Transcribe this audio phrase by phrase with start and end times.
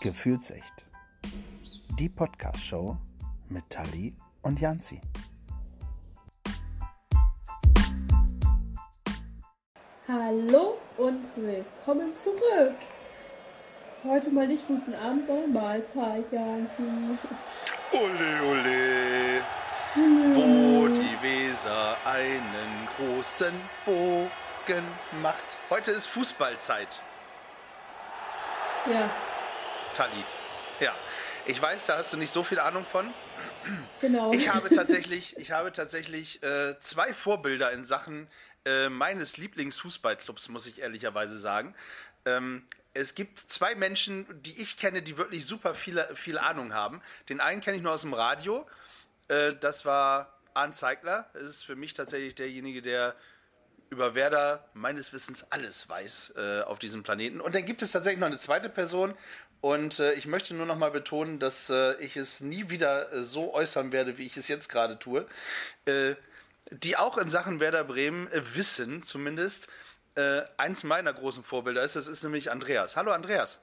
[0.00, 0.86] Gefühlsecht.
[1.98, 2.96] Die Podcast-Show
[3.50, 4.98] mit Tali und Janzi.
[10.08, 12.76] Hallo und willkommen zurück.
[14.02, 17.18] Heute mal nicht guten Abend, sondern Mahlzeit, Janzi.
[17.92, 19.42] Ole, ole,
[20.34, 23.52] wo die Weser einen großen
[23.84, 24.84] Bogen
[25.20, 25.58] macht.
[25.68, 27.02] Heute ist Fußballzeit,
[28.90, 29.10] Ja,
[29.94, 30.24] Tali.
[30.80, 30.94] Ja,
[31.46, 33.12] ich weiß, da hast du nicht so viel Ahnung von.
[34.00, 34.32] genau.
[34.32, 38.28] Ich habe tatsächlich, ich habe tatsächlich äh, zwei Vorbilder in Sachen
[38.64, 41.74] äh, meines Lieblingsfußballclubs, muss ich ehrlicherweise sagen.
[42.24, 47.00] Ähm, es gibt zwei Menschen, die ich kenne, die wirklich super viele, viel Ahnung haben.
[47.28, 48.66] Den einen kenne ich nur aus dem Radio.
[49.28, 51.30] Äh, das war Arndt Zeigler.
[51.32, 53.14] Das ist für mich tatsächlich derjenige, der
[53.90, 57.40] über Werder meines Wissens alles weiß äh, auf diesem Planeten.
[57.40, 59.14] Und dann gibt es tatsächlich noch eine zweite Person.
[59.60, 63.22] Und äh, ich möchte nur noch mal betonen, dass äh, ich es nie wieder äh,
[63.22, 65.26] so äußern werde, wie ich es jetzt gerade tue.
[65.84, 66.14] Äh,
[66.70, 69.68] die auch in Sachen Werder Bremen äh, wissen, zumindest,
[70.14, 71.96] äh, eins meiner großen Vorbilder ist.
[71.96, 72.96] Das ist nämlich Andreas.
[72.96, 73.60] Hallo Andreas.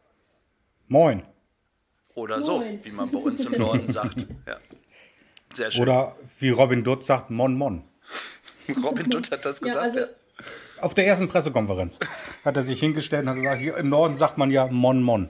[0.87, 1.23] Moin.
[2.13, 2.79] Oder so, Moin.
[2.83, 4.27] wie man bei uns im Norden sagt.
[4.45, 4.57] Ja.
[5.53, 5.83] Sehr schön.
[5.83, 7.83] Oder wie Robin Dutz sagt, Mon Mon.
[8.83, 9.85] Robin Dutt hat das ja, gesagt.
[9.85, 10.07] also, ja.
[10.79, 11.99] Auf der ersten Pressekonferenz
[12.45, 15.29] hat er sich hingestellt und hat gesagt, hier im Norden sagt man ja Mon Mon.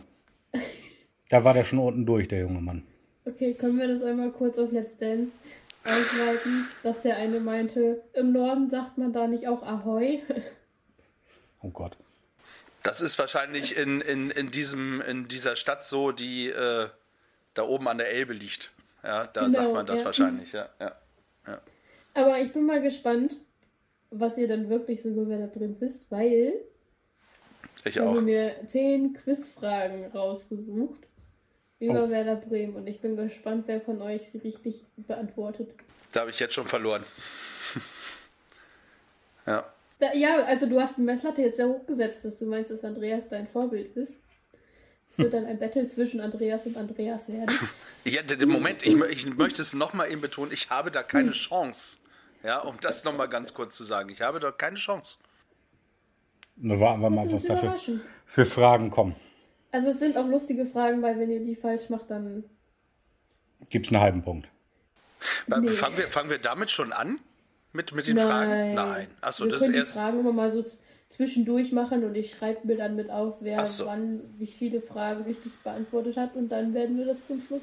[1.30, 2.84] Da war der schon unten durch, der junge Mann.
[3.26, 5.32] okay, können wir das einmal kurz auf Let's Dance
[5.84, 10.22] ausweiten, dass der eine meinte, im Norden sagt man da nicht auch Ahoi?
[11.64, 11.98] Oh Gott.
[12.84, 16.88] Das ist wahrscheinlich in, in, in, diesem, in dieser Stadt so, die äh,
[17.56, 18.72] da oben an der Elbe liegt.
[19.04, 20.06] Ja, da Genau, sagt man das ja.
[20.06, 20.70] wahrscheinlich, ja.
[20.80, 20.96] ja.
[22.14, 23.38] Aber ich bin mal gespannt,
[24.12, 26.54] was ihr dann wirklich so über Werder Bremen wisst, weil
[27.88, 31.08] Ich habe mir zehn Quizfragen rausgesucht
[31.80, 32.10] über Oh.
[32.10, 35.70] Werder Bremen und ich bin gespannt, wer von euch sie richtig beantwortet.
[36.12, 37.04] Da habe ich jetzt schon verloren.
[39.46, 39.66] ja.
[40.00, 43.30] Da, ja, also du hast die Messlatte jetzt sehr hochgesetzt, dass du meinst, dass Andreas
[43.30, 44.14] dein Vorbild ist.
[45.10, 47.56] Es wird dann ein Battle zwischen Andreas und Andreas werden.
[48.04, 51.98] ja Moment, ich, ich möchte es nochmal eben betonen, ich habe da keine Chance.
[52.44, 54.10] Ja, um das nochmal ganz kurz zu sagen.
[54.10, 55.18] Ich habe da keine Chance.
[56.58, 58.02] Wir warten wir mal, was uns da für, überraschen.
[58.26, 59.16] für Fragen kommen.
[59.72, 62.44] Also es sind auch lustige Fragen, weil wenn ihr die falsch macht, dann
[63.70, 64.50] Gibt's einen halben Punkt.
[65.48, 65.68] Nee.
[65.70, 67.20] Fangen, wir, fangen wir damit schon an?
[67.74, 68.28] Mit, mit den nein.
[68.28, 68.74] Fragen?
[68.76, 69.08] Nein.
[69.22, 69.94] Achso, wir das ist können die erst.
[69.98, 70.66] Fragen immer mal so
[71.10, 73.86] zwischendurch machen und ich schreibe mir dann mit auf, wer so.
[73.86, 77.62] wann wie viele Fragen richtig beantwortet hat und dann werden wir das zum Schluss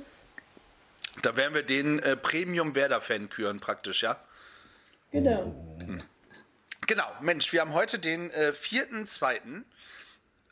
[1.23, 4.17] Da werden wir den äh, Premium-Werder-Fan küren, praktisch, ja?
[5.11, 5.55] Genau.
[6.87, 9.63] Genau, Mensch, wir haben heute den äh, 4.2.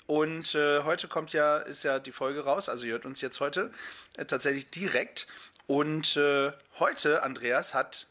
[0.06, 3.41] Und äh, heute kommt ja, ist ja die Folge raus, also ihr hört uns jetzt
[3.41, 3.70] heute
[4.16, 5.26] äh, tatsächlich direkt.
[5.66, 8.06] Und äh, heute, Andreas, hat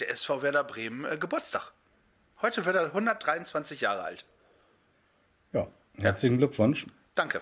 [0.00, 1.72] der SV Werder Bremen äh, Geburtstag.
[2.42, 4.24] Heute wird er 123 Jahre alt.
[5.52, 5.66] Ja,
[5.98, 6.86] herzlichen Glückwunsch.
[7.14, 7.40] Danke.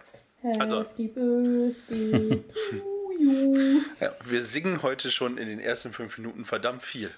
[0.59, 2.77] Also- Happy Birthday to
[3.19, 3.83] you.
[4.01, 7.11] Ja, wir singen heute schon in den ersten fünf Minuten verdammt viel.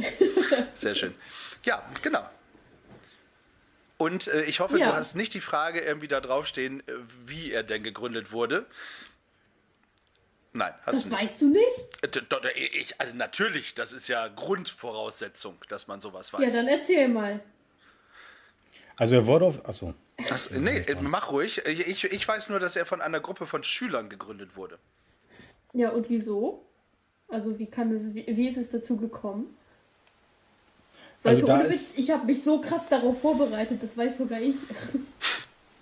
[0.72, 1.14] Sehr schön.
[1.64, 2.28] Ja, genau.
[3.98, 4.88] Und äh, ich hoffe, Ja.
[4.90, 6.92] du hast nicht die Frage irgendwie da draufstehen, äh,
[7.26, 8.66] wie er denn gegründet wurde.
[10.52, 11.22] Nein, hast Das du nicht.
[11.22, 12.16] weißt du nicht?
[12.16, 16.54] Äh, Ich, also natürlich, das ist ja Grundvoraussetzung, dass man sowas Ja, weiß.
[16.54, 17.40] dann erzähl mal.
[18.96, 19.64] Also er wurde auf.
[19.68, 19.94] Achso.
[20.28, 21.64] das, nee, äh, mach ruhig.
[21.66, 24.78] Ich, ich, ich weiß nur, dass er von einer Gruppe von Schülern gegründet wurde.
[25.72, 26.66] Ja, und wieso?
[27.28, 29.56] Also wie kann es, wie, wie ist es dazu gekommen?
[31.22, 33.96] Weil Also ich, da ohne ist- Witz, ich habe mich so krass darauf vorbereitet, das
[33.96, 34.56] weiß sogar ich.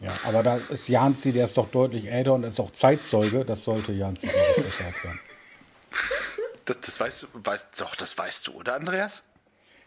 [0.00, 3.44] Ja, aber da ist Janzi, der ist doch deutlich älter und ist auch Zeitzeuge.
[3.44, 5.18] Das sollte Janzi besser erklären.
[6.64, 9.24] Das, das weißt du, weißt, doch, das weißt du, oder Andreas?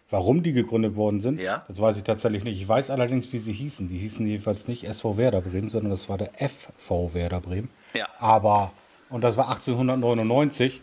[0.10, 1.64] Warum die gegründet worden sind, Ja.
[1.70, 2.60] das weiß ich tatsächlich nicht.
[2.60, 3.88] Ich weiß allerdings, wie sie hießen.
[3.88, 7.70] Die hießen jedenfalls nicht SV Werder Bremen, sondern das war der FV Werder Bremen.
[7.94, 8.08] Ja.
[8.20, 8.74] Aber,
[9.10, 10.82] und das war 1899.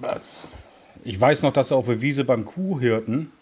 [0.00, 0.44] Was?
[1.04, 3.32] Ich weiß noch, dass sie auf der Wiese beim Kuhhirten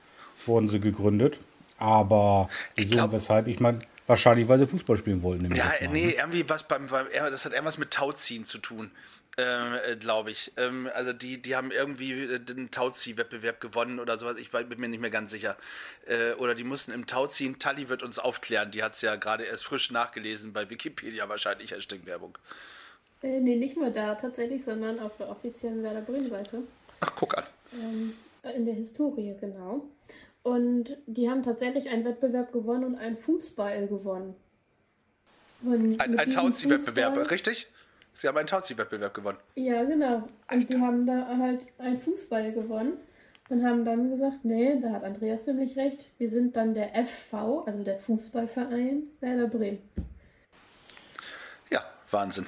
[0.46, 1.38] wurden sie gegründet.
[1.78, 3.46] Aber Ich wieso glaub- weshalb?
[3.46, 5.54] Ich meine, wahrscheinlich, weil sie Fußball spielen wollten.
[5.54, 6.12] Ja, mal nee, ne?
[6.12, 8.90] irgendwie was beim, beim das hat irgendwas mit Tauziehen zu tun,
[9.38, 10.52] ähm, äh, glaube ich.
[10.58, 14.36] Ähm, also die, die haben irgendwie äh, den Tauzieh-Wettbewerb gewonnen oder sowas.
[14.36, 15.56] Ich bin mir nicht mehr ganz sicher.
[16.06, 17.58] Äh, oder die mussten im Tauziehen.
[17.58, 18.70] Tali wird uns aufklären.
[18.72, 22.36] Die hat es ja gerade erst frisch nachgelesen bei Wikipedia wahrscheinlich Hashtag Werbung.
[23.22, 26.62] Äh, nee, nicht nur da tatsächlich, sondern auf der offiziellen Werder Bremen-Seite.
[27.00, 27.44] Ach, guck an.
[27.72, 28.12] Ähm,
[28.54, 29.84] in der Historie, genau.
[30.42, 34.34] Und die haben tatsächlich einen Wettbewerb gewonnen und einen Fußball gewonnen.
[35.62, 37.66] Und Ein, ein Tauzieh-Wettbewerb, richtig?
[38.12, 39.38] Sie haben einen Tauzieh-Wettbewerb gewonnen.
[39.54, 40.28] Ja, genau.
[40.50, 42.94] Und die haben da halt einen Fußball gewonnen
[43.50, 46.08] und haben dann gesagt, nee, da hat Andreas nämlich recht.
[46.18, 49.78] Wir sind dann der FV, also der Fußballverein Werder Bremen.
[51.68, 52.46] Ja, Wahnsinn.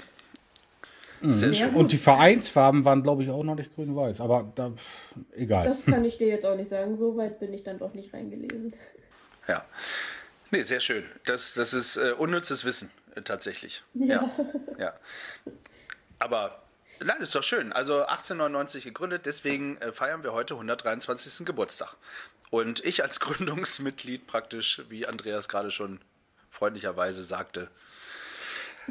[1.22, 1.30] Mhm.
[1.32, 1.74] Sehr schön.
[1.74, 4.20] Und die Vereinsfarben waren, glaube ich, auch noch nicht grün-weiß.
[4.20, 5.66] Aber da, pff, egal.
[5.66, 6.96] Das kann ich dir jetzt auch nicht sagen.
[6.96, 8.74] So weit bin ich dann doch nicht reingelesen.
[9.48, 9.64] Ja.
[10.50, 11.04] Nee, sehr schön.
[11.24, 13.82] Das, das ist äh, unnützes Wissen, äh, tatsächlich.
[13.94, 14.30] Ja.
[14.78, 14.92] ja.
[16.18, 16.62] Aber
[17.00, 17.72] nein, ist doch schön.
[17.72, 21.46] Also 1899 gegründet, deswegen äh, feiern wir heute 123.
[21.46, 21.96] Geburtstag.
[22.50, 26.00] Und ich als Gründungsmitglied praktisch, wie Andreas gerade schon
[26.50, 27.68] freundlicherweise sagte,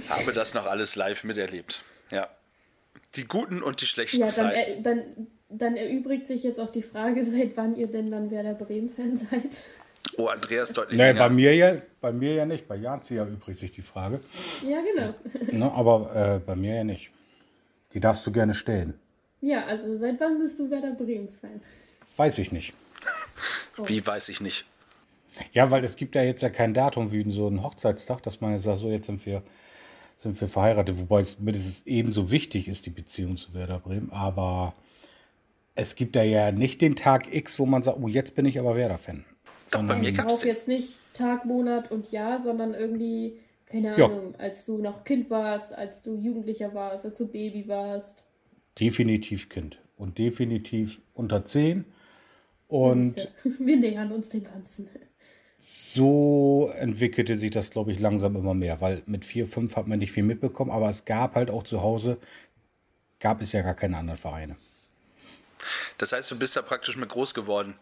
[0.10, 1.84] habe das noch alles live miterlebt.
[2.12, 2.28] Ja.
[3.16, 4.56] Die guten und die schlechten Ja, dann, Zeiten.
[4.56, 8.54] er, dann, dann erübrigt sich jetzt auch die Frage, seit wann ihr denn dann Werder
[8.54, 9.58] Bremen-Fan seid.
[10.18, 11.20] Oh, Andreas deutlich Nee, länger.
[11.20, 12.68] bei mir ja, bei mir ja nicht.
[12.68, 14.20] Bei Janzi ja übrigens sich die Frage.
[14.68, 15.10] Ja, genau.
[15.58, 17.12] Ne, aber äh, bei mir ja nicht.
[17.94, 18.94] Die darfst du gerne stellen.
[19.42, 21.62] Ja, also seit wann bist du Werder Bremen-Fan?
[22.18, 22.74] Weiß ich nicht.
[23.86, 24.66] Wie weiß ich nicht.
[25.54, 28.52] Ja, weil es gibt ja jetzt ja kein Datum wie so ein Hochzeitstag, dass man
[28.54, 29.42] jetzt sagt, so jetzt sind wir,
[30.18, 31.00] sind wir verheiratet.
[31.00, 34.12] Wobei es mindestens ebenso wichtig ist, die Beziehung zu Werder Bremen.
[34.12, 34.74] Aber
[35.76, 38.60] es gibt da ja nicht den Tag X, wo man sagt, oh, jetzt bin ich
[38.60, 39.26] aber Werder-Fan.
[39.72, 40.50] Doch, bei mir brauche den.
[40.50, 44.06] jetzt nicht Tag, Monat und Jahr, sondern irgendwie, keine Ja.
[44.06, 48.24] Ahnung, als du noch Kind warst, als du Jugendlicher warst, als du Baby warst.
[48.80, 49.80] Definitiv Kind.
[49.98, 51.86] Und definitiv unter 10.
[52.68, 53.30] Und
[53.60, 54.90] Wir nähern uns dem Ganzen.
[55.64, 60.00] So entwickelte sich das, glaube ich, langsam immer mehr, weil mit 4, 5 hat man
[60.00, 62.18] nicht viel mitbekommen, aber es gab halt auch zu Hause,
[63.20, 64.56] gab es ja gar keine anderen Vereine.
[66.00, 67.76] Das heißt, du bist da praktisch mit groß geworden.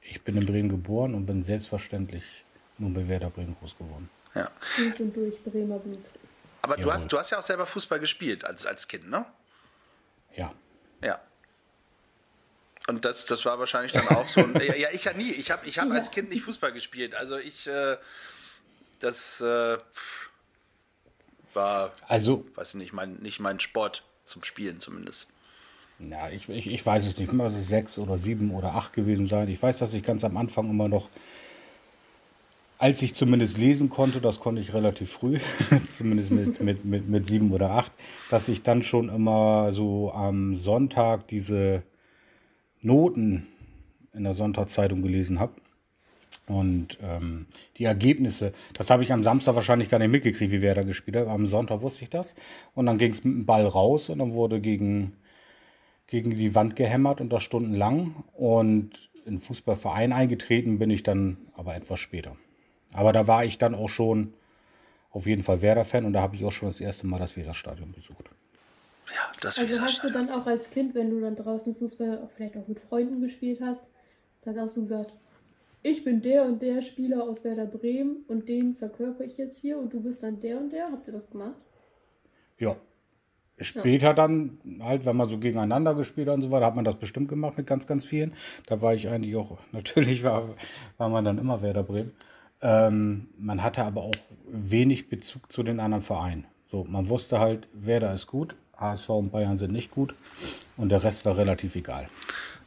[0.00, 2.44] Ich bin in Bremen geboren und bin selbstverständlich
[2.78, 4.08] nur bei Werder Bremen groß geworden.
[4.36, 4.48] Ja.
[4.76, 6.08] Durch und durch Bremer Blut.
[6.62, 9.26] Aber du hast, du hast ja auch selber Fußball gespielt als, als Kind, ne?
[10.36, 10.54] Ja.
[11.02, 11.20] Ja.
[12.90, 14.52] Und das, das war wahrscheinlich dann auch so ein.
[14.54, 15.30] ja, ja, ich ja nie.
[15.30, 15.94] Ich habe ich hab Ja.
[15.94, 17.14] als Kind nicht Fußball gespielt.
[17.14, 17.96] Also ich, äh,
[18.98, 19.78] das äh,
[21.54, 25.28] war, Also, weiß ich nicht, mein, nicht mein Sport zum Spielen zumindest.
[26.00, 29.26] ja, ich, ich, ich weiß es nicht, muss es sechs oder sieben oder acht gewesen
[29.26, 29.48] sein.
[29.48, 31.08] Ich weiß, dass ich ganz am Anfang immer noch,
[32.78, 35.38] als ich zumindest lesen konnte, das konnte ich relativ früh,
[35.96, 37.92] zumindest mit, mit, mit, mit sieben oder acht,
[38.30, 41.82] dass ich dann schon immer so am Sonntag diese
[42.82, 43.46] Noten
[44.14, 45.52] in der Sonntagszeitung gelesen habe.
[46.46, 47.46] Und ähm,
[47.78, 51.16] die Ergebnisse, das habe ich am Samstag wahrscheinlich gar nicht mitgekriegt, wie wer da gespielt
[51.16, 51.28] hat.
[51.28, 52.34] Am Sonntag wusste ich das.
[52.74, 55.12] Und dann ging es mit dem Ball raus und dann wurde gegen,
[56.08, 58.24] gegen die Wand gehämmert und das stundenlang.
[58.32, 62.36] Und in den Fußballverein eingetreten bin ich dann aber etwas später.
[62.94, 64.34] Aber da war ich dann auch schon
[65.10, 67.92] auf jeden Fall Werder-Fan und da habe ich auch schon das erste Mal das Weserstadion
[67.92, 68.30] besucht.
[69.14, 72.56] Ja, das Also hast du dann auch als Kind, wenn du dann draußen Fußball vielleicht
[72.56, 73.82] auch mit Freunden gespielt hast,
[74.42, 75.12] dann hast du gesagt,
[75.82, 79.78] ich bin der und der Spieler aus Werder Bremen und den verkörper ich jetzt hier
[79.78, 80.92] und du bist dann der und der.
[80.92, 81.54] Habt ihr das gemacht?
[82.58, 82.76] Ja.
[83.62, 86.96] Später dann, halt, wenn man so gegeneinander gespielt hat und so weiter, hat man das
[86.96, 88.34] bestimmt gemacht mit ganz, ganz vielen.
[88.66, 90.54] Da war ich eigentlich auch, natürlich war,
[90.96, 92.12] war man dann immer Werder Bremen.
[92.62, 94.14] Ähm, man hatte aber auch
[94.48, 96.46] wenig Bezug zu den anderen Vereinen.
[96.66, 100.14] So, man wusste halt, Werder ist gut, HSV und Bayern sind nicht gut
[100.76, 102.08] und der Rest war relativ egal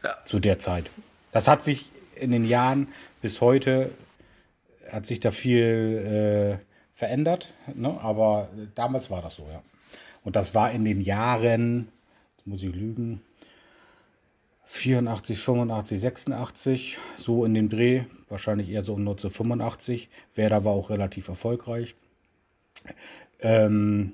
[0.03, 0.15] Ja.
[0.25, 0.89] zu der Zeit.
[1.31, 2.87] Das hat sich in den Jahren
[3.21, 3.89] bis heute,
[4.91, 7.99] hat sich da viel äh, verändert, ne?
[8.01, 9.61] aber damals war das so, ja.
[10.23, 11.89] Und das war in den Jahren,
[12.37, 13.21] jetzt muss ich lügen,
[14.65, 20.09] 84, 85, 86, so in dem Dreh, wahrscheinlich eher so um 1985.
[20.35, 21.95] Werder war auch relativ erfolgreich.
[23.41, 24.13] Ähm,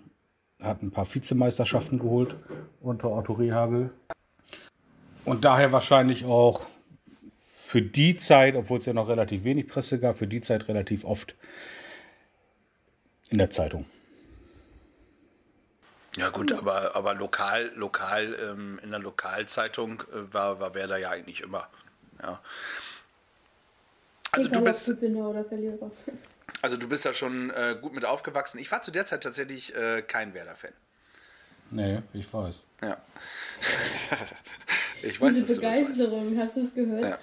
[0.62, 2.36] hat ein paar Vizemeisterschaften geholt
[2.82, 3.92] unter Otto Rehagel.
[5.26, 6.66] Und daher wahrscheinlich auch
[7.38, 11.06] für die Zeit, obwohl es ja noch relativ wenig Presse gab, für die Zeit relativ
[11.06, 11.36] oft
[13.30, 13.86] in der Zeitung.
[16.18, 21.12] Ja gut, aber, aber lokal, lokal ähm, in der Lokalzeitung äh, war, war Werder ja
[21.12, 21.68] eigentlich immer.
[22.22, 22.42] Ja.
[24.32, 25.92] Also Egal du bist, Gewinner oder Verlierer.
[26.62, 28.60] Also du bist da schon äh, gut mit aufgewachsen.
[28.60, 30.74] Ich war zu der Zeit tatsächlich äh, kein Werder-Fan.
[31.72, 32.64] Nee, ich weiß.
[32.82, 32.98] Ja.
[35.04, 35.82] ich weiß, Diese dass du das weißt.
[35.82, 37.20] Begeisterung, hast du es gehört?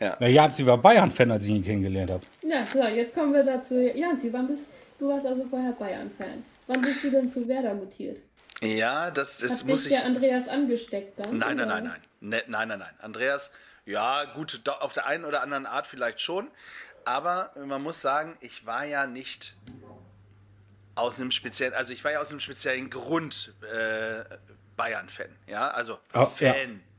[0.00, 2.24] Ja, Na, Janzi war Bayern-Fan, als ich ihn kennengelernt habe.
[2.72, 3.74] so, jetzt kommen wir dazu.
[3.74, 4.68] Janzi, wann bist
[4.98, 6.44] du warst also vorher Bayern-Fan.
[6.66, 8.20] Wann bist du denn zu Werder mutiert?
[8.62, 9.98] Ja, das, das Hat muss dich ich.
[9.98, 11.38] der Andreas angesteckt dann?
[11.38, 12.00] Nein, nein, nein, nein.
[12.20, 12.94] Ne, nein, nein, nein.
[13.00, 13.50] Andreas,
[13.84, 16.48] ja, gut, auf der einen oder anderen Art vielleicht schon.
[17.04, 19.56] Aber man muss sagen, ich war ja nicht
[20.94, 24.24] aus einem speziellen, also ich war ja aus einem speziellen Grund äh,
[24.76, 26.46] Bayern-Fan, ja, also Ah, Fan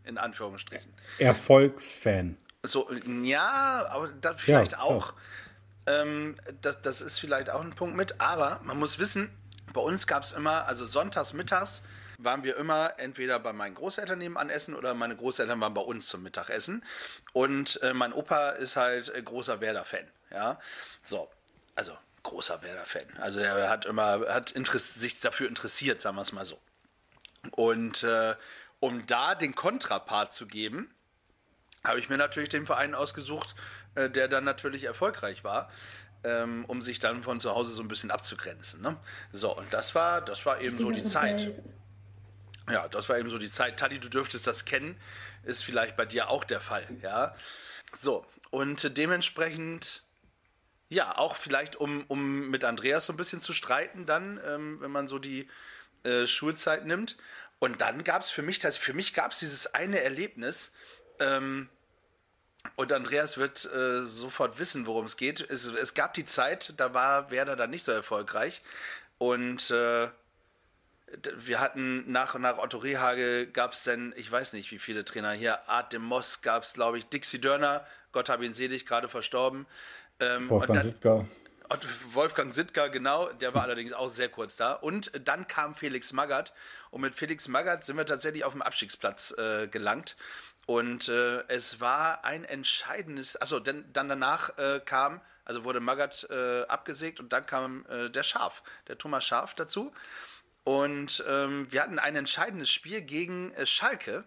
[0.04, 0.10] ja.
[0.10, 0.92] in Anführungsstrichen.
[1.18, 2.38] Erfolgsfan.
[2.64, 2.92] So,
[3.24, 5.14] ja, aber dann vielleicht Ja, auch.
[5.88, 9.30] Ähm, das, das ist vielleicht auch ein Punkt mit, aber man muss wissen,
[9.72, 11.82] bei uns gab es immer, also sonntags mittags
[12.18, 16.08] waren wir immer entweder bei meinen Großeltern nebenan essen oder meine Großeltern waren bei uns
[16.08, 16.84] zum Mittagessen.
[17.34, 20.08] Und äh, mein Opa ist halt äh, großer Werder-Fan.
[20.32, 20.60] Ja,
[21.04, 21.30] so,
[21.76, 23.18] also großer Werder-Fan.
[23.20, 26.60] Also er hat immer, hat sich dafür interessiert, sagen wir es mal so.
[27.52, 28.36] Und äh,
[28.80, 30.90] um da den Kontrapart zu geben,
[31.84, 33.56] habe ich mir natürlich den Verein ausgesucht,
[33.96, 35.70] äh, der dann natürlich erfolgreich war,
[36.24, 38.82] ähm, um sich dann von zu Hause so ein bisschen abzugrenzen.
[38.82, 38.98] Ne?
[39.32, 41.54] So, und das war, das war eben so die Zeit.
[42.70, 43.80] Ja, das war eben so die Zeit.
[43.80, 45.00] Tadi, du dürftest das kennen,
[45.44, 47.36] ist vielleicht bei dir auch der Fall, ja.
[47.94, 50.04] So, und dementsprechend,
[50.90, 54.92] ja, auch vielleicht, um, um mit Andreas so ein bisschen zu streiten, dann, ähm, wenn
[54.92, 55.48] man so die
[56.04, 57.18] äh, Schulzeit nimmt.
[57.60, 60.72] Und dann gab es für mich, das, für mich gab es dieses eine Erlebnis,
[61.20, 61.70] ähm,
[62.76, 65.40] und Andreas wird äh, sofort wissen, worum es geht.
[65.40, 68.62] Es, es gab die Zeit, da war Werder dann nicht so erfolgreich.
[69.18, 70.08] Und äh,
[71.38, 75.32] wir hatten nach, nach Otto Rehage gab es dann, ich weiß nicht, wie viele Trainer
[75.32, 79.10] hier, Art de Moss gab es, glaube ich, Dixie Dörner, Gott hab ihn selig, gerade
[79.10, 79.66] verstorben.
[80.20, 81.26] Ähm, Wolfgang und dann, Sittger.
[81.70, 84.74] und Wolfgang Sittger, genau, der war allerdings auch sehr kurz da.
[84.74, 86.54] Und dann kam Felix Magath.
[86.92, 90.16] Und mit Felix Magath sind wir tatsächlich auf dem Abstiegsplatz äh, gelangt.
[90.66, 96.28] Und äh, es war ein entscheidendes, also denn, dann danach äh, kam, also wurde Magath
[96.30, 99.94] äh, abgesägt und dann kam äh, der Schaf, der Thomas Schaf dazu.
[100.66, 104.26] Und ähm, wir hatten ein entscheidendes Spiel gegen äh, Schalke.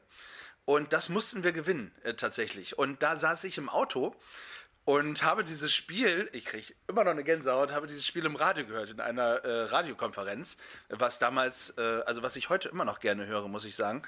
[0.64, 2.78] Und das mussten wir gewinnen, äh, tatsächlich.
[2.78, 4.14] Und da saß ich im Auto
[4.84, 8.64] und habe dieses Spiel, ich kriege immer noch eine Gänsehaut, habe dieses Spiel im Radio
[8.64, 10.56] gehört, in einer äh, Radiokonferenz,
[10.88, 14.02] was damals, äh, also was ich heute immer noch gerne höre, muss ich sagen,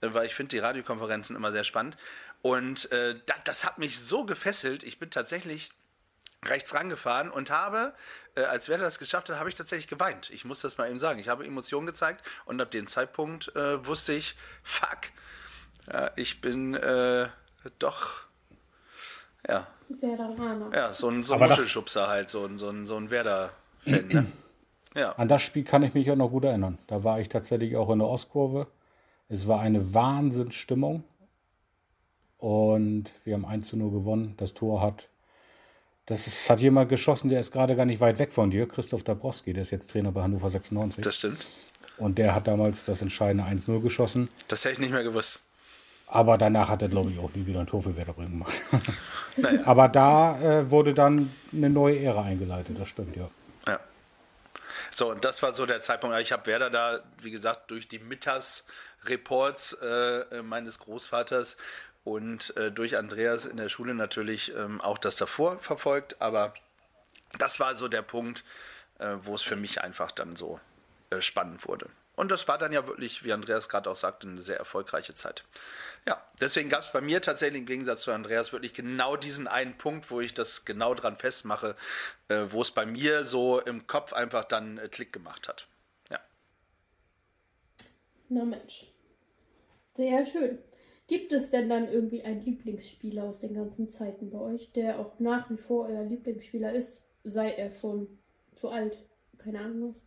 [0.00, 1.96] äh, weil ich finde die Radiokonferenzen immer sehr spannend.
[2.42, 5.70] Und äh, da, das hat mich so gefesselt, ich bin tatsächlich
[6.48, 7.94] rechts rangefahren und habe,
[8.34, 10.30] äh, als Werder das geschafft hat, habe ich tatsächlich geweint.
[10.30, 11.18] Ich muss das mal eben sagen.
[11.18, 14.98] Ich habe Emotionen gezeigt und ab dem Zeitpunkt äh, wusste ich, fuck,
[15.92, 17.28] ja, ich bin äh,
[17.78, 18.26] doch,
[19.48, 20.70] ja, Werderaner.
[20.74, 24.26] ja, so ein, so ein Muschelschubser halt, so ein, so ein, so ein Werder-Fan, ne?
[24.96, 25.12] Ja.
[25.12, 26.78] An das Spiel kann ich mich auch noch gut erinnern.
[26.86, 28.66] Da war ich tatsächlich auch in der Ostkurve.
[29.28, 31.04] Es war eine Wahnsinnsstimmung.
[32.38, 34.34] Und wir haben 1 zu 0 gewonnen.
[34.38, 35.08] Das Tor hat,
[36.06, 38.66] das ist, hat jemand geschossen, der ist gerade gar nicht weit weg von dir.
[38.66, 41.02] Christoph Dabrowski, der ist jetzt Trainer bei Hannover 96.
[41.04, 41.44] Das stimmt.
[41.98, 44.28] und der hat damals das entscheidende 1-0 geschossen.
[44.48, 45.42] Das hätte ich nicht mehr gewusst.
[46.06, 48.54] Aber danach hat er, glaube ich, auch nie wieder ein Tor für Werder Bremen gemacht.
[49.64, 53.28] Aber da äh, wurde dann eine neue Ära eingeleitet, das stimmt, ja.
[53.66, 53.80] Ja.
[54.92, 56.16] So, und das war so der Zeitpunkt.
[56.20, 61.56] Ich habe Werder da, wie gesagt, durch die Mittagsreports äh, meines Großvaters
[62.06, 66.22] und äh, durch Andreas in der Schule natürlich ähm, auch das davor verfolgt.
[66.22, 66.54] Aber
[67.36, 68.44] das war so der Punkt,
[69.00, 70.60] äh, wo es für mich einfach dann so
[71.10, 71.90] äh, spannend wurde.
[72.14, 75.42] Und das war dann ja wirklich, wie Andreas gerade auch sagte, eine sehr erfolgreiche Zeit.
[76.06, 79.76] Ja, deswegen gab es bei mir tatsächlich im Gegensatz zu Andreas wirklich genau diesen einen
[79.76, 81.74] Punkt, wo ich das genau dran festmache,
[82.28, 85.66] äh, wo es bei mir so im Kopf einfach dann äh, Klick gemacht hat.
[86.12, 86.20] Ja.
[88.28, 88.86] Na Mensch.
[89.96, 90.60] Sehr schön.
[91.08, 95.18] Gibt es denn dann irgendwie einen Lieblingsspieler aus den ganzen Zeiten bei euch, der auch
[95.20, 98.08] nach wie vor euer Lieblingsspieler ist, sei er schon
[98.56, 98.98] zu alt?
[99.38, 100.06] Keine Ahnung was.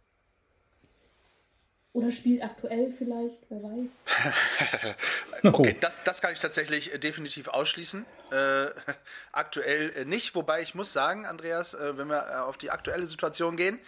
[1.92, 4.96] Oder spielt aktuell vielleicht, wer weiß.
[5.42, 8.06] Okay, das, das kann ich tatsächlich äh, definitiv ausschließen.
[8.32, 8.66] Äh,
[9.32, 13.56] aktuell äh, nicht, wobei ich muss sagen, Andreas, äh, wenn wir auf die aktuelle Situation
[13.56, 13.80] gehen,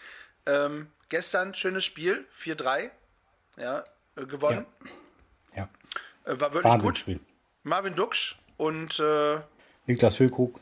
[0.46, 2.89] ähm, gestern schönes Spiel, 4-3,
[3.58, 3.84] ja,
[4.15, 4.65] gewonnen.
[4.80, 4.91] Ja,
[6.25, 6.66] Äh, war wirklich gut.
[6.66, 7.20] Wahnsinnsspiel.
[7.63, 9.40] Marvin Duksch und äh,
[9.86, 10.60] Niklas Füllkrug,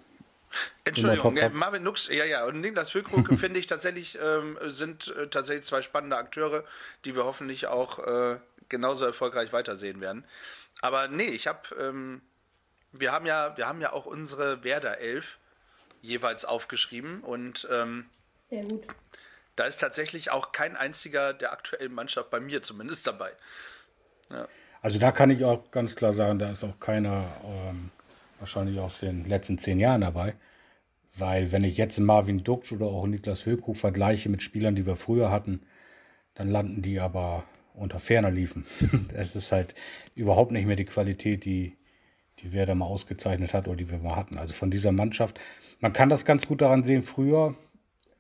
[0.84, 5.28] Entschuldigung, äh, Marvin Duksch, ja, ja, und Niklas Füllkrug finde ich tatsächlich, ähm, sind äh,
[5.28, 6.64] tatsächlich zwei spannende Akteure,
[7.06, 8.38] die wir hoffentlich auch äh,
[8.68, 10.26] genauso erfolgreich weitersehen werden.
[10.82, 12.22] Aber nee, ich habe, ähm,
[12.92, 15.38] wir haben ja, wir haben ja auch unsere Werder Elf
[16.02, 18.06] jeweils aufgeschrieben und ähm,
[18.50, 18.88] Sehr gut.
[19.56, 23.34] da ist tatsächlich auch kein einziger der aktuellen Mannschaft bei mir zumindest dabei.
[24.82, 27.92] Also da kann ich auch ganz klar sagen, da ist auch keiner ähm,
[28.40, 30.36] wahrscheinlich aus den letzten zehn Jahren dabei.
[31.18, 34.96] Weil wenn ich jetzt Marvin Duksch oder auch Niklas Füllkrug vergleiche mit Spielern, die wir
[34.96, 35.62] früher hatten,
[36.36, 37.44] dann landen die aber
[37.74, 38.66] unter ferner Liefen.
[39.14, 39.76] Es ist halt
[40.16, 41.78] überhaupt nicht mehr die Qualität, die,
[42.40, 44.38] die Werder mal ausgezeichnet hat oder die wir mal hatten.
[44.38, 45.40] Also von dieser Mannschaft.
[45.80, 47.56] Man kann das ganz gut daran sehen, früher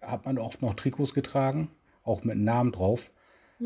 [0.01, 1.69] hat man oft noch Trikots getragen
[2.09, 3.11] auch mit Namen drauf.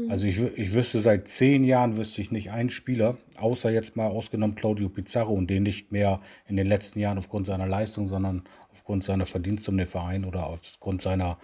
[0.10, 4.08] Also ich, ich wüsste seit zehn Jahren wüsste ich nicht einen Spieler, außer jetzt mal
[4.08, 8.44] ausgenommen Claudio Pizarro und den nicht mehr in den letzten Jahren aufgrund seiner Leistung, sondern
[8.72, 11.38] aufgrund seiner Verdienste um den Verein oder aufgrund seiner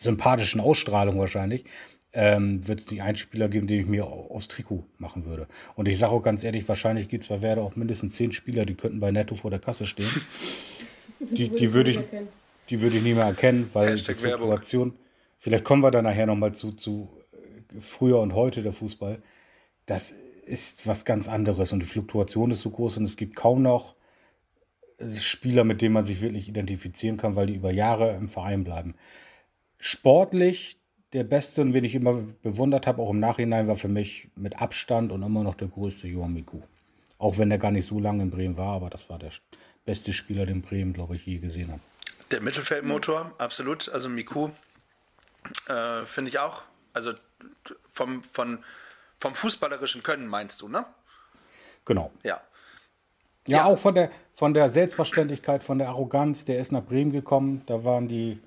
[0.00, 1.64] sympathischen Ausstrahlung wahrscheinlich,
[2.12, 5.46] ähm, wird es nicht einen Spieler geben, den ich mir au- aufs Trikot machen würde.
[5.74, 8.64] Und ich sage auch ganz ehrlich, wahrscheinlich gibt es bei Werder auch mindestens zehn Spieler,
[8.64, 10.08] die könnten bei Netto vor der Kasse stehen.
[11.18, 11.98] Die, die würde ich,
[12.68, 14.50] die würde ich nicht mehr erkennen, weil Hashtag die Werbung.
[15.38, 19.22] Vielleicht kommen wir dann nachher nochmal zu, zu äh, früher und heute der Fußball,
[19.86, 20.12] das
[20.44, 23.96] ist was ganz anderes und die Fluktuation ist so groß und es gibt kaum noch
[24.98, 28.64] äh, Spieler, mit denen man sich wirklich identifizieren kann, weil die über Jahre im Verein
[28.64, 28.94] bleiben.
[29.78, 30.78] Sportlich
[31.12, 34.60] der Beste und wen ich immer bewundert habe, auch im Nachhinein, war für mich mit
[34.60, 36.60] Abstand und immer noch der größte Johann Miku.
[37.18, 39.30] Auch wenn er gar nicht so lange in Bremen war, aber das war der
[39.84, 41.80] beste Spieler, den Bremen, glaube ich, je gesehen hat.
[42.32, 43.88] Der Mittelfeldmotor, absolut.
[43.88, 44.50] Also Miku
[45.68, 46.62] äh, finde ich auch.
[46.92, 47.12] Also
[47.90, 48.64] vom, von,
[49.18, 50.84] vom fußballerischen Können meinst du, ne?
[51.84, 52.10] Genau.
[52.24, 52.40] Ja.
[53.46, 53.64] Ja, Ja.
[53.66, 56.44] auch von der, von der Selbstverständlichkeit, von der Arroganz.
[56.44, 57.62] Der ist nach Bremen gekommen.
[57.66, 58.40] Da waren die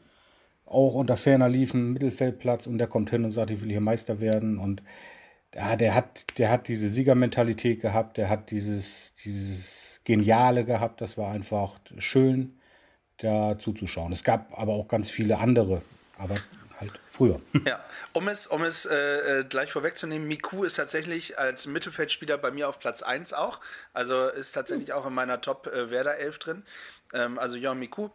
[0.65, 4.20] auch unter ferner liefen Mittelfeldplatz und der kommt hin und sagt, ich will hier Meister
[4.20, 4.58] werden.
[4.60, 4.84] Und
[5.56, 11.01] ja, der hat, der hat diese Siegermentalität gehabt, der hat dieses, dieses Geniale gehabt.
[11.01, 12.60] Das war einfach schön,
[13.18, 14.12] da zuzuschauen.
[14.12, 15.82] Es gab aber auch ganz viele andere,
[16.18, 16.36] aber
[16.79, 17.41] halt früher.
[17.65, 17.83] Ja,
[18.13, 22.69] um es, um es äh, äh, gleich vorwegzunehmen, Miku ist tatsächlich als Mittelfeldspieler bei mir
[22.69, 23.59] auf Platz 1 auch.
[23.93, 26.63] Also ist tatsächlich auch in meiner Top äh, Werder 11 drin.
[27.13, 28.09] Ähm, also Jan Miku.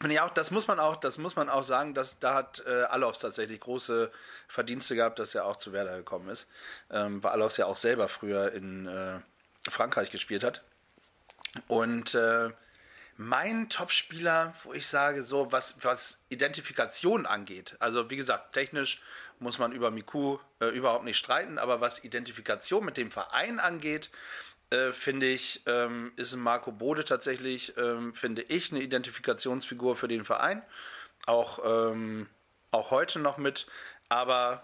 [0.00, 2.62] Finde ich auch, das muss man auch, das muss man auch sagen, dass da hat
[2.66, 4.10] äh, Alofs tatsächlich große
[4.48, 6.48] Verdienste gehabt, dass er auch zu Werder gekommen ist.
[6.90, 9.18] Ähm, weil Alofs ja auch selber früher in äh,
[9.68, 10.62] Frankreich gespielt hat.
[11.68, 12.50] Und äh,
[13.20, 19.02] mein Topspieler, wo ich sage, so was, was Identifikation angeht, also wie gesagt, technisch
[19.40, 24.10] muss man über Miku äh, überhaupt nicht streiten, aber was Identifikation mit dem Verein angeht,
[24.70, 30.24] äh, finde ich, ähm, ist Marco Bode tatsächlich, ähm, finde ich, eine Identifikationsfigur für den
[30.24, 30.62] Verein.
[31.26, 31.58] Auch,
[31.92, 32.26] ähm,
[32.70, 33.66] auch heute noch mit,
[34.08, 34.62] aber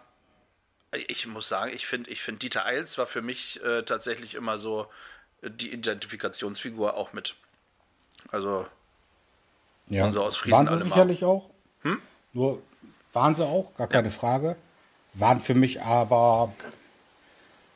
[1.09, 4.57] ich muss sagen, ich finde, ich finde Dieter Eils war für mich äh, tatsächlich immer
[4.57, 4.91] so
[5.43, 7.37] die Identifikationsfigur auch mit.
[8.31, 8.67] Also
[9.89, 10.85] Ja, Und so aus Friesen waren sie mal.
[10.85, 11.51] sicherlich auch.
[12.33, 12.61] Nur
[13.13, 14.57] waren sie auch, gar keine Frage.
[15.15, 16.53] Waren für mich aber,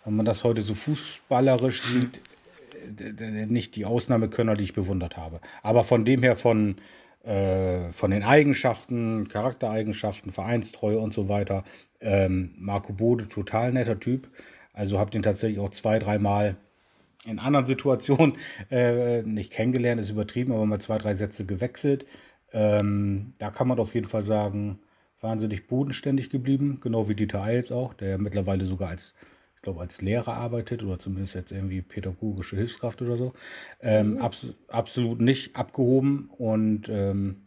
[0.04, 2.20] wenn man das heute so fußballerisch sieht,
[2.84, 5.40] d- d- nicht die Ausnahmekönner, die ich bewundert habe.
[5.62, 6.76] Aber von dem her, von,
[7.24, 11.64] äh, von den Eigenschaften, Charaktereigenschaften, Vereinstreue und so weiter,
[12.00, 14.28] ähm, Marco Bode, total netter Typ.
[14.72, 16.56] Also habe den tatsächlich auch zwei, dreimal
[17.24, 18.36] in anderen Situationen
[18.70, 22.06] äh, nicht kennengelernt, ist übertrieben, aber mal zwei, drei Sätze gewechselt.
[22.52, 24.80] Ähm, da kann man auf jeden Fall sagen,
[25.20, 29.14] wahnsinnig bodenständig geblieben, genau wie Dieter Eils auch, der mittlerweile sogar als,
[29.56, 33.34] ich glaube, als Lehrer arbeitet oder zumindest jetzt irgendwie pädagogische Hilfskraft oder so.
[33.80, 37.42] Ähm, abs absolut nicht abgehoben und ähm,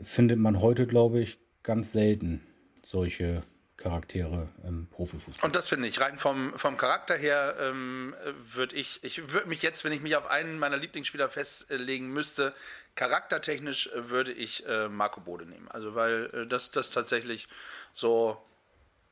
[0.00, 2.42] findet man heute, glaube ich, ganz selten
[2.84, 3.42] solche
[3.80, 5.46] Charaktere im Profifußball.
[5.46, 8.14] Und das finde ich, rein vom, vom Charakter her ähm,
[8.52, 12.54] würde ich, ich würde mich jetzt, wenn ich mich auf einen meiner Lieblingsspieler festlegen müsste,
[12.94, 15.68] charaktertechnisch würde ich äh, Marco Bode nehmen.
[15.70, 17.48] Also weil äh, das, das tatsächlich
[17.92, 18.40] so,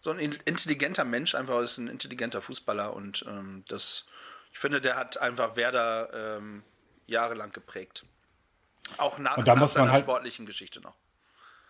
[0.02, 4.04] so ein in- intelligenter Mensch einfach ist, ein intelligenter Fußballer und ähm, das,
[4.52, 6.62] ich finde, der hat einfach Werder ähm,
[7.06, 8.04] jahrelang geprägt.
[8.98, 10.94] Auch nach, nach seiner halt- sportlichen Geschichte noch.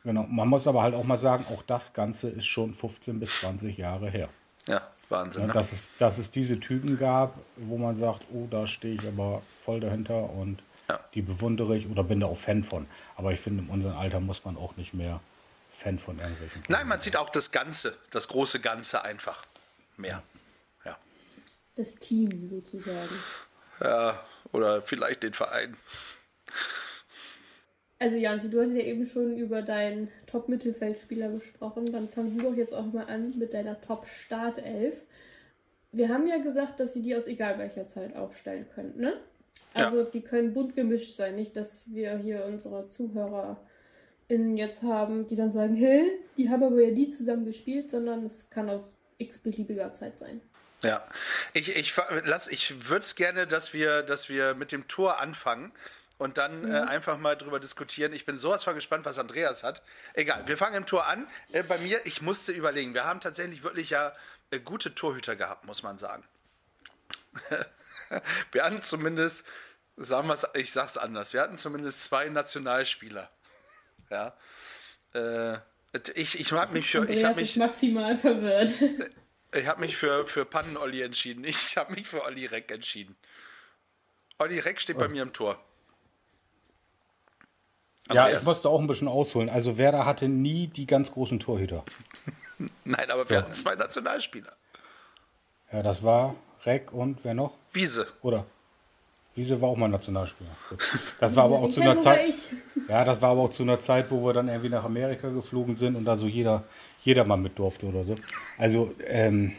[0.08, 3.40] Genau, man muss aber halt auch mal sagen, auch das Ganze ist schon 15 bis
[3.40, 4.30] 20 Jahre her.
[4.66, 5.48] Ja, Wahnsinn.
[5.48, 5.52] Ne?
[5.52, 9.42] dass, es, dass es diese Typen gab, wo man sagt, oh, da stehe ich aber
[9.60, 10.98] voll dahinter und Ja.
[11.12, 12.86] die bewundere ich oder bin da auch Fan von.
[13.16, 15.20] Aber ich finde, in unserem Alter muss man auch nicht mehr
[15.68, 16.62] Fan von irgendwelchen.
[16.68, 19.44] Nein, man sieht auch das Ganze, das große Ganze einfach
[19.98, 20.22] mehr.
[20.86, 20.96] Ja.
[21.76, 23.14] Das Team sozusagen.
[23.82, 24.18] Ja,
[24.52, 25.76] oder vielleicht den Verein.
[28.00, 31.90] Also Janzi, du hast ja eben schon über deinen Top-Mittelfeldspieler gesprochen.
[31.90, 34.94] Dann fang du doch jetzt auch mal an mit deiner Top-Startelf.
[35.90, 39.14] Wir haben ja gesagt, dass sie die aus egal welcher Zeit aufstellen können, ne?
[39.74, 41.34] Also die können bunt gemischt sein.
[41.36, 46.02] Nicht, dass wir hier unsere ZuhörerInnen jetzt haben, die dann sagen, hä,
[46.36, 48.82] die haben aber ja die zusammen gespielt, sondern es kann aus
[49.18, 50.40] x-beliebiger Zeit sein.
[50.82, 51.04] Ja,
[51.54, 55.72] ich, ich, lass, ich würde es gerne, dass wir, dass wir mit dem Tor anfangen
[56.18, 58.12] und dann äh, einfach mal drüber diskutieren.
[58.12, 59.82] Ich bin sowas von gespannt, was Andreas hat.
[60.14, 61.26] Egal, wir fangen im Tor an.
[61.52, 64.12] Äh, bei mir, ich musste überlegen, wir haben tatsächlich wirklich ja
[64.50, 66.24] äh, gute Torhüter gehabt, muss man sagen.
[68.52, 69.44] wir hatten zumindest,
[69.96, 73.30] sagen wir's, ich sag's anders, wir hatten zumindest zwei Nationalspieler.
[74.10, 74.36] Ja.
[75.14, 75.58] Äh,
[76.14, 77.00] Ich, ich habe mich für.
[77.00, 78.70] Andreas Ich habe mich, maximal verwirrt.
[79.52, 81.44] ich hab mich für, für Pannen-Olli entschieden.
[81.44, 83.16] Ich habe mich für Olli Reck entschieden.
[84.38, 85.64] Olli Reck steht bei mir im Tor.
[88.12, 89.48] Ja, ich musste auch ein bisschen ausholen.
[89.48, 91.84] Also Werder hatte nie die ganz großen Torhüter.
[92.84, 93.44] Nein, aber wir Doch.
[93.44, 94.52] hatten zwei Nationalspieler.
[95.72, 97.52] Ja, das war Reck und wer noch?
[97.72, 98.06] Wiese.
[98.22, 98.46] Oder?
[99.34, 100.50] Wiese war auch mal Nationalspieler.
[101.20, 102.28] Das war aber auch zu einer Zeit.
[102.28, 102.34] ich.
[102.88, 105.76] Ja, das war aber auch zu einer Zeit, wo wir dann irgendwie nach Amerika geflogen
[105.76, 106.64] sind und da so jeder,
[107.02, 108.14] jeder mal mit durfte oder so.
[108.56, 109.52] Also ähm,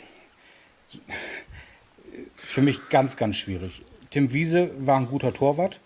[2.34, 3.84] für mich ganz, ganz schwierig.
[4.10, 5.80] Tim Wiese war ein guter Torwart,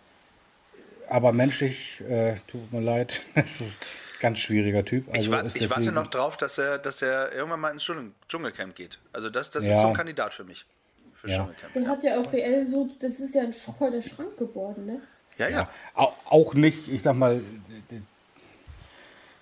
[1.14, 5.08] aber menschlich, äh, tut mir leid, das ist ein ganz schwieriger Typ.
[5.10, 7.84] Also Ich, wa ist ich warte noch drauf, dass er, dass er irgendwann mal ins
[7.84, 9.00] Dschungel Dschungelcamp geht.
[9.14, 9.82] Also das, das ist Ja.
[9.82, 10.66] so ein Kandidat für mich.
[11.14, 11.38] Für Ja.
[11.38, 11.74] Dschungelcamp.
[11.74, 15.02] Der hat ja auch reell so, das ist ja ein voll der Schrank geworden, ne?
[15.38, 15.70] Ja, ja.
[15.96, 17.42] Au- Auch nicht, ich sag mal,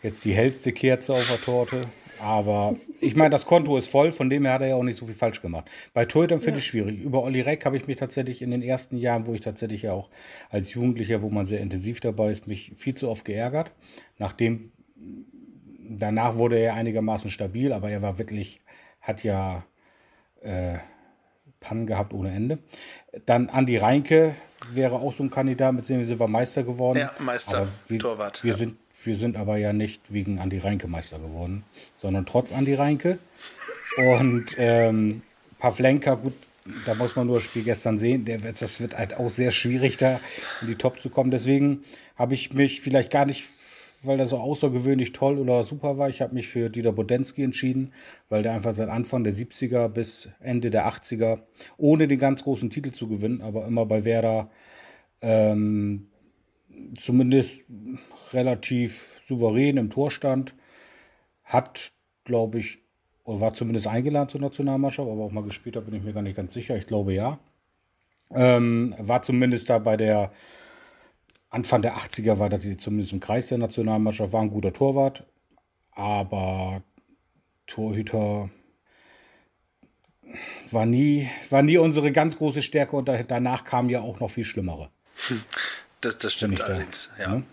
[0.03, 1.81] jetzt die hellste Kerze auf der Torte.
[2.21, 4.97] Aber ich meine, das Konto ist voll, von dem her hat er ja auch nicht
[4.97, 5.69] so viel falsch gemacht.
[5.93, 6.99] Bei Torhütern finde ich schwierig.
[6.99, 9.93] Über Olli Reck habe ich mich tatsächlich in den ersten Jahren, wo ich tatsächlich ja
[9.93, 10.09] auch
[10.49, 13.71] als Jugendlicher, wo man sehr intensiv dabei ist, mich viel zu oft geärgert.
[14.19, 14.71] Nachdem,
[15.89, 18.61] danach wurde er einigermaßen stabil, aber er war wirklich,
[19.01, 19.63] hat ja
[20.41, 20.77] äh,
[21.59, 22.59] Pannen gehabt ohne Ende.
[23.25, 24.35] Dann Andi Reinke
[24.69, 26.99] wäre auch so ein Kandidat, mit dem wir sind wir Meister geworden.
[26.99, 28.57] Ja, Meister, wir, Torwart, Wir, ja.
[28.57, 31.63] sind, wir sind aber ja nicht wegen Andi Reinke Meister geworden,
[31.97, 33.17] sondern trotz Andi Reinke.
[33.97, 35.21] Und ähm,
[35.59, 36.33] Pavlenka, gut,
[36.85, 38.25] da muss man nur das Spiel gestern sehen.
[38.25, 40.19] Der, das wird halt auch sehr schwierig, da
[40.61, 41.31] in die Top zu kommen.
[41.31, 41.83] Deswegen
[42.15, 43.49] habe ich mich vielleicht gar nicht,
[44.03, 47.93] weil er so außergewöhnlich toll oder super war, ich habe mich für Dieter Bodensky entschieden,
[48.29, 51.39] weil der einfach seit Anfang der 70er bis Ende der 80er,
[51.77, 54.49] ohne den ganz großen Titel zu gewinnen, aber immer bei Werder
[55.21, 56.07] ähm,
[56.99, 57.63] zumindest
[58.33, 60.55] relativ souverän im Tor stand,
[61.43, 61.91] hat,
[62.23, 62.79] glaube ich,
[63.23, 66.23] oder war zumindest eingeladen zur Nationalmannschaft, aber auch mal gespielt hat, bin ich mir gar
[66.23, 66.75] nicht ganz sicher.
[66.75, 67.39] Ich glaube ja.
[68.31, 70.31] Ähm, war zumindest da bei der
[71.49, 75.25] Anfang der 80er war das zumindest im Kreis der Nationalmannschaft, war ein guter Torwart,
[75.91, 76.81] aber
[77.67, 78.49] Torhüter
[80.71, 84.29] war nie, war nie unsere ganz große Stärke und da, danach kamen ja auch noch
[84.29, 84.89] viel schlimmere.
[86.01, 87.11] Das, das stimmt da, allerdings.
[87.19, 87.35] Ja.
[87.35, 87.43] ne?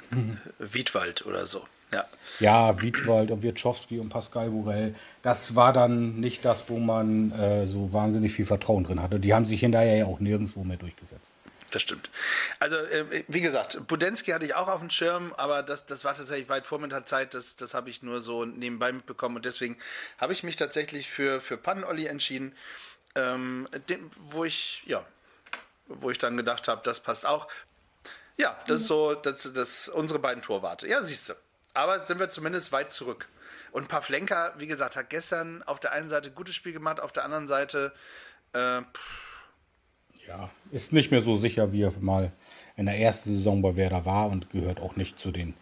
[0.59, 1.67] Wiedwald oder so.
[1.93, 2.05] Ja.
[2.41, 7.67] Ja, Wiedwald und Wirtschowski und Pascal Burell, das war dann nicht das, wo man äh,
[7.67, 9.19] so wahnsinnig viel Vertrauen drin hatte.
[9.21, 11.33] Die haben sich hinterher ja auch nirgendwo mehr durchgesetzt.
[11.71, 12.11] Das stimmt.
[12.61, 16.15] Also, äh, wie gesagt, Budensky hatte ich auch auf dem Schirm, aber das, das war
[16.15, 17.35] tatsächlich weit vor meiner Zeit.
[17.35, 19.77] Das, das habe ich nur so nebenbei mitbekommen und deswegen
[20.19, 22.55] habe ich mich tatsächlich für, für Pannen-Olli entschieden,
[23.15, 25.05] ähm, den, wo ich, ja,
[25.89, 27.49] wo ich dann gedacht habe, das passt auch.
[28.39, 30.87] Ja, das ist so, das, das unsere beiden Torwarte.
[30.89, 31.35] Ja, siehst du.
[31.75, 33.29] Aber sind wir zumindest weit zurück.
[33.73, 37.25] Und Pavlenka, wie gesagt, hat gestern auf der einen Seite gutes Spiel gemacht, auf der
[37.25, 37.93] anderen Seite
[38.53, 38.81] äh,
[40.27, 42.33] Ja, ist nicht mehr so sicher, wie er mal
[42.77, 45.55] in der ersten Saison bei Werder war und gehört auch nicht zu den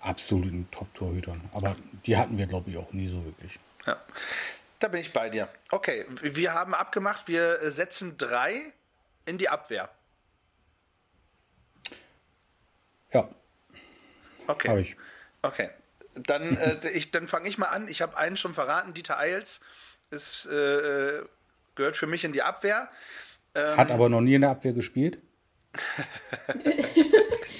[0.00, 1.40] absoluten Top-Torhütern.
[1.52, 3.58] Aber die hatten wir, glaube ich, auch nie so wirklich.
[3.86, 4.00] Ja,
[4.78, 5.48] da bin ich bei dir.
[5.70, 8.60] Okay, wir haben abgemacht, wir setzen drei
[9.26, 9.90] in die Abwehr.
[13.12, 13.28] Ja,
[14.50, 14.68] Okay.
[14.68, 14.96] habe ich.
[15.42, 15.70] Okay.
[16.14, 17.88] Dann, äh, ich, dann fange ich mal an.
[17.88, 18.92] Ich habe einen schon verraten.
[18.94, 19.60] Dieter Eils
[20.10, 21.22] ist, äh,
[21.76, 22.88] gehört für mich in die Abwehr.
[23.54, 25.18] Ähm, Hat aber noch nie in der Abwehr gespielt.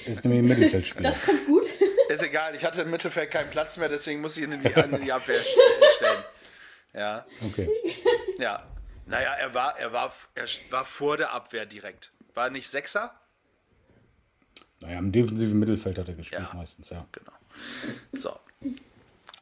[0.06, 1.10] ist nämlich ein Mittelfeldspieler.
[1.10, 1.66] Das kommt gut.
[2.08, 4.68] Ist egal, ich hatte im Mittelfeld keinen Platz mehr, deswegen muss ich ihn in die,
[4.68, 5.46] in die Abwehr st-
[5.96, 6.24] stellen.
[6.92, 7.68] Ja, Okay.
[8.38, 8.66] ja.
[9.06, 12.10] Naja, er war, er, war, er war vor der Abwehr direkt.
[12.34, 13.14] War nicht Sechser?
[14.80, 16.54] Naja, im defensiven Mittelfeld hat er gespielt Ja.
[16.54, 17.06] meistens, ja.
[17.12, 17.32] Genau.
[18.12, 18.38] So.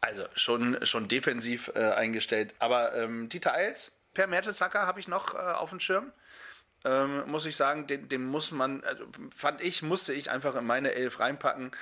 [0.01, 2.55] Also schon, schon defensiv äh, eingestellt.
[2.59, 6.12] Aber ähm, Dieter Eils, Per Mertesacker habe ich noch äh, auf dem Schirm.
[6.85, 9.05] Ähm, muss ich sagen, den, den muss man, also,
[9.37, 11.72] fand ich, musste ich einfach in meine Elf reinpacken,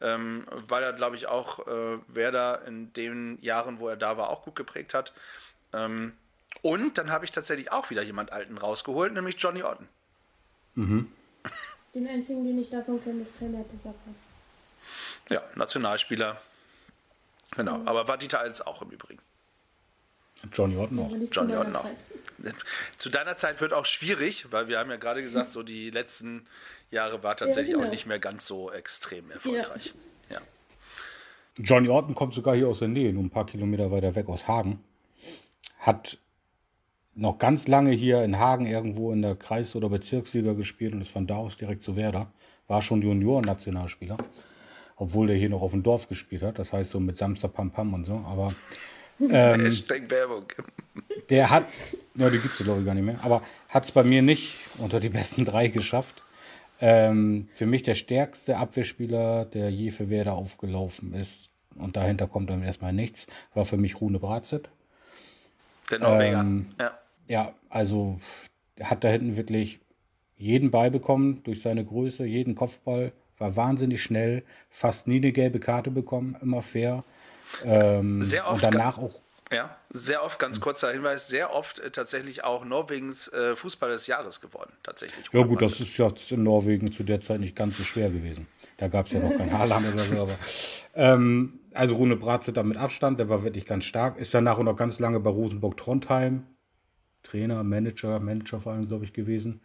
[0.00, 4.30] ähm, weil er, glaube ich, auch äh, Werder in den Jahren, wo er da war,
[4.30, 5.12] auch gut geprägt hat.
[5.72, 6.12] Ähm,
[6.62, 9.88] und dann habe ich tatsächlich auch wieder jemand Alten rausgeholt, nämlich Johnny Otten.
[11.96, 13.96] Den einzigen, den ich davon kenne, ist Per Mertesacker.
[15.30, 16.38] Ja, Nationalspieler.
[17.52, 19.22] Genau, aber war Dieter Eils auch im Übrigen.
[20.52, 21.06] Johnny Orton auch.
[21.06, 21.88] Aber Johnny Otten auch.
[22.98, 26.46] Zu deiner Zeit wird auch schwierig, weil wir haben ja gerade gesagt, so die letzten
[26.90, 27.86] Jahre war tatsächlich genau.
[27.86, 29.94] auch nicht mehr ganz so extrem erfolgreich.
[30.28, 30.42] Ja.
[31.56, 34.46] Johnny Orton kommt sogar hier aus der Nähe, nur ein paar Kilometer weiter weg aus
[34.46, 34.84] Hagen.
[35.78, 36.18] Hat
[37.16, 41.10] noch ganz lange hier in Hagen irgendwo in der Kreis- oder Bezirksliga gespielt und ist
[41.10, 42.30] von da aus direkt zu Werder.
[42.68, 44.16] War schon Junioren-Nationalspieler.
[44.96, 46.58] obwohl der hier noch auf dem Dorf gespielt hat.
[46.58, 48.24] Das heißt so mit Samstag Pam Pam und so.
[48.26, 48.54] Aber
[49.20, 50.44] ähm, Hashtag Werbung.
[51.30, 51.66] Der hat,
[52.14, 54.56] ja, die gibt es glaube ich gar nicht mehr, aber hat es bei mir nicht
[54.78, 56.22] unter die besten drei geschafft.
[56.80, 62.50] Ähm, für mich der stärkste Abwehrspieler, der je für Werder aufgelaufen ist, und dahinter kommt
[62.50, 64.70] dann erstmal nichts, war für mich Rune Bratzett.
[65.90, 66.40] Der Norweger.
[66.40, 66.98] Ähm, ja.
[67.28, 68.18] Ja, also
[68.80, 69.80] hat da hinten wirklich
[70.36, 75.60] jeden Ball bekommen durch seine Größe, jeden Kopfball, war wahnsinnig schnell, fast nie eine gelbe
[75.60, 77.04] Karte bekommen, immer fair.
[77.64, 78.64] Ähm, Sehr oft.
[78.64, 79.20] Und danach auch.
[79.52, 84.08] Ja, sehr oft, ganz kurzer Hinweis, sehr oft äh, tatsächlich auch Norwegens äh, Fußball des
[84.08, 85.24] Jahres geworden, tatsächlich.
[85.32, 88.48] Ja gut, das ist ja in Norwegen zu der Zeit nicht ganz so schwer gewesen.
[88.76, 90.36] Da gab es ja noch kein Haaland oder so, aber
[90.94, 94.18] ähm, also Rune Bratze da mit Abstand, der war wirklich ganz stark.
[94.18, 96.42] Ist danach auch noch ganz lange bei Rosenburg Trondheim
[97.26, 99.60] Trainer, Manager, Manager vor allem, glaube ich, gewesen.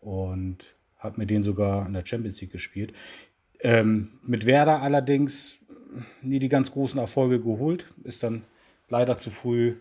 [0.00, 0.64] Und
[0.98, 2.92] hat mit denen sogar in der Champions League gespielt.
[3.60, 5.58] Ähm, mit Werder allerdings
[6.22, 7.86] nie die ganz großen Erfolge geholt.
[8.04, 8.44] Ist dann
[8.88, 9.76] leider zu früh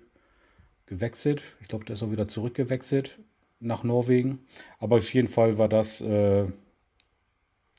[0.85, 1.43] gewechselt.
[1.61, 3.19] Ich glaube, der ist auch wieder zurückgewechselt
[3.59, 4.39] nach Norwegen.
[4.79, 6.45] Aber auf jeden Fall war das, äh,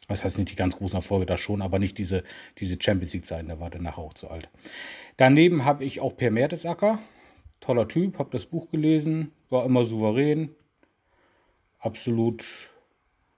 [0.09, 2.23] das heißt nicht die ganz großen Erfolge, da schon, aber nicht diese,
[2.59, 4.49] diese Champions League-Zeiten, da war der nachher auch zu alt.
[5.17, 6.99] Daneben habe ich auch Per Mertesacker,
[7.61, 10.55] toller Typ, habe das Buch gelesen, war immer souverän,
[11.79, 12.71] absolut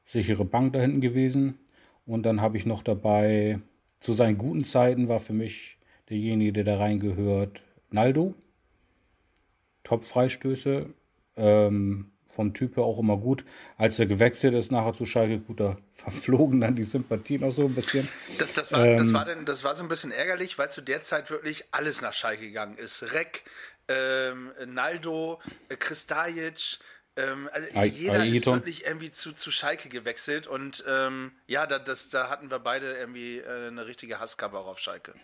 [0.07, 1.59] sichere Bank da hinten gewesen.
[2.07, 3.61] Und dann habe ich noch dabei,
[4.01, 5.79] zu seinen guten Zeiten war für mich
[6.11, 8.35] derjenige, der da reingehört, Naldo.
[9.85, 10.93] Top-Freistöße.
[11.37, 13.45] Ähm, vom Typ her auch immer gut.
[13.77, 17.67] Als er gewechselt ist nachher zu Schalke, gut, da verflogen dann die Sympathien auch so
[17.67, 18.09] ein bisschen.
[18.39, 20.81] Das, das, war, ähm, das, war, denn, das war so ein bisschen ärgerlich, weil zu
[20.81, 23.03] der Zeit wirklich alles nach Schalke gegangen ist.
[23.13, 23.45] Reck,
[23.89, 26.79] ähm, Naldo, äh, Kristajic,
[27.17, 28.35] ähm, also jeder Aeton.
[28.35, 32.59] ist wirklich irgendwie zu, zu Schalke gewechselt und ähm, ja, da, das, da hatten wir
[32.59, 35.15] beide irgendwie äh, eine richtige Hasskappe auch auf Schalke.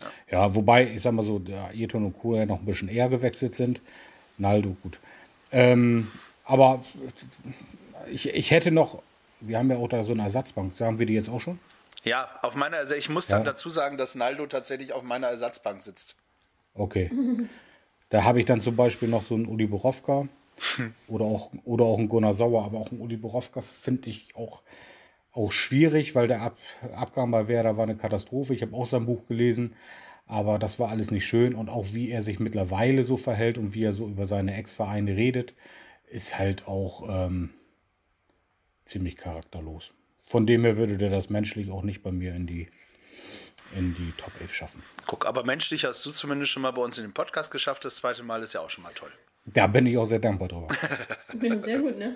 [0.00, 0.06] Ja.
[0.30, 0.54] ja.
[0.54, 3.80] wobei, ich sag mal so, der Ayrton und Kura noch ein bisschen eher gewechselt sind.
[4.36, 5.00] Naldo, gut.
[5.50, 6.10] Ähm,
[6.44, 6.82] aber
[8.10, 9.02] ich, ich hätte noch,
[9.40, 11.58] wir haben ja auch da so eine Ersatzbank, sagen wir die jetzt auch schon?
[12.04, 15.82] Ja, auf meiner, also ich muss dann dazu sagen, dass Naldo tatsächlich auf meiner Ersatzbank
[15.82, 16.14] sitzt.
[16.74, 17.10] Okay.
[18.08, 20.28] Da habe ich dann zum Beispiel noch so einen Uli Borowka
[21.08, 24.62] oder, auch, oder auch einen Gunnar Sauer, aber auch einen Uli Borowka finde ich auch,
[25.32, 26.56] auch schwierig, weil der Ab,
[26.94, 28.54] Abgang bei Werder war eine Katastrophe.
[28.54, 29.74] Ich habe auch sein Buch gelesen,
[30.26, 33.74] aber das war alles nicht schön und auch wie er sich mittlerweile so verhält und
[33.74, 35.54] wie er so über seine Ex-Vereine redet,
[36.06, 37.50] ist halt auch ähm,
[38.84, 39.92] ziemlich charakterlos.
[40.20, 42.68] Von dem her würde der das menschlich auch nicht bei mir in die
[43.72, 44.82] in die Top 11 schaffen.
[45.06, 47.84] Guck, aber menschlich hast du zumindest schon mal bei uns in den Podcast geschafft.
[47.84, 49.10] Das zweite Mal ist ja auch schon mal toll.
[49.44, 50.68] Da bin ich auch sehr dankbar drüber.
[51.40, 52.14] ja, sehr gut, ne?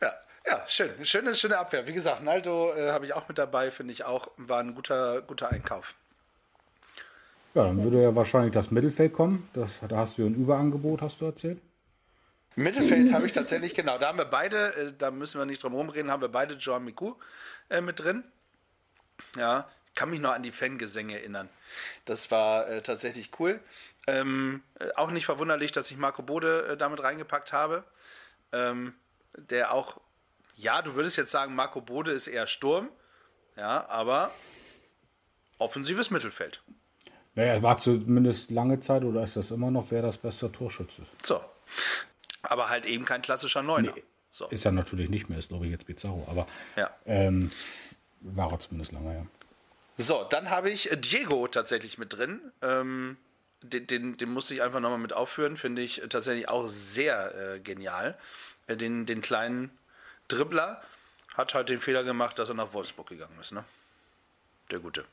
[0.00, 0.12] Ja,
[0.46, 1.04] ja, schön.
[1.04, 1.86] Schöne, schöne Abwehr.
[1.86, 5.22] Wie gesagt, Naldo äh, habe ich auch mit dabei, finde ich auch, war ein guter,
[5.22, 5.94] guter Einkauf.
[7.54, 9.48] Ja, dann würde ja wahrscheinlich das Mittelfeld kommen.
[9.54, 11.60] Das, da hast du ein Überangebot, hast du erzählt.
[12.56, 13.98] Mittelfeld habe ich tatsächlich, genau.
[13.98, 16.54] Da haben wir beide, äh, da müssen wir nicht drum herum reden, haben wir beide
[16.54, 17.14] Joan Miku
[17.68, 18.24] äh, mit drin.
[19.36, 21.48] Ja, kann mich noch an die Fangesänge erinnern.
[22.04, 23.60] Das war äh, tatsächlich cool.
[24.06, 27.84] Ähm, äh, auch nicht verwunderlich, dass ich Marco Bode äh, damit reingepackt habe.
[28.52, 28.94] Ähm,
[29.36, 30.00] der auch,
[30.56, 32.88] ja, du würdest jetzt sagen, Marco Bode ist eher Sturm.
[33.56, 34.30] Ja, aber
[35.58, 36.62] offensives Mittelfeld.
[37.34, 41.02] Naja, er war zumindest lange Zeit oder ist das immer noch, wer das beste Torschütze
[41.22, 41.40] So.
[42.42, 43.92] Aber halt eben kein klassischer Neuner.
[43.94, 44.48] Nee, so.
[44.48, 46.26] Ist er natürlich nicht mehr, ist glaube ich jetzt Bizarro.
[46.28, 46.90] Aber ja.
[47.04, 47.50] ähm,
[48.20, 49.26] war er zumindest lange, ja.
[50.00, 52.40] So, dann habe ich Diego tatsächlich mit drin.
[52.62, 53.16] Ähm,
[53.62, 55.56] den, den, den musste ich einfach nochmal mit aufführen.
[55.56, 58.16] Finde ich tatsächlich auch sehr äh, genial.
[58.66, 59.70] Äh, den, den kleinen
[60.28, 60.82] Dribbler
[61.34, 63.52] hat halt den Fehler gemacht, dass er nach Wolfsburg gegangen ist.
[63.52, 63.64] Ne?
[64.70, 65.04] Der Gute.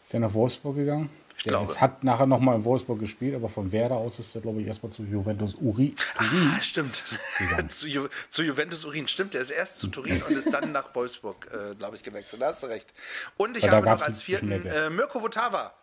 [0.00, 1.10] Ist der nach Wolfsburg gegangen?
[1.36, 1.70] Ich der glaube.
[1.70, 4.66] Ist, hat nachher nochmal in Wolfsburg gespielt, aber von Werder aus ist er, glaube ich,
[4.66, 5.94] erstmal zu Juventus Urin.
[6.16, 7.04] Ah, stimmt.
[7.68, 9.06] zu, Ju zu, Juventus Urin.
[9.06, 12.40] Stimmt, der ist erst zu Turin und ist dann nach Wolfsburg, äh, glaube ich, gewechselt.
[12.40, 12.92] Da hast du recht.
[13.36, 15.74] Und ich habe noch als vierten äh, Mirko Votava.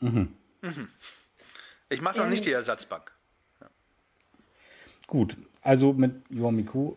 [0.00, 0.32] Mhm.
[0.60, 0.88] mhm.
[1.90, 3.12] Ich mache noch nicht die Ersatzbank.
[3.60, 3.68] Ja.
[5.06, 6.96] Gut, also mit Johan Miku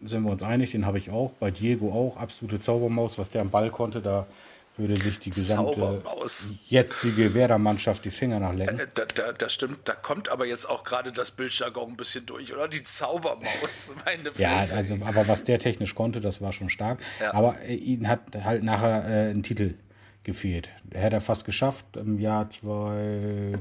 [0.00, 1.32] sind wir uns einig, den habe ich auch.
[1.32, 4.26] Bei Diego auch, absolute Zaubermaus, was der am Ball konnte, da
[4.80, 6.02] würde sich die gesamte
[6.66, 8.78] jetzige Werder-Mannschaft die Finger nachlecken.
[8.78, 12.26] Äh, da, da, das stimmt, da kommt aber jetzt auch gerade das Bildjargon ein bisschen
[12.26, 12.66] durch, oder?
[12.66, 16.98] Die Zaubermaus, meine Ja, also, aber was der technisch konnte, das war schon stark.
[17.20, 17.32] Ja.
[17.34, 19.74] Aber äh, ihn hat halt nachher äh, ein Titel
[20.24, 20.68] gefehlt.
[20.90, 23.60] Er hätte er fast geschafft im Jahr 2000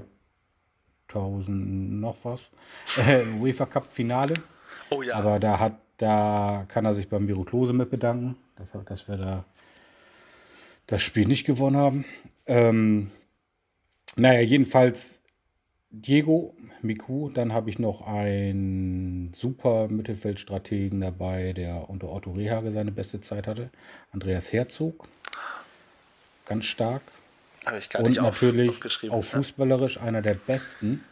[2.00, 2.52] noch was.
[3.08, 4.34] Äh, UEFA Cup Finale.
[4.90, 5.16] Oh ja.
[5.16, 9.18] Aber da hat Da kann er sich beim Miro Klose mit bedanken, dass, dass wir
[9.18, 9.46] da
[10.90, 12.06] das Spiel nicht gewonnen haben.
[12.48, 13.12] Ähm,
[14.16, 15.22] naja, jedenfalls
[15.92, 22.92] Diego Miku, dann habe ich noch einen super Mittelfeldstrategen dabei, der unter Otto Rehage seine
[22.92, 23.70] beste Zeit hatte.
[24.12, 25.08] Andreas Herzog.
[26.46, 27.04] Ganz stark.
[28.00, 30.04] Und natürlich auch fußballerisch ja.
[30.04, 31.04] einer der besten,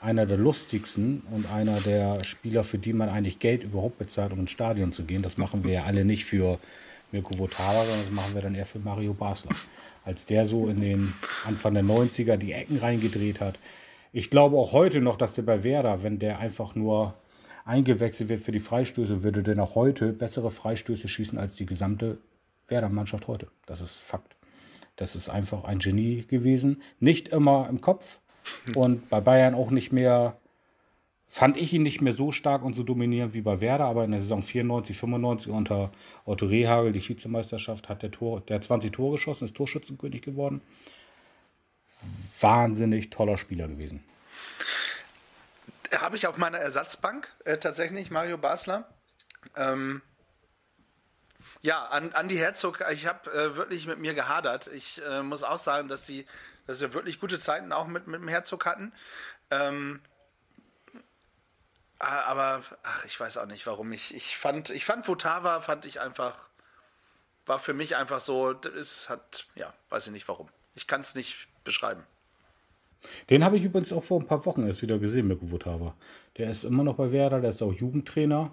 [0.00, 4.40] einer der lustigsten und einer der Spieler, für die man eigentlich Geld überhaupt bezahlt, um
[4.40, 5.22] ins Stadion zu gehen.
[5.22, 6.58] Das machen wir ja alle nicht für
[7.12, 9.54] Mirko Votava, sondern das machen wir dann eher für Mario Basler.
[10.04, 13.58] Als der so in den Anfang der 90er die Ecken reingedreht hat,
[14.12, 17.14] ich glaube auch heute noch, dass der bei Werder, wenn der einfach nur
[17.64, 22.18] eingewechselt wird für die Freistöße, würde der noch heute bessere Freistöße schießen als die gesamte
[22.68, 23.48] Werder-Mannschaft heute.
[23.66, 24.36] Das ist Fakt.
[24.96, 26.82] Das ist einfach ein Genie gewesen.
[27.00, 28.18] Nicht immer im Kopf
[28.74, 30.36] und bei Bayern auch nicht mehr,
[31.32, 34.10] fand ich ihn nicht mehr so stark und so dominierend wie bei Werder, aber in
[34.10, 35.90] der Saison 94, 95 unter
[36.26, 40.60] Otto Rehagel, die Vizemeisterschaft, hat der, Tor, der 20 Tore geschossen, ist Torschützenkönig geworden
[42.40, 44.04] wahnsinnig toller Spieler gewesen.
[45.94, 48.88] Habe ich auf meiner Ersatzbank äh, tatsächlich Mario Basler.
[49.56, 50.02] Ähm,
[51.60, 54.68] ja, an, Andi Herzog, ich habe äh, wirklich mit mir gehadert.
[54.68, 56.26] Ich äh, muss auch sagen, dass, sie,
[56.66, 58.92] dass wir wirklich gute Zeiten auch mit, mit dem Herzog hatten.
[59.50, 60.00] Ähm,
[62.02, 64.14] aber ach, ich weiß auch nicht, warum ich.
[64.14, 66.50] Ich fand, ich fand Votava, fand ich einfach,
[67.46, 70.48] war für mich einfach so, ist, hat, ja, weiß ich nicht warum.
[70.74, 72.02] Ich kann es nicht beschreiben.
[73.30, 75.94] Den habe ich übrigens auch vor ein paar Wochen erst wieder gesehen, Mirko Votava.
[76.38, 78.50] Der ist immer noch bei Werder, der ist auch Jugendtrainer.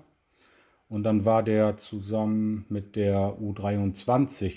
[0.87, 4.55] Und dann war der zusammen mit der U23,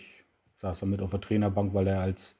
[0.57, 2.35] saß er mit auf der Trainerbank, weil er als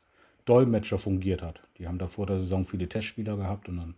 [0.47, 1.61] Dolmetscher fungiert hat.
[1.79, 3.95] Die haben da vor der Saison viele Testspieler gehabt und dann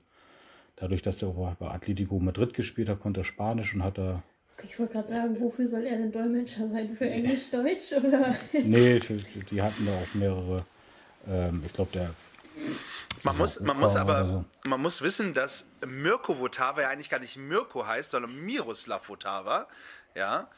[0.76, 4.22] dadurch, dass er auch bei Atletico Madrid gespielt hat, konnte er Spanisch und hat er.
[4.62, 6.94] Ich wollte gerade sagen, wofür soll er denn Dolmetscher sein?
[6.94, 8.34] Für Englisch-Deutsch oder?
[8.52, 8.98] nee,
[9.50, 10.64] die hatten da auch mehrere.
[11.26, 12.10] Ähm, ich glaube, der
[13.22, 17.36] man muss, man muss aber, man muss wissen, dass Mirko Votava ja eigentlich gar nicht
[17.36, 19.66] Mirko heißt, sondern Miroslav Votava.
[20.14, 20.48] Ja.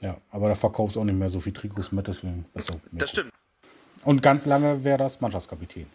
[0.00, 2.74] Ja, aber da verkaufst du auch nicht mehr so viel Trikots mit, deswegen besser.
[2.74, 2.88] Mirko.
[2.92, 3.32] Das stimmt.
[4.04, 5.86] Und ganz lange wäre das Mannschaftskapitän.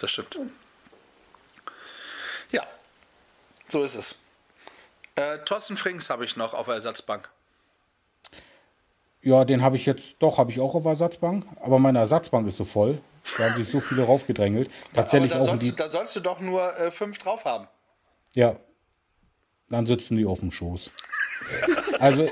[0.00, 0.38] Das stimmt.
[2.50, 2.62] Ja,
[3.68, 4.14] so ist es.
[5.16, 7.28] Äh, Thorsten Frings habe ich noch auf Ersatzbank.
[9.20, 11.44] Ja, den habe ich jetzt, doch, habe ich auch auf Ersatzbank.
[11.60, 13.00] Aber meine Ersatzbank ist so voll.
[13.36, 14.70] Da haben sich so viele raufgedrängelt.
[14.94, 17.68] Tatsächlich da auch sollst, die, da sollst du doch nur äh, fünf drauf haben.
[18.34, 18.56] Ja.
[19.68, 20.92] Dann sitzen die auf dem Schoß.
[21.98, 22.28] also,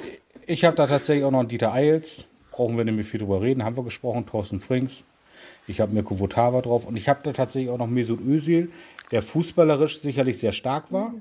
[0.46, 2.26] ich habe da tatsächlich auch noch einen Dieter Eils.
[2.50, 3.64] Brauchen wir nämlich viel drüber reden.
[3.64, 4.24] Haben wir gesprochen.
[4.24, 5.04] Thorsten Frings.
[5.66, 6.86] Ich habe Mirko Votava drauf.
[6.86, 8.70] Und ich habe da tatsächlich auch noch Mesut Özil,
[9.10, 11.14] der fußballerisch sicherlich sehr stark war.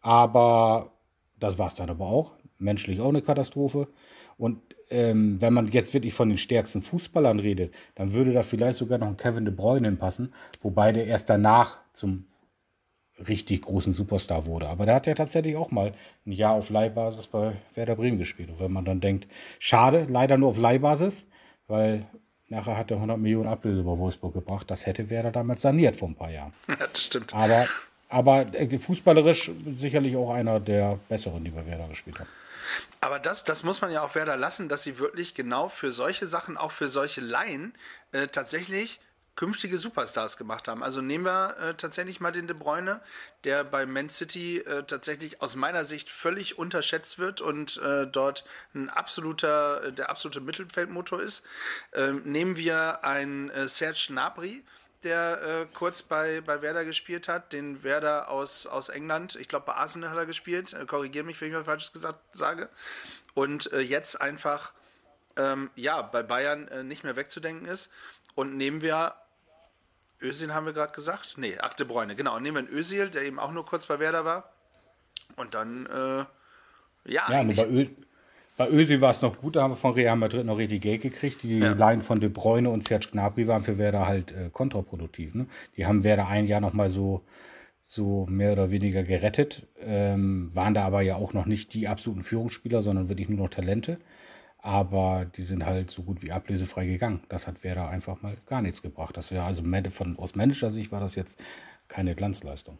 [0.00, 0.92] Aber
[1.38, 2.32] das war es dann aber auch.
[2.58, 3.88] Menschlich auch eine Katastrophe.
[4.36, 8.78] Und ähm, wenn man jetzt wirklich von den stärksten Fußballern redet, dann würde da vielleicht
[8.78, 12.24] sogar noch ein Kevin De Bruyne passen, wobei der erst danach zum
[13.26, 14.68] richtig großen Superstar wurde.
[14.68, 15.92] Aber der hat ja tatsächlich auch mal
[16.26, 18.50] ein Jahr auf Leihbasis bei Werder Bremen gespielt.
[18.50, 19.26] Und wenn man dann denkt,
[19.58, 21.26] schade, leider nur auf Leihbasis,
[21.66, 22.06] weil
[22.48, 24.70] nachher hat er 100 Millionen Ablöse bei Wolfsburg gebracht.
[24.70, 26.52] Das hätte Werder damals saniert vor ein paar Jahren.
[26.68, 27.34] Ja, das stimmt.
[27.34, 27.66] Aber,
[28.08, 32.28] aber äh, fußballerisch sicherlich auch einer der besseren, die bei Werder gespielt haben.
[33.00, 36.26] Aber das, das muss man ja auch Werder lassen, dass sie wirklich genau für solche
[36.26, 37.72] Sachen, auch für solche Laien,
[38.12, 39.00] äh, tatsächlich
[39.38, 40.82] künftige Superstars gemacht haben.
[40.82, 43.00] Also nehmen wir äh, tatsächlich mal den De Bruyne,
[43.44, 48.44] der bei Man City äh, tatsächlich aus meiner Sicht völlig unterschätzt wird und äh, dort
[48.74, 51.44] ein absoluter, äh, der absolute Mittelfeldmotor ist.
[51.92, 54.64] Ähm, nehmen wir einen äh, Serge Gnabry,
[55.04, 59.66] der äh, kurz bei, bei Werder gespielt hat, den Werder aus, aus England, ich glaube
[59.66, 62.68] bei Arsenal hat er gespielt, äh, korrigiere mich, wenn ich was Falsches gesagt sage,
[63.34, 64.72] und äh, jetzt einfach,
[65.36, 67.92] ähm, ja, bei Bayern äh, nicht mehr wegzudenken ist.
[68.34, 69.16] Und nehmen wir,
[70.22, 73.22] Özil haben wir gerade gesagt, nee, ach, De Bruyne, genau, nehmen wir einen Özil, der
[73.22, 74.52] eben auch nur kurz bei Werder war,
[75.36, 77.86] und dann, äh, ja, ja bei, Ö
[78.56, 81.02] bei Özil war es noch gut, da haben wir von Real Madrid noch richtig Geld
[81.02, 81.44] gekriegt.
[81.44, 81.72] Die ja.
[81.72, 85.34] Line von De Bruyne und Serge Gnabry waren für Werder halt äh, kontraproduktiv.
[85.36, 85.46] Ne?
[85.76, 87.22] Die haben Werder ein Jahr noch mal so,
[87.84, 92.22] so mehr oder weniger gerettet, ähm, waren da aber ja auch noch nicht die absoluten
[92.22, 93.98] Führungsspieler, sondern wirklich nur noch Talente.
[94.68, 97.22] Aber die sind halt so gut wie ablösefrei gegangen.
[97.30, 99.16] Das hat Werder einfach mal gar nichts gebracht.
[99.16, 101.40] Das wäre also von, aus Manager-Sicht war das jetzt
[101.88, 102.76] keine Glanzleistung.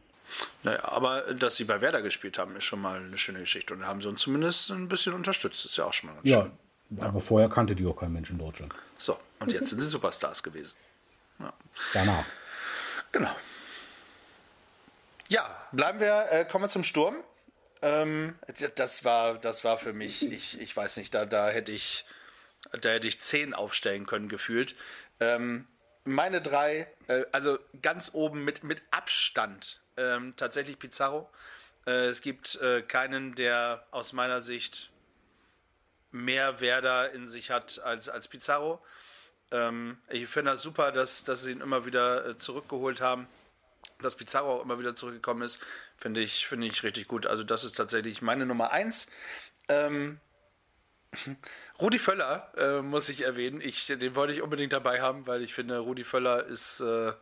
[0.64, 3.72] Naja, aber dass sie bei Werder gespielt haben, ist schon mal eine schöne Geschichte.
[3.72, 5.64] Und haben sie uns zumindest ein bisschen unterstützt.
[5.64, 6.52] Das ist ja auch schon mal ganz ja, schön.
[6.90, 8.74] Ja, aber vorher kannte die auch kein Mensch in Deutschland.
[8.98, 10.76] So, und jetzt sind sie Superstars gewesen.
[11.38, 11.54] Ja.
[11.94, 12.24] Danach.
[13.12, 13.34] Genau.
[15.30, 17.14] Ja, bleiben wir, äh, kommen wir zum Sturm.
[17.82, 18.38] Ähm,
[18.76, 22.04] das war, das war für mich, ich, ich weiß nicht, da, da hätte ich,
[22.80, 24.74] da hätte ich zehn aufstellen können, gefühlt.
[25.20, 25.66] Ähm,
[26.04, 31.30] meine drei, äh, also ganz oben mit, mit Abstand, ähm, tatsächlich Pizarro.
[31.86, 34.90] Äh, es gibt äh, keinen, der aus meiner Sicht
[36.10, 38.82] mehr Werder in sich hat als, als Pizarro.
[39.50, 43.26] Ähm, ich finde das super, dass, dass sie ihn immer wieder äh, zurückgeholt haben.
[44.00, 45.60] Dass Pizarro auch immer wieder zurückgekommen ist,
[45.96, 47.26] finde ich, finde ich richtig gut.
[47.26, 49.08] Also, das ist tatsächlich meine Nummer eins.
[49.68, 50.20] Ähm,
[51.80, 53.60] Rudi Völler äh, muss ich erwähnen.
[53.60, 57.12] Ich, den wollte ich unbedingt dabei haben, weil ich finde, Rudi Völler ist äh,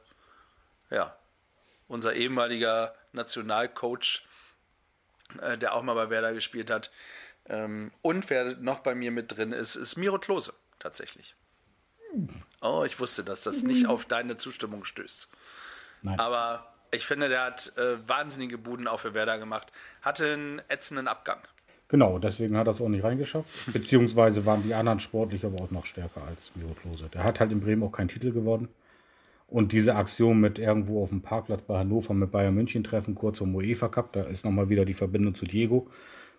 [0.91, 1.17] ja
[1.89, 4.27] unser ehemaliger Nationalcoach,
[5.41, 6.91] äh, der auch mal bei Werder gespielt hat.
[7.49, 11.35] Ähm, und wer noch bei mir mit drin ist, ist Miro Klose tatsächlich.
[12.61, 15.29] Oh, ich wusste, dass das nicht auf deine Zustimmung stößt.
[16.07, 16.21] Nein.
[16.21, 19.73] Aber ich finde, der hat äh, wahnsinnige Buden auch für Werder gemacht.
[20.03, 21.39] Hatte einen ätzenden Abgang.
[21.89, 23.49] Genau, deswegen hat er es auch nicht reingeschafft.
[23.73, 27.09] Beziehungsweise waren die anderen sportlich aber auch noch stärker als Miro Klose.
[27.13, 28.69] Der hat halt in Bremen auch keinen Titel gewonnen.
[29.49, 33.39] Und diese Aktion mit irgendwo auf dem Parkplatz bei Hannover mit Bayern München treffen, kurz
[33.39, 35.89] vom UEFA Cup, da ist nochmal wieder die Verbindung zu Diego.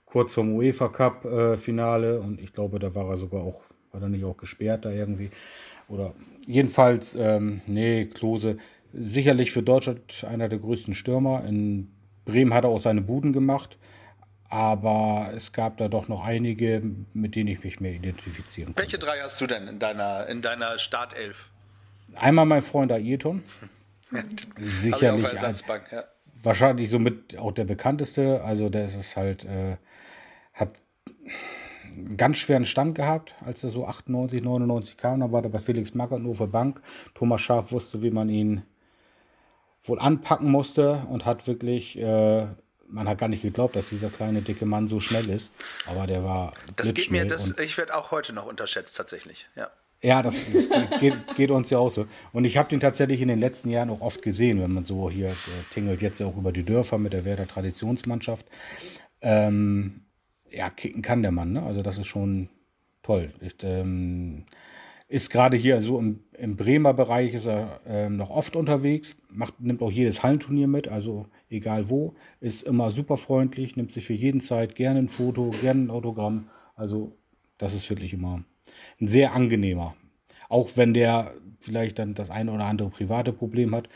[0.06, 3.62] Kurz vom UEFA Cup äh, Finale und ich glaube, da war er sogar auch,
[3.92, 5.30] war er nicht auch gesperrt da irgendwie.
[5.90, 6.14] Oder
[6.46, 8.58] jedenfalls, ähm, nee, Klose,
[8.94, 11.44] sicherlich für Deutschland einer der größten Stürmer.
[11.46, 11.92] In
[12.26, 13.78] Bremen hat er auch seine Buden gemacht.
[14.50, 16.82] Aber es gab da doch noch einige,
[17.14, 18.84] mit denen ich mich mehr identifizieren kann.
[18.84, 21.50] Welche drei hast du denn in deiner, in deiner Startelf?
[22.16, 23.44] Einmal mein Freund Ayrton.
[24.58, 25.26] Sicherlich.
[25.26, 26.06] Ersatzbank, ja.
[26.42, 28.42] Wahrscheinlich somit auch der bekannteste.
[28.44, 29.76] Also der ist es halt, äh,
[30.54, 30.80] hat
[31.84, 35.20] einen ganz schweren Stand gehabt, als er so 98, 99 kam.
[35.20, 36.82] Dann war er bei Felix Magath auf der Bank.
[37.16, 38.64] Thomas Schaf wusste, wie man ihn
[39.88, 42.48] wohl anpacken musste und hat wirklich äh,
[42.90, 45.52] man hat gar nicht geglaubt, dass dieser kleine dicke Mann so schnell ist.
[45.86, 46.54] Aber der war.
[46.76, 49.48] Das geht mir, das, ich werde auch heute noch unterschätzt tatsächlich.
[49.56, 49.70] Ja.
[50.04, 52.06] Ja, das, das geht, geht, uns ja auch so.
[52.32, 55.10] Und ich habe den tatsächlich in den letzten Jahren auch oft gesehen, wenn man so
[55.10, 55.36] hier
[55.74, 58.46] tingelt jetzt auch über die Dörfer mit der Werder Traditionsmannschaft.
[59.22, 60.02] Ähm,
[60.52, 61.64] ja, kicken kann der Mann, ne?
[61.64, 62.48] Also das ist schon
[63.02, 63.34] toll.
[63.42, 64.46] Ich, ähm,
[65.08, 69.60] ist gerade hier so im, im, Bremer Bereich ist er ähm, noch oft unterwegs, macht,
[69.62, 74.14] nimmt auch jedes Hallenturnier mit, also egal wo, ist immer super freundlich, nimmt sich für
[74.14, 76.50] jeden Zeit gerne ein Foto, gerne ein Autogramm.
[76.76, 77.16] Also
[77.58, 78.44] das ist wirklich immer
[79.00, 79.96] ein sehr angenehmer.
[80.50, 83.90] Auch wenn der vielleicht dann das eine oder andere private Problem hat.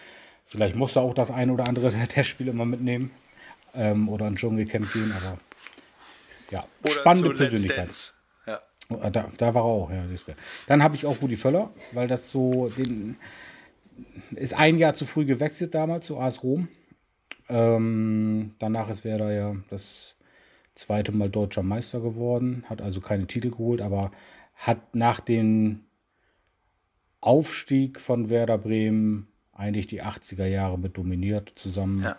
[0.44, 3.12] Vielleicht muss er auch das eine oder andere Testspiel immer mitnehmen
[3.74, 5.38] ähm, oder ein Dschungelcamp gehen, aber
[6.52, 8.14] ja, oder spannende Persönlichkeit.
[8.90, 10.34] Oh, da, da, war er auch, ja, siehst du.
[10.68, 13.16] Dann habe ich auch Rudi Völler, weil das so, den
[14.32, 16.68] ist ein Jahr zu früh gewechselt damals zu AS Rom.
[17.48, 20.16] Ähm, danach ist Werder ja das
[20.76, 24.12] zweite Mal deutscher Meister geworden, hat also keine Titel geholt, aber
[24.56, 25.82] hat nach dem
[27.20, 32.18] Aufstieg von Werder Bremen eigentlich die 80er Jahre mit dominiert, zusammen ja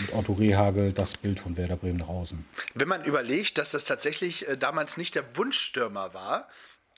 [0.00, 2.44] mit Otto Rehagel das Bild von Werder Bremen nach außen.
[2.74, 6.48] Wenn man überlegt, dass das tatsächlich äh, damals nicht der Wunschstürmer war,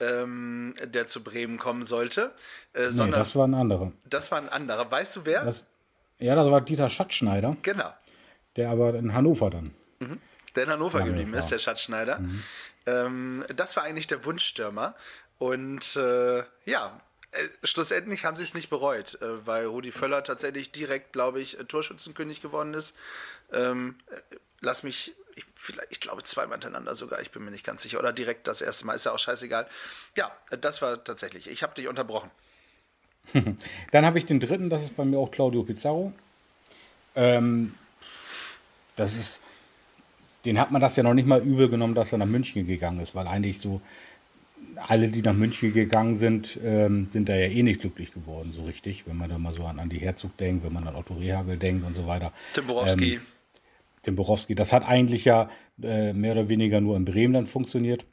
[0.01, 2.33] ähm, der zu Bremen kommen sollte,
[2.73, 3.11] äh, sondern.
[3.11, 3.93] Nee, das war ein anderer.
[4.05, 4.91] Das war ein anderer.
[4.91, 5.45] Weißt du wer?
[5.45, 5.67] Das,
[6.19, 7.57] ja, das war Dieter Schatzschneider.
[7.63, 7.93] Genau.
[8.57, 9.75] Der aber in Hannover dann.
[9.99, 10.21] Mhm.
[10.55, 12.21] Der in Hannover Lange geblieben ist, der Schatzschneider.
[12.21, 12.43] Mhm.
[12.87, 14.95] Ähm, das war eigentlich der Wunschstürmer.
[15.39, 17.01] Und äh, ja,
[17.63, 21.65] schlussendlich haben sie es nicht bereut, äh, weil Rudi Völler tatsächlich direkt, glaube ich, äh,
[21.65, 22.95] Torschützenkönig geworden ist.
[23.53, 23.97] Ähm,
[24.61, 25.45] lass mich, ich,
[25.91, 27.99] ich glaube zweimal hintereinander sogar, ich bin mir nicht ganz sicher.
[27.99, 29.67] Oder direkt das erste Mal, ist ja auch scheißegal.
[30.17, 31.49] Ja, das war tatsächlich.
[31.49, 32.31] Ich habe dich unterbrochen.
[33.93, 36.13] Dann habe ich den dritten, das ist bei mir auch Claudio Pizarro.
[37.17, 37.75] Ähm,
[38.97, 39.41] das ist,
[40.45, 43.01] den hat man das ja noch nicht mal übel genommen, dass er nach München gegangen
[43.01, 43.81] ist, weil eigentlich so
[44.77, 48.65] alle, die nach München gegangen sind, ähm, sind da ja eh nicht glücklich geworden, so
[48.65, 51.57] richtig, wenn man da mal so an Andi Herzog denkt, wenn man an Otto Rehagel
[51.57, 52.33] denkt und so weiter.
[52.53, 53.15] Tim Borowski.
[53.15, 53.21] Ähm,
[54.03, 54.55] Tim Borowski.
[54.55, 55.49] Das hat eigentlich ja
[55.83, 58.07] äh, mehr oder weniger nur in Bremen dann funktioniert.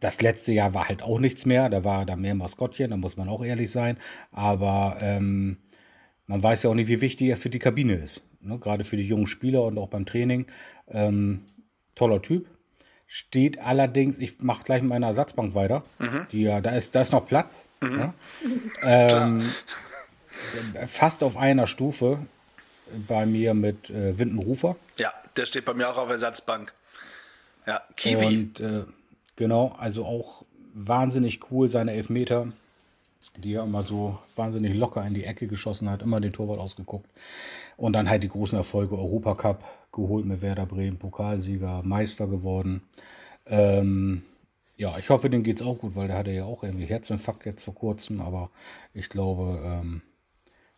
[0.00, 1.68] Das letzte Jahr war halt auch nichts mehr.
[1.70, 3.96] Da war da mehr Maskottchen, da muss man auch ehrlich sein.
[4.32, 5.58] Aber ähm,
[6.26, 8.22] man weiß ja auch nicht, wie wichtig er für die Kabine ist.
[8.40, 8.58] Ne?
[8.58, 10.46] Gerade für die jungen Spieler und auch beim Training.
[10.88, 11.42] Ähm,
[11.94, 12.46] toller Typ,
[13.10, 15.82] steht allerdings, ich mache gleich mit meiner Ersatzbank weiter.
[15.98, 16.26] Mhm.
[16.30, 17.68] Die, ja, da, ist, da ist noch Platz.
[17.80, 17.98] Mhm.
[17.98, 18.14] Ja?
[18.84, 19.42] Ähm,
[20.86, 22.20] fast auf einer Stufe
[23.08, 24.76] bei mir mit äh, Windenrufer.
[24.98, 26.72] Ja, der steht bei mir auch auf Ersatzbank.
[27.66, 28.26] Ja, Kiwi.
[28.26, 28.84] Und äh,
[29.34, 30.44] genau, also auch
[30.74, 32.52] wahnsinnig cool, seine Elfmeter.
[33.36, 37.08] die ja immer so wahnsinnig locker in die Ecke geschossen hat, immer den Torwart ausgeguckt.
[37.76, 42.82] Und dann halt die großen Erfolge, Europacup geholt mit Werder Bremen, Pokalsieger, Meister geworden.
[43.46, 44.22] Ähm,
[44.76, 47.64] ja, ich hoffe, dem geht's auch gut, weil der hatte ja auch irgendwie Herzinfarkt jetzt
[47.64, 48.50] vor kurzem, aber
[48.94, 50.02] ich glaube, ähm,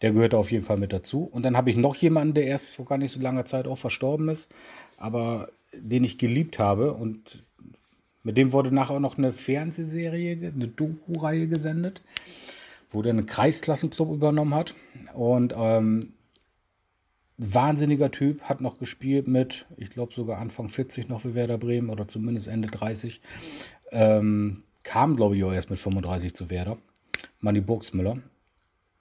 [0.00, 1.24] der gehört auf jeden Fall mit dazu.
[1.24, 3.76] Und dann habe ich noch jemanden, der erst vor gar nicht so langer Zeit auch
[3.76, 4.48] verstorben ist,
[4.96, 7.44] aber den ich geliebt habe und
[8.22, 12.02] mit dem wurde nachher auch noch eine Fernsehserie, eine Doku-Reihe gesendet,
[12.90, 14.74] wo der einen Kreisklassenclub übernommen hat.
[15.14, 16.12] Und ähm,
[17.40, 21.88] wahnsinniger Typ, hat noch gespielt mit, ich glaube sogar Anfang 40 noch für Werder Bremen
[21.88, 23.20] oder zumindest Ende 30.
[23.90, 26.76] Ähm, kam, glaube ich, auch erst mit 35 zu Werder.
[27.40, 28.18] Manny Burgsmüller.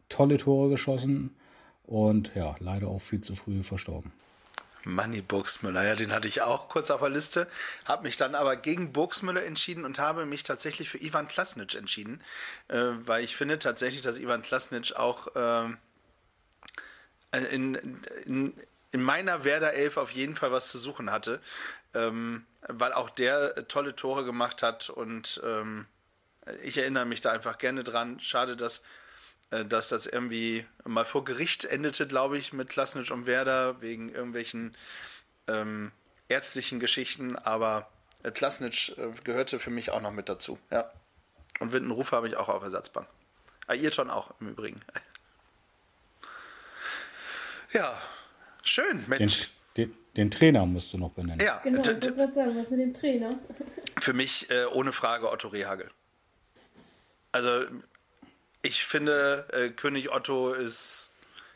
[0.07, 1.35] Tolle Tore geschossen
[1.83, 4.13] und ja, leider auch viel zu früh verstorben.
[4.85, 7.47] Manny Burgsmüller, ja, den hatte ich auch kurz auf der Liste,
[7.83, 12.21] habe mich dann aber gegen Burgsmüller entschieden und habe mich tatsächlich für Ivan Klasnic entschieden,
[12.69, 15.73] äh, weil ich finde tatsächlich, dass Ivan Klasnic auch äh,
[17.51, 17.75] in,
[18.25, 18.53] in,
[18.91, 21.41] in meiner Werder Elf auf jeden Fall was zu suchen hatte,
[21.93, 25.85] ähm, weil auch der tolle Tore gemacht hat und ähm,
[26.63, 28.19] ich erinnere mich da einfach gerne dran.
[28.19, 28.81] Schade, dass
[29.51, 34.09] äh, dass das irgendwie mal vor Gericht endete, glaube ich, mit Klasnic und Werder wegen
[34.09, 34.75] irgendwelchen
[35.47, 35.91] ähm,
[36.27, 37.89] ärztlichen Geschichten, aber
[38.23, 40.91] äh, Klasnic äh, gehörte für mich auch noch mit dazu, ja.
[41.59, 43.07] Und Windenruf habe ich auch auf Ersatzbank.
[43.67, 44.81] Ayrton auch im Übrigen.
[47.71, 48.01] Ja,
[48.63, 49.49] schön, Mensch.
[49.77, 51.45] Den, den, den, Trainer musst du noch benennen.
[51.45, 53.29] Ja, genau, ich wollte gerade sagen, was mit dem Trainer?
[53.99, 55.89] Für mich äh, ohne Frage Otto Rehagel.
[57.31, 57.65] Also
[58.61, 61.11] ich finde, äh, König Otto ist,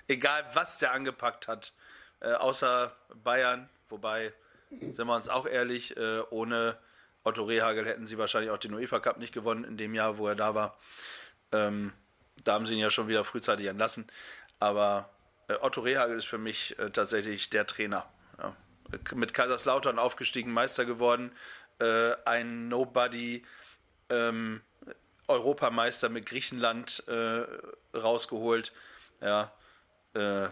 [0.07, 1.73] egal was der angepackt hat,
[2.21, 4.33] äh, außer Bayern, wobei,
[4.69, 6.77] sind wir uns auch ehrlich, äh, ohne
[7.23, 10.27] Otto Rehagel hätten sie wahrscheinlich auch den UEFA Cup nicht gewonnen in dem Jahr, wo
[10.27, 10.77] er da war.
[11.51, 11.93] Ähm,
[12.43, 14.07] da haben sie ihn ja schon wieder frühzeitig entlassen.
[14.59, 15.09] Aber
[15.61, 18.05] Otto Rehagel ist für mich äh, tatsächlich der Trainer.
[18.37, 18.55] Ja.
[19.15, 21.31] Mit Kaiserslautern aufgestiegen, Meister geworden,
[21.79, 23.43] äh, ein Nobody.
[24.09, 24.61] Ähm,
[25.27, 27.45] Europameister mit Griechenland äh,
[27.97, 28.73] rausgeholt.
[29.21, 29.51] Ja,
[30.13, 30.49] äh,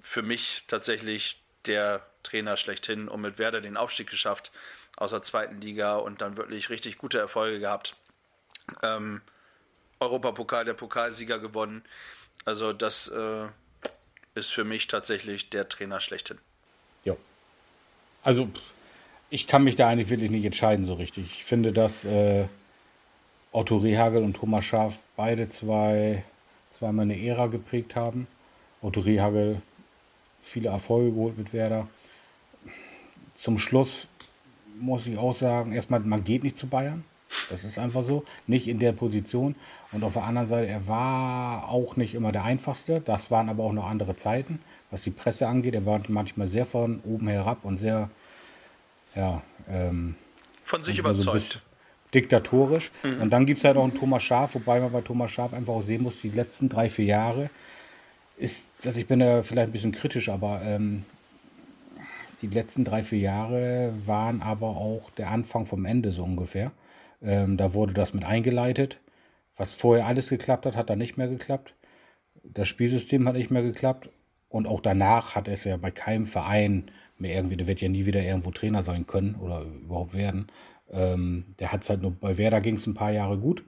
[0.00, 4.52] für mich tatsächlich der Trainer schlechthin und mit Werder den Aufstieg geschafft
[4.96, 7.96] aus der zweiten Liga und dann wirklich richtig gute Erfolge gehabt.
[8.82, 9.22] Ähm,
[10.00, 11.84] Europapokal, der Pokalsieger gewonnen.
[12.44, 13.48] Also das äh,
[14.36, 16.38] ist für mich tatsächlich der Trainer schlechthin.
[17.04, 17.16] Ja.
[18.22, 18.48] Also
[19.30, 21.26] ich kann mich da eigentlich wirklich nicht entscheiden so richtig.
[21.32, 22.46] Ich finde, dass äh,
[23.50, 26.22] Otto Rehagel und Thomas Schaaf beide zwei,
[26.70, 28.26] zweimal eine Ära geprägt haben.
[28.82, 29.62] Otto Rehagel
[30.42, 31.88] viele Erfolge geholt mit Werder.
[33.34, 34.08] Zum Schluss
[34.78, 37.04] muss ich auch sagen, erstmal, man geht nicht zu Bayern.
[37.50, 38.24] Das ist einfach so.
[38.46, 39.56] Nicht in der Position.
[39.92, 43.00] Und auf der anderen Seite, er war auch nicht immer der Einfachste.
[43.00, 44.60] Das waren aber auch noch andere Zeiten,
[44.90, 45.74] was die Presse angeht.
[45.74, 48.10] Er war manchmal sehr von oben herab und sehr,
[49.14, 50.14] ja, ähm,
[50.64, 51.52] von sich überzeugt.
[51.52, 51.58] So
[52.14, 52.92] diktatorisch.
[53.02, 53.22] Mhm.
[53.22, 55.74] Und dann gibt es halt auch einen Thomas Schaf, wobei man bei Thomas Schaf einfach
[55.74, 57.50] auch sehen muss, die letzten drei, vier Jahre
[58.36, 61.04] ist, also ich bin da vielleicht ein bisschen kritisch, aber ähm,
[62.42, 66.70] die letzten drei, vier Jahre waren aber auch der Anfang vom Ende so ungefähr.
[67.22, 69.00] Ähm, da wurde das mit eingeleitet.
[69.56, 71.74] Was vorher alles geklappt hat, hat dann nicht mehr geklappt.
[72.42, 74.10] Das Spielsystem hat nicht mehr geklappt.
[74.48, 78.06] Und auch danach hat es ja bei keinem Verein mehr irgendwie, der wird ja nie
[78.06, 80.48] wieder irgendwo Trainer sein können oder überhaupt werden.
[80.90, 83.64] Ähm, der hat es halt nur, bei Werder ging es ein paar Jahre gut,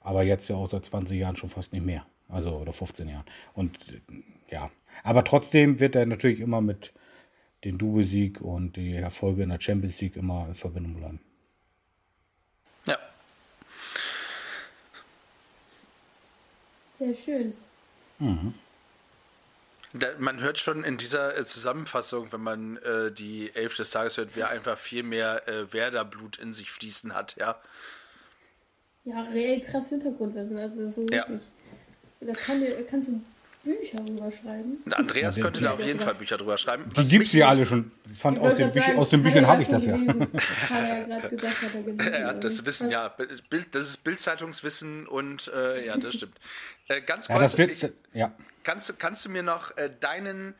[0.00, 2.06] aber jetzt ja auch seit 20 Jahren schon fast nicht mehr.
[2.28, 3.24] Also, oder 15 Jahren.
[3.54, 3.78] Und
[4.50, 4.70] ja,
[5.04, 6.92] aber trotzdem wird er natürlich immer mit
[7.64, 11.20] dem Double-Sieg und die Erfolge in der Champions League immer in Verbindung bleiben.
[12.86, 12.96] Ja.
[16.98, 17.54] Sehr schön.
[18.18, 18.54] Mhm.
[19.92, 24.16] Da, man hört schon in dieser äh, Zusammenfassung, wenn man äh, die Elf des Tages
[24.16, 27.60] hört, wer einfach viel mehr äh, Werder-Blut in sich fließen hat, ja.
[29.04, 30.58] Ja, reell krass Hintergrundwissen.
[30.58, 31.18] Also so ja.
[31.18, 31.42] wirklich.
[32.20, 33.20] Da kann dir, kannst du
[33.66, 34.82] Bücher drüber schreiben.
[34.92, 36.84] Andreas könnte da auf jeden Fall Bücher drüber schreiben.
[36.96, 37.90] Die gibt es ja alle schon.
[38.14, 39.94] Von, aus, den sagen, aus den Büchern habe ich das ja.
[39.94, 40.00] hat
[40.70, 42.12] er ja gesagt, hat er gelesen.
[42.12, 43.08] Ja, das Wissen, ja.
[43.08, 46.38] Bild, das ist Bildzeitungswissen und äh, ja, das stimmt.
[46.88, 47.36] Äh, ganz kurz.
[47.36, 48.32] Ja, das wird, ich, ja.
[48.62, 50.54] Kannst, kannst du mir noch äh, deinen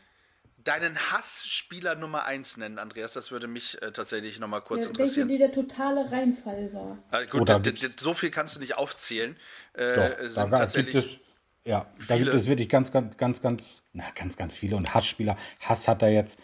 [0.67, 3.13] deinen Hassspieler Nummer 1 nennen, Andreas?
[3.13, 5.29] Das würde mich äh, tatsächlich nochmal kurz ja, interessieren.
[5.29, 6.99] Welche, die der totale Reinfall war.
[7.13, 7.61] Äh, gut, da,
[7.97, 9.37] so viel kannst du nicht aufzählen.
[9.75, 11.21] Äh, Doch, sind da tatsächlich gibt es,
[11.67, 12.07] ja, viele.
[12.09, 14.77] da gibt es wirklich ganz, ganz, ganz, ganz, na, ganz, ganz viele.
[14.77, 16.39] Und Hassspieler, Hass hat er jetzt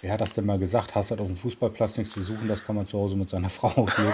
[0.00, 0.94] Wer hat das denn mal gesagt?
[0.94, 3.48] Hast halt auf dem Fußballplatz nichts zu suchen, das kann man zu Hause mit seiner
[3.50, 4.12] Frau ausleben.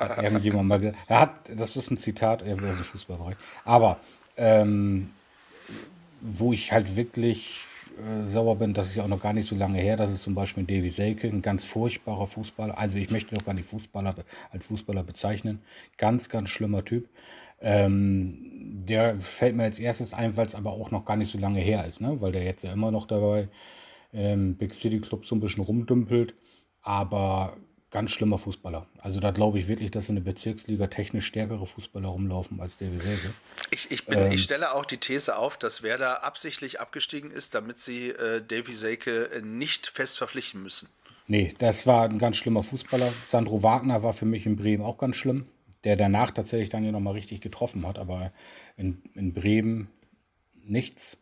[0.00, 0.98] hat irgendjemand mal gesagt.
[1.06, 3.36] Er hat, das ist ein Zitat aus dem Fußballbereich.
[3.64, 3.98] Aber
[4.36, 5.10] ähm,
[6.20, 7.60] wo ich halt wirklich
[7.98, 10.22] äh, sauer bin, das ist ja auch noch gar nicht so lange her, das ist
[10.22, 12.76] zum Beispiel Davy Selke, ein ganz furchtbarer Fußballer.
[12.76, 14.14] Also ich möchte noch gar nicht Fußballer
[14.50, 15.60] als Fußballer bezeichnen.
[15.96, 17.08] Ganz, ganz schlimmer Typ.
[17.60, 21.38] Ähm, der fällt mir als erstes ein, weil es aber auch noch gar nicht so
[21.38, 22.20] lange her ist, ne?
[22.20, 23.48] weil der jetzt ja immer noch dabei
[24.12, 26.34] im Big City Club so ein bisschen rumdümpelt.
[26.82, 27.56] Aber
[27.90, 28.86] ganz schlimmer Fußballer.
[28.98, 33.02] Also da glaube ich wirklich, dass in der Bezirksliga technisch stärkere Fußballer rumlaufen als David
[33.02, 33.34] Selke.
[33.70, 37.54] Ich, ich, bin, ähm, ich stelle auch die These auf, dass Werder absichtlich abgestiegen ist,
[37.54, 40.88] damit sie äh, Davy Selke nicht fest verpflichten müssen.
[41.26, 43.12] Nee, das war ein ganz schlimmer Fußballer.
[43.22, 45.46] Sandro Wagner war für mich in Bremen auch ganz schlimm,
[45.84, 48.32] der danach tatsächlich dann ja nochmal richtig getroffen hat, aber
[48.76, 49.88] in, in Bremen
[50.64, 51.18] nichts.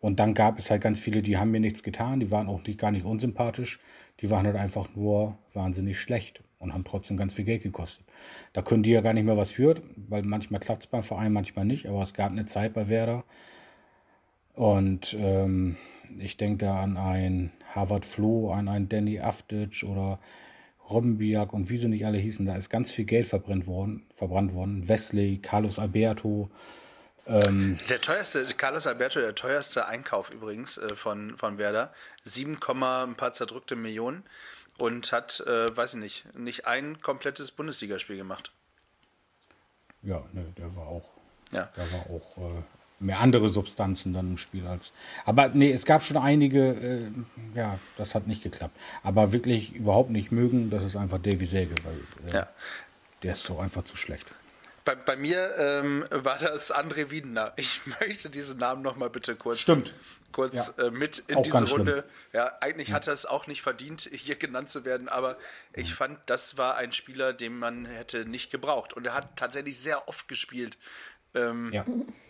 [0.00, 2.62] Und dann gab es halt ganz viele, die haben mir nichts getan, die waren auch
[2.64, 3.80] nicht, gar nicht unsympathisch,
[4.20, 8.06] die waren halt einfach nur wahnsinnig schlecht und haben trotzdem ganz viel Geld gekostet.
[8.52, 11.32] Da können die ja gar nicht mehr was für, weil manchmal klappt es beim Verein,
[11.32, 13.24] manchmal nicht, aber es gab eine Zeit bei Werder.
[14.54, 15.76] Und ähm,
[16.18, 20.18] ich denke da an einen Harvard Flo, an einen Danny Aftic oder
[20.90, 22.46] Robbenbiak und wie sie nicht alle hießen.
[22.46, 24.06] Da ist ganz viel Geld verbrannt worden.
[24.14, 24.88] Verbrannt worden.
[24.88, 26.50] Wesley, Carlos Alberto,
[27.26, 31.92] ähm, der teuerste, Carlos Alberto, der teuerste Einkauf übrigens äh, von, von Werder,
[32.24, 34.24] 7, ein paar zerdrückte Millionen
[34.78, 38.52] und hat, äh, weiß ich nicht, nicht ein komplettes Bundesligaspiel gemacht.
[40.02, 41.10] Ja, ne, der war auch,
[41.52, 41.70] ja.
[41.76, 42.62] der war auch äh,
[43.00, 44.92] mehr andere Substanzen dann im Spiel als.
[45.24, 47.10] Aber nee, es gab schon einige, äh,
[47.54, 48.76] ja, das hat nicht geklappt.
[49.02, 52.48] Aber wirklich überhaupt nicht mögen, das ist einfach Davy Säge, weil äh, ja.
[53.22, 54.26] der ist so einfach zu schlecht.
[54.84, 57.52] Bei, bei mir ähm, war das André Wiedener.
[57.56, 59.94] Ich möchte diesen Namen noch mal bitte kurz, Stimmt.
[60.32, 60.86] kurz ja.
[60.86, 62.04] äh, mit in auch diese Runde.
[62.32, 62.96] Ja, eigentlich ja.
[62.96, 65.36] hat er es auch nicht verdient, hier genannt zu werden, aber
[65.74, 68.92] ich fand, das war ein Spieler, den man hätte nicht gebraucht.
[68.92, 70.78] Und er hat tatsächlich sehr oft gespielt.
[71.34, 71.84] Ähm, ja.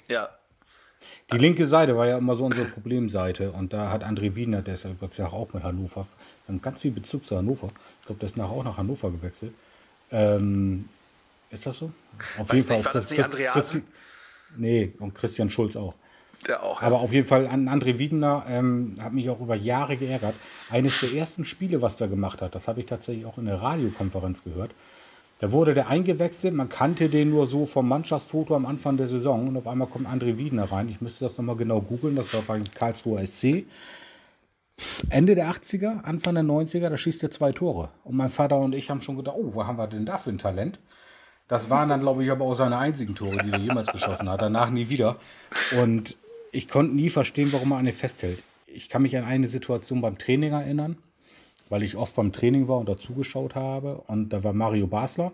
[0.09, 0.40] ja.
[1.33, 4.75] Die linke Seite war ja immer so unsere Problemseite und da hat André Wiener, der
[4.75, 6.07] ist ja auch mit Hannover,
[6.61, 7.69] ganz viel Bezug zu Hannover.
[8.01, 9.53] Ich glaube, der ist nachher auch nach Hannover gewechselt.
[10.11, 10.89] Ähm,
[11.51, 11.93] ist das so?
[12.39, 12.85] Auf Weiß jeden Fall.
[12.85, 13.85] War das nicht Andreasen?
[14.57, 15.95] Nee, und Christian Schulz auch.
[16.47, 16.81] Der auch.
[16.83, 20.35] Aber auf jeden Fall an André Wiedener ähm, hat mich auch über Jahre geärgert.
[20.71, 23.61] Eines der ersten Spiele, was der gemacht hat, das habe ich tatsächlich auch in der
[23.61, 24.73] Radiokonferenz gehört.
[25.41, 29.49] Da wurde der eingewechselt, man kannte den nur so vom Mannschaftsfoto am Anfang der Saison
[29.49, 30.91] und auf einmal kommt André Wiedener rein.
[30.91, 33.65] Ich müsste das nochmal genau googeln, das war bei Karlsruher SC.
[35.09, 37.89] Ende der 80er, Anfang der 90er, da schießt er zwei Tore.
[38.05, 40.29] Und mein Vater und ich haben schon gedacht, oh, wo haben wir denn da für
[40.29, 40.79] ein Talent?
[41.49, 44.43] Das waren dann, glaube ich, aber auch seine einzigen Tore, die er jemals geschossen hat.
[44.43, 45.17] Danach nie wieder.
[45.83, 46.19] Und
[46.53, 48.43] ich konnte nie verstehen, warum er an den festhält.
[48.67, 50.99] Ich kann mich an eine Situation beim Training erinnern,
[51.71, 54.03] weil ich oft beim Training war und dazugeschaut habe.
[54.09, 55.33] Und da war Mario Basler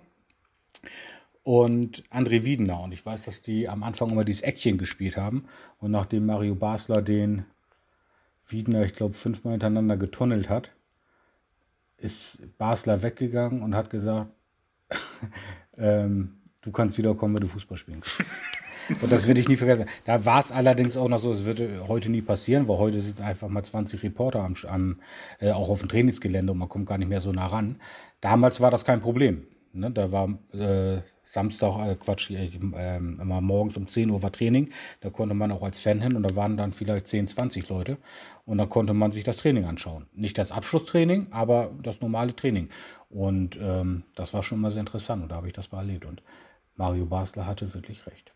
[1.42, 2.80] und André Wiedener.
[2.82, 5.46] Und ich weiß, dass die am Anfang immer dieses Eckchen gespielt haben.
[5.80, 7.46] Und nachdem Mario Basler den
[8.46, 10.72] Wiedener, ich glaube, fünfmal hintereinander getunnelt hat,
[11.96, 14.30] ist Basler weggegangen und hat gesagt,
[15.78, 18.34] ähm, du kannst wiederkommen, wenn du Fußball spielen kannst.
[19.00, 19.86] Und das würde ich nie vergessen.
[20.04, 23.20] Da war es allerdings auch noch so, es würde heute nie passieren, weil heute sind
[23.20, 25.00] einfach mal 20 Reporter am, am
[25.40, 27.76] äh, auch auf dem Trainingsgelände und man kommt gar nicht mehr so nah ran.
[28.20, 29.46] Damals war das kein Problem.
[29.72, 29.90] Ne?
[29.90, 32.46] Da war äh, Samstag, äh, Quatsch, äh,
[32.96, 34.70] immer morgens um 10 Uhr war Training.
[35.00, 37.98] Da konnte man auch als Fan hin und da waren dann vielleicht 10, 20 Leute.
[38.44, 40.06] Und da konnte man sich das Training anschauen.
[40.14, 42.68] Nicht das Abschlusstraining, aber das normale Training.
[43.10, 46.04] Und ähm, das war schon mal sehr interessant und da habe ich das mal erlebt.
[46.04, 46.22] Und
[46.76, 48.35] Mario Basler hatte wirklich recht.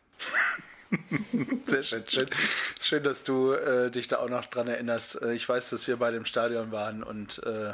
[1.66, 2.28] Sehr schön, schön,
[2.80, 5.22] schön, dass du äh, dich da auch noch dran erinnerst.
[5.22, 7.72] Äh, ich weiß, dass wir bei dem Stadion waren und äh,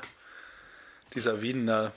[1.14, 1.92] dieser Wiener,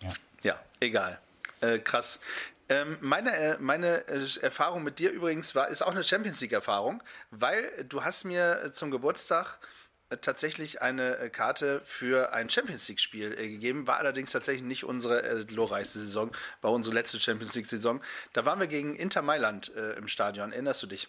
[0.00, 0.08] ja,
[0.42, 1.18] ja egal.
[1.60, 2.20] Äh, krass.
[2.68, 7.02] Ähm, meine äh, meine äh, Erfahrung mit dir übrigens war, ist auch eine Champions League-Erfahrung,
[7.30, 9.58] weil du hast mir zum Geburtstag
[10.16, 13.86] tatsächlich eine Karte für ein Champions League-Spiel gegeben.
[13.86, 16.30] War allerdings tatsächlich nicht unsere äh, glorreichste Saison,
[16.62, 18.00] war unsere letzte Champions League-Saison.
[18.32, 20.52] Da waren wir gegen Inter Mailand äh, im Stadion.
[20.52, 21.08] Erinnerst du dich?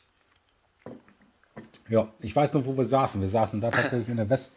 [1.87, 3.19] Ja, ich weiß noch, wo wir saßen.
[3.19, 4.51] Wir saßen da tatsächlich in der, West,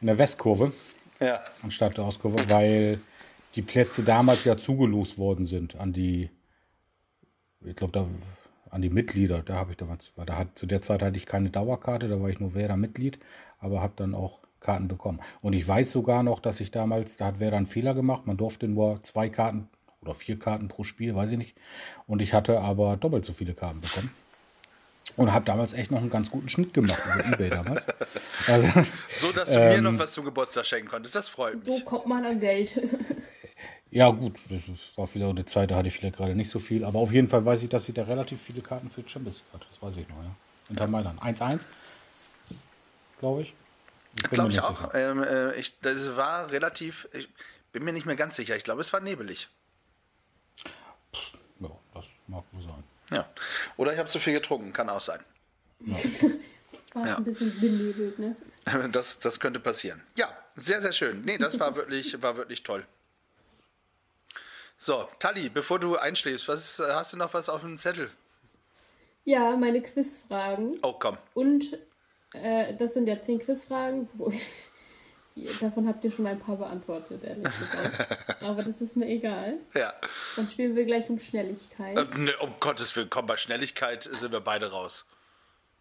[0.00, 0.72] in der Westkurve.
[1.20, 1.42] Ja.
[1.62, 3.00] Anstatt der Ostkurve, weil
[3.54, 6.30] die Plätze damals ja zugelost worden sind an die,
[7.64, 8.06] ich glaube, da
[8.70, 9.42] an die Mitglieder.
[9.42, 12.20] Da habe ich damals, weil da hat, zu der Zeit hatte ich keine Dauerkarte, da
[12.20, 13.18] war ich nur Werder-Mitglied,
[13.60, 15.20] aber habe dann auch Karten bekommen.
[15.40, 18.36] Und ich weiß sogar noch, dass ich damals, da hat Werder einen Fehler gemacht, man
[18.36, 19.68] durfte nur zwei Karten
[20.02, 21.56] oder vier Karten pro Spiel, weiß ich nicht.
[22.06, 24.10] Und ich hatte aber doppelt so viele Karten bekommen.
[25.16, 27.82] Und habe damals echt noch einen ganz guten Schnitt gemacht über Ebay damals.
[28.46, 31.14] Also, so, dass du ähm, mir noch was zum Geburtstag schenken konntest.
[31.14, 31.78] Das freut mich.
[31.78, 32.70] So kommt man an Geld.
[33.90, 34.64] ja, gut, das
[34.96, 36.84] war wieder eine Zeit, da hatte ich vielleicht gerade nicht so viel.
[36.84, 39.66] Aber auf jeden Fall weiß ich, dass sie da relativ viele Karten für Champions hat.
[39.70, 40.34] Das weiß ich noch, ja.
[40.68, 40.86] Unter ja.
[40.88, 41.22] Mailand.
[41.22, 41.60] 1-1,
[43.18, 43.54] glaube ich.
[44.16, 44.90] ich glaube ich auch.
[44.94, 47.28] Ähm, äh, ich, das war relativ, ich
[47.72, 48.56] bin mir nicht mehr ganz sicher.
[48.56, 49.48] Ich glaube, es war nebelig.
[51.60, 52.84] Ja, das mag wohl sein.
[53.10, 53.26] Ja.
[53.78, 55.20] Oder ich habe zu viel getrunken, kann auch sein.
[55.80, 55.96] Ja.
[56.94, 57.16] War ja.
[57.16, 58.36] ein bisschen benebelt, ne?
[58.92, 60.02] Das, das könnte passieren.
[60.16, 61.22] Ja, sehr, sehr schön.
[61.24, 62.86] Nee, das war wirklich, war wirklich toll.
[64.78, 68.10] So, Tali, bevor du einschläfst, was, hast du noch was auf dem Zettel?
[69.24, 70.78] Ja, meine Quizfragen.
[70.82, 71.18] Oh, komm.
[71.34, 71.78] Und
[72.32, 74.40] äh, das sind ja zehn Quizfragen, wo ich
[75.60, 78.40] Davon habt ihr schon ein paar beantwortet, ehrlich gesagt.
[78.42, 79.54] Aber das ist mir egal.
[79.74, 79.92] Ja.
[80.36, 81.96] Dann spielen wir gleich um Schnelligkeit.
[81.96, 85.06] Äh, ne, um Gottes Willen, komm, bei Schnelligkeit sind wir beide raus.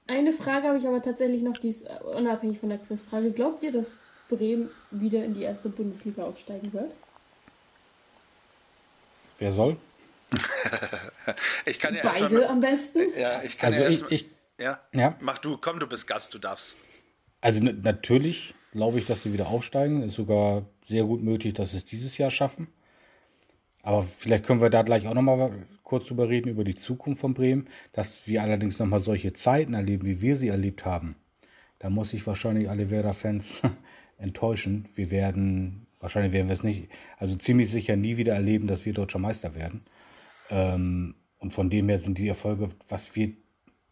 [0.07, 3.31] Eine Frage habe ich aber tatsächlich noch, die ist unabhängig von der Quizfrage.
[3.31, 3.97] Glaubt ihr, dass
[4.29, 6.91] Bremen wieder in die erste Bundesliga aufsteigen wird?
[9.39, 9.77] Wer soll?
[11.65, 12.99] ich kann ja Beide mal, am besten?
[13.17, 14.29] Ja, ich kann also ja ich, ich,
[14.59, 14.79] ja?
[14.93, 15.15] ja?
[15.21, 16.75] Mach du, komm, du bist Gast, du darfst.
[17.41, 20.03] Also natürlich glaube ich, dass sie wieder aufsteigen.
[20.03, 22.67] Ist sogar sehr gut möglich, dass sie es dieses Jahr schaffen.
[23.83, 27.33] Aber vielleicht können wir da gleich auch nochmal kurz drüber reden, über die Zukunft von
[27.33, 27.67] Bremen.
[27.93, 31.15] Dass wir allerdings nochmal solche Zeiten erleben, wie wir sie erlebt haben.
[31.79, 33.61] Da muss ich wahrscheinlich alle Werder-Fans
[34.17, 34.89] enttäuschen.
[34.95, 38.93] Wir werden, wahrscheinlich werden wir es nicht, also ziemlich sicher nie wieder erleben, dass wir
[38.93, 39.83] deutscher Meister werden.
[40.49, 43.33] Ähm, und von dem her sind die Erfolge, was wir,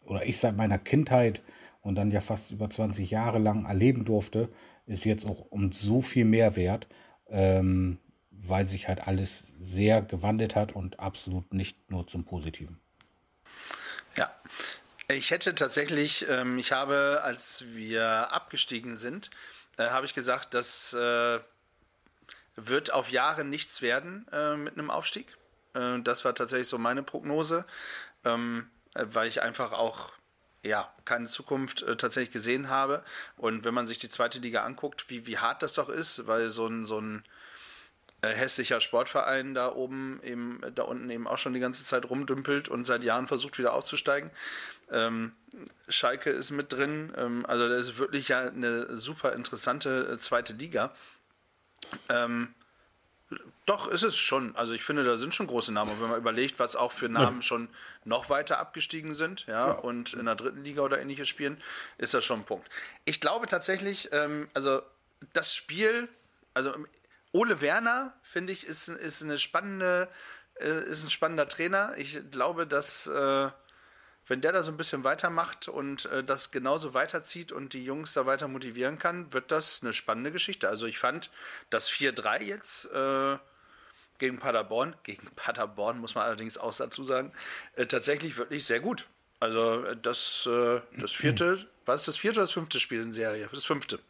[0.04, 1.42] oder ich seit meiner Kindheit
[1.80, 4.48] und dann ja fast über 20 Jahre lang erleben durfte,
[4.86, 6.86] ist jetzt auch um so viel mehr wert,
[7.28, 7.98] ähm,
[8.30, 12.78] weil sich halt alles sehr gewandelt hat und absolut nicht nur zum Positiven.
[14.16, 14.30] Ja,
[15.10, 19.30] ich hätte tatsächlich, ähm, ich habe, als wir abgestiegen sind,
[19.76, 21.38] äh, habe ich gesagt, das äh,
[22.56, 25.36] wird auf Jahre nichts werden äh, mit einem Aufstieg.
[25.74, 27.64] Äh, das war tatsächlich so meine Prognose,
[28.24, 30.12] ähm, äh, weil ich einfach auch
[30.62, 33.04] ja, keine Zukunft äh, tatsächlich gesehen habe.
[33.36, 36.48] Und wenn man sich die zweite Liga anguckt, wie, wie hart das doch ist, weil
[36.48, 37.24] so ein, so ein
[38.22, 42.68] äh, hässlicher Sportverein da oben eben, da unten eben auch schon die ganze Zeit rumdümpelt
[42.68, 44.30] und seit Jahren versucht wieder aufzusteigen.
[44.90, 45.32] Ähm,
[45.88, 50.52] Schalke ist mit drin, ähm, also das ist wirklich ja eine super interessante äh, zweite
[50.52, 50.94] Liga.
[52.08, 52.54] Ähm,
[53.66, 54.54] doch, ist es schon.
[54.54, 55.90] Also ich finde, da sind schon große Namen.
[55.90, 57.68] Und wenn man überlegt, was auch für Namen schon
[58.04, 61.60] noch weiter abgestiegen sind, ja, ja, und in der dritten Liga oder ähnliches spielen,
[61.98, 62.68] ist das schon ein Punkt.
[63.04, 64.82] Ich glaube tatsächlich, ähm, also
[65.32, 66.08] das Spiel,
[66.54, 66.74] also
[67.32, 70.08] Ole Werner, finde ich, ist, ist eine spannende,
[70.60, 71.94] äh, ist ein spannender Trainer.
[71.96, 73.48] Ich glaube, dass äh,
[74.26, 78.12] wenn der da so ein bisschen weitermacht und äh, das genauso weiterzieht und die Jungs
[78.12, 80.68] da weiter motivieren kann, wird das eine spannende Geschichte.
[80.68, 81.30] Also ich fand
[81.70, 83.38] das 4-3 jetzt äh,
[84.18, 87.32] gegen Paderborn, gegen Paderborn muss man allerdings auch dazu sagen,
[87.76, 89.06] äh, tatsächlich wirklich sehr gut.
[89.38, 93.12] Also äh, das, äh, das vierte, was ist das vierte oder das fünfte Spiel in
[93.12, 93.48] Serie?
[93.52, 94.00] Das fünfte.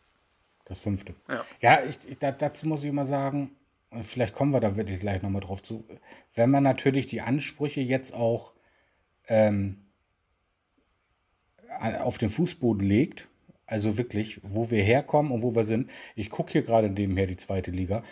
[0.65, 1.15] Das fünfte.
[1.29, 3.55] Ja, ja ich, ich, dazu muss ich immer sagen,
[3.91, 5.85] und vielleicht kommen wir da wirklich gleich nochmal drauf zu,
[6.35, 8.53] wenn man natürlich die Ansprüche jetzt auch
[9.29, 9.86] ähm,
[11.81, 13.29] auf den Fußboden legt,
[13.67, 15.91] also wirklich, wo wir herkommen und wo wir sind.
[16.15, 18.03] Ich gucke hier gerade nebenher die zweite Liga.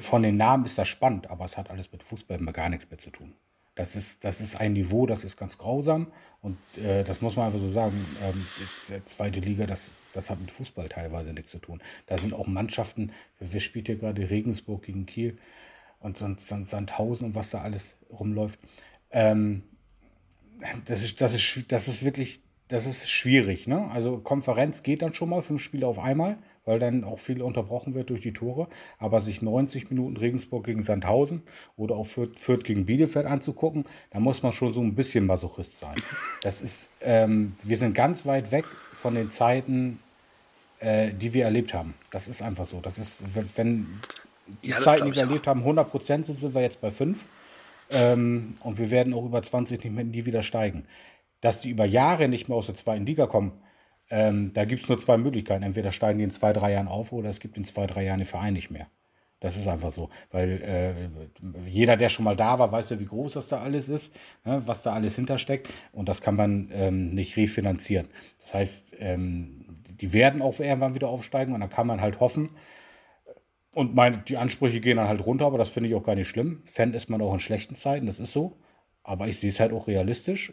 [0.00, 2.98] Von den Namen ist das spannend, aber es hat alles mit Fußball gar nichts mehr
[2.98, 3.34] zu tun.
[3.74, 7.46] Das ist, das ist ein Niveau, das ist ganz grausam und äh, das muss man
[7.46, 8.04] einfach so sagen.
[8.22, 8.46] Ähm,
[8.88, 11.80] die zweite Liga, das, das hat mit Fußball teilweise nichts zu tun.
[12.06, 15.38] Da sind auch Mannschaften, wir spielen hier gerade Regensburg gegen Kiel
[16.00, 18.60] und Sandhausen und was da alles rumläuft.
[19.10, 19.62] Ähm,
[20.84, 22.42] das, ist, das, ist, das ist wirklich
[22.72, 23.66] das ist schwierig.
[23.66, 23.90] Ne?
[23.92, 27.92] Also Konferenz geht dann schon mal, fünf Spiele auf einmal, weil dann auch viel unterbrochen
[27.92, 28.66] wird durch die Tore.
[28.98, 31.42] Aber sich 90 Minuten Regensburg gegen Sandhausen
[31.76, 35.80] oder auch Fürth, Fürth gegen Bielefeld anzugucken, da muss man schon so ein bisschen Masochist
[35.80, 35.96] sein.
[36.40, 38.64] Das ist, ähm, wir sind ganz weit weg
[38.94, 39.98] von den Zeiten,
[40.78, 41.92] äh, die wir erlebt haben.
[42.10, 42.80] Das ist einfach so.
[42.80, 43.18] Das ist,
[43.54, 44.00] wenn
[44.64, 47.26] die ja, Zeiten, die wir erlebt haben, 100 Prozent sind, sind wir jetzt bei 5.
[47.90, 50.86] Ähm, und wir werden auch über 20 nicht mehr nie wieder steigen
[51.42, 53.60] dass die über Jahre nicht mehr aus der zweiten Liga kommen,
[54.08, 55.62] ähm, da gibt es nur zwei Möglichkeiten.
[55.62, 58.18] Entweder steigen die in zwei, drei Jahren auf oder es gibt in zwei, drei Jahren
[58.18, 58.86] den Verein nicht mehr.
[59.40, 60.08] Das ist einfach so.
[60.30, 63.88] Weil äh, jeder, der schon mal da war, weiß ja, wie groß das da alles
[63.88, 64.14] ist,
[64.44, 65.68] ne, was da alles hintersteckt.
[65.90, 68.08] Und das kann man ähm, nicht refinanzieren.
[68.38, 69.66] Das heißt, ähm,
[70.00, 72.50] die werden auch irgendwann wieder aufsteigen und dann kann man halt hoffen.
[73.74, 76.28] Und mein, die Ansprüche gehen dann halt runter, aber das finde ich auch gar nicht
[76.28, 76.62] schlimm.
[76.66, 78.58] Fan ist man auch in schlechten Zeiten, das ist so.
[79.02, 80.52] Aber ich sehe es halt auch realistisch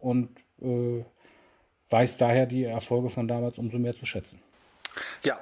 [0.00, 1.04] und äh,
[1.90, 4.40] weiß daher die Erfolge von damals umso mehr zu schätzen.
[5.22, 5.38] Ja,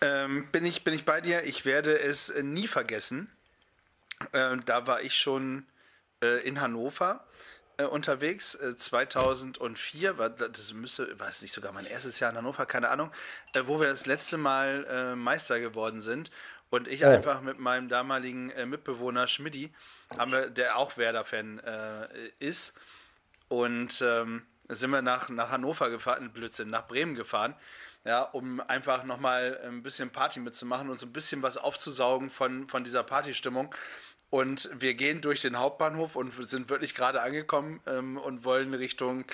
[0.00, 1.44] ähm, bin, ich, bin ich bei dir.
[1.44, 3.30] Ich werde es äh, nie vergessen.
[4.32, 5.66] Äh, da war ich schon
[6.22, 7.24] äh, in Hannover
[7.76, 8.58] äh, unterwegs.
[8.76, 12.88] 2004, äh, war, das müsste, war es nicht sogar mein erstes Jahr in Hannover, keine
[12.88, 13.10] Ahnung,
[13.54, 16.30] äh, wo wir das letzte Mal Meister geworden sind.
[16.70, 17.08] Und ich oh.
[17.08, 19.72] einfach mit meinem damaligen Mitbewohner Schmidti,
[20.16, 21.60] haben wir, der auch Werder-Fan
[22.38, 22.74] ist,
[23.52, 27.54] und ähm, sind wir nach, nach Hannover gefahren, Blödsinn, nach Bremen gefahren
[28.04, 32.68] ja, um einfach nochmal ein bisschen Party mitzumachen und so ein bisschen was aufzusaugen von,
[32.68, 33.72] von dieser Partystimmung.
[34.30, 39.24] Und wir gehen durch den Hauptbahnhof und sind wirklich gerade angekommen ähm, und wollen Richtung,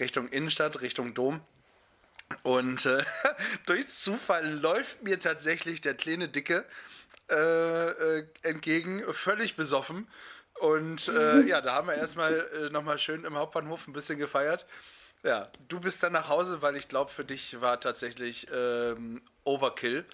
[0.00, 1.40] Richtung Innenstadt, Richtung Dom.
[2.42, 3.04] Und äh,
[3.66, 6.64] durch Zufall läuft mir tatsächlich der kleine Dicke
[7.28, 10.08] äh, äh, entgegen, völlig besoffen.
[10.60, 14.66] Und äh, ja, da haben wir erstmal äh, nochmal schön im Hauptbahnhof ein bisschen gefeiert.
[15.22, 20.04] Ja, du bist dann nach Hause, weil ich glaube, für dich war tatsächlich ähm, Overkill.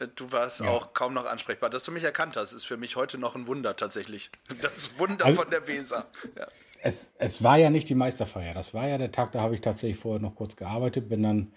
[0.00, 0.68] Äh, du warst ja.
[0.68, 1.70] auch kaum noch ansprechbar.
[1.70, 4.30] Dass du mich erkannt hast, ist für mich heute noch ein Wunder tatsächlich.
[4.62, 6.06] Das Wunder also, von der Weser.
[6.36, 6.46] Ja.
[6.82, 8.54] Es, es war ja nicht die Meisterfeier.
[8.54, 11.08] Das war ja der Tag, da habe ich tatsächlich vorher noch kurz gearbeitet.
[11.08, 11.52] Bin dann,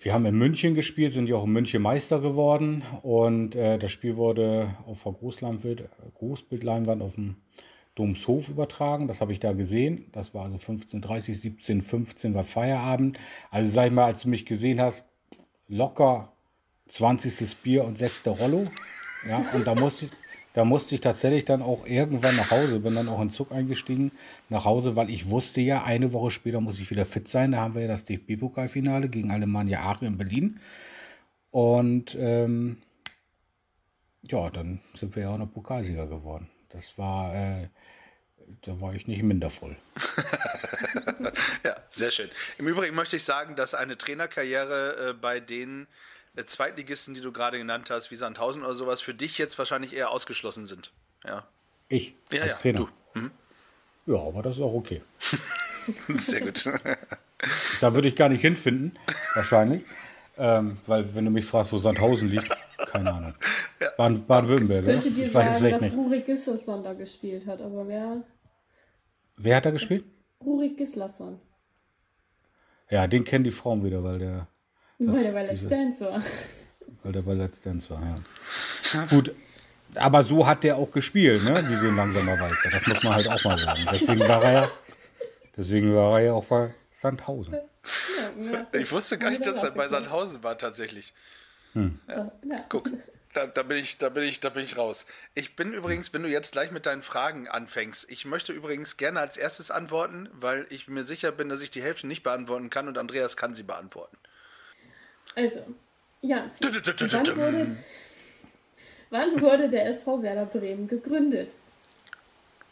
[0.00, 2.82] wir haben in München gespielt, sind ja auch in München Meister geworden.
[3.02, 5.12] Und äh, das Spiel wurde auf der
[6.14, 7.36] Großbildleinwand auf dem
[7.96, 9.08] Domshof übertragen.
[9.08, 10.06] Das habe ich da gesehen.
[10.12, 13.18] Das war also 15.30, 17, 15 war Feierabend.
[13.50, 15.04] Also sag ich mal, als du mich gesehen hast,
[15.66, 16.32] locker
[16.86, 17.56] 20.
[17.56, 18.28] Bier und 6.
[18.28, 18.62] Rollo.
[19.28, 20.10] Ja, und da musste,
[20.58, 24.10] da musste ich tatsächlich dann auch irgendwann nach Hause, bin dann auch in Zug eingestiegen
[24.48, 27.52] nach Hause, weil ich wusste ja, eine Woche später muss ich wieder fit sein.
[27.52, 30.58] Da haben wir ja das DFB-Pokalfinale gegen Alemannia Aachen in Berlin.
[31.52, 32.78] Und ähm,
[34.28, 36.48] ja, dann sind wir ja auch noch Pokalsieger geworden.
[36.70, 37.68] Das war äh,
[38.62, 39.76] da war ich nicht minder voll.
[41.62, 42.30] ja, sehr schön.
[42.58, 45.86] Im Übrigen möchte ich sagen, dass eine Trainerkarriere äh, bei den äh,
[46.46, 50.10] Zweitligisten, die du gerade genannt hast, wie Sandhausen oder sowas, für dich jetzt wahrscheinlich eher
[50.10, 50.92] ausgeschlossen sind.
[51.24, 51.46] Ja.
[51.88, 52.78] Ich ja, als ja, Trainer.
[53.14, 53.20] Du.
[53.20, 53.30] Mhm.
[54.06, 55.02] Ja, aber das ist auch okay.
[56.16, 56.64] sehr gut.
[57.80, 58.98] da würde ich gar nicht hinfinden,
[59.34, 59.84] wahrscheinlich.
[60.36, 62.48] Ähm, weil, wenn du mich fragst, wo Sandhausen liegt,
[62.86, 63.34] keine Ahnung.
[63.80, 63.90] Ja.
[63.96, 64.88] Baden-Württemberg.
[64.88, 65.96] Ich könnte dir ich sagen, dass nicht.
[65.96, 68.24] Rurik Gislason da gespielt hat, aber wer.
[69.36, 70.04] Wer hat da gespielt?
[70.44, 71.40] Rurik Gislason.
[72.90, 74.48] Ja, den kennen die Frauen wieder, weil der.
[74.98, 76.22] Weil der bei Let's Dance war.
[77.02, 79.06] Weil der bei Let's Dance war, ja.
[79.06, 79.34] Gut,
[79.94, 81.62] aber so hat der auch gespielt, ne?
[81.68, 82.70] Wie so ein langsamer Walzer.
[82.70, 83.86] Das muss man halt auch mal sagen.
[83.92, 84.70] Deswegen war er ja,
[85.56, 87.56] deswegen war er ja auch bei Sandhausen.
[88.72, 91.12] Ich wusste gar nicht, dass er bei Sandhausen war tatsächlich.
[91.72, 91.98] Hm.
[92.08, 92.30] Ja.
[92.68, 92.90] Guck.
[93.34, 95.04] Da, da, bin ich, da, bin ich, da bin ich raus.
[95.34, 99.20] Ich bin übrigens, wenn du jetzt gleich mit deinen Fragen anfängst, ich möchte übrigens gerne
[99.20, 102.88] als erstes antworten, weil ich mir sicher bin, dass ich die Hälfte nicht beantworten kann
[102.88, 104.16] und Andreas kann sie beantworten.
[105.38, 105.62] Also,
[106.20, 106.50] ja.
[106.58, 106.74] wann,
[107.36, 107.76] wurde,
[109.08, 111.54] wann wurde der SV Werder Bremen gegründet?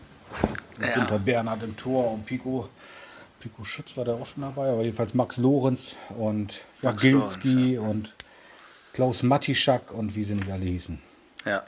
[0.81, 1.01] Ja.
[1.01, 2.67] Unter Bernhard im Tor und Pico
[3.41, 7.75] Pico Schütz war da auch schon dabei, aber jedenfalls Max Lorenz und ja, Max Gilski
[7.75, 7.81] ja.
[7.81, 8.15] und
[8.93, 10.99] Klaus Matischak und wie sie nicht alle hießen.
[11.45, 11.63] Ja,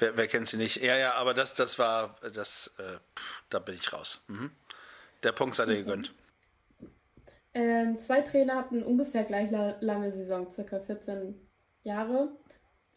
[0.00, 0.82] wer, wer, kennt sie nicht?
[0.82, 2.98] Ja, ja, aber das, das war, das, äh,
[3.48, 4.20] da bin ich raus.
[4.28, 4.50] Mhm.
[5.22, 6.12] Der Punkt sei dir gegönnt.
[7.56, 9.50] Ähm, zwei Trainer hatten ungefähr gleich
[9.80, 11.34] lange Saison, circa 14
[11.84, 12.28] Jahre.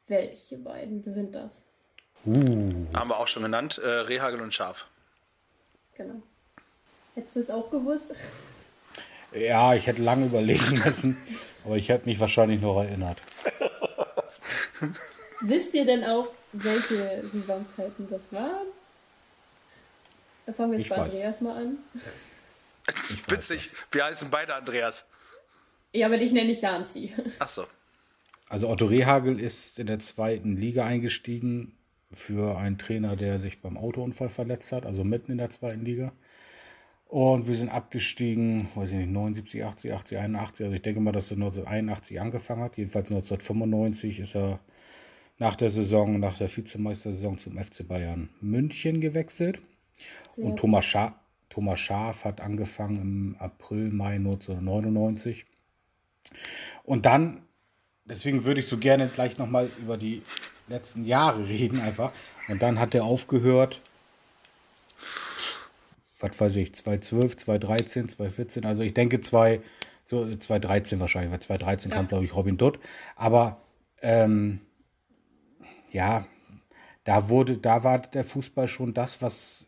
[0.07, 1.63] Welche beiden sind das?
[2.25, 2.85] Uh.
[2.93, 4.87] Haben wir auch schon genannt, äh, Rehagel und Schaf.
[5.95, 6.21] Genau.
[7.15, 8.13] Hättest du es auch gewusst?
[9.33, 11.15] Ja, ich hätte lange überlegen müssen,
[11.63, 13.21] aber ich hätte mich wahrscheinlich noch erinnert.
[15.39, 18.67] Wisst ihr denn auch, welche Saisonzeiten das waren?
[20.45, 21.13] Da fangen wir jetzt ich bei weiß.
[21.13, 21.77] Andreas mal an.
[23.27, 25.05] Witzig, wir heißen beide Andreas.
[25.93, 27.13] Ja, aber dich nenne ich Janzi.
[27.39, 27.65] Ach so.
[28.47, 31.77] Also Otto Rehagel ist in der zweiten Liga eingestiegen
[32.11, 36.11] für einen Trainer, der sich beim Autounfall verletzt hat, also mitten in der zweiten Liga.
[37.07, 40.63] Und wir sind abgestiegen, weiß ich nicht, 79, 80, 80, 81.
[40.65, 42.77] Also ich denke mal, dass er 1981 angefangen hat.
[42.77, 44.59] Jedenfalls 1995 ist er
[45.39, 49.59] nach der Saison, nach der Vizemeistersaison zum FC Bayern München gewechselt.
[50.33, 51.19] Sehr Und Thomas, Scha
[51.49, 55.45] Thomas Schaaf hat angefangen im April, Mai 1999.
[56.83, 57.41] Und dann,
[58.05, 60.21] deswegen würde ich so gerne gleich nochmal über die
[60.67, 62.11] letzten Jahre reden einfach.
[62.47, 63.81] Und dann hat er aufgehört,
[66.19, 69.61] was weiß ich, 2012, 2013, 2014, also ich denke zwei,
[70.03, 72.79] so 2013 wahrscheinlich, weil 2013 kam, glaube ich, Robin Dutt.
[73.15, 73.61] Aber
[74.01, 74.61] ähm,
[75.91, 76.25] ja,
[77.03, 79.67] da wurde, da war der Fußball schon das, was,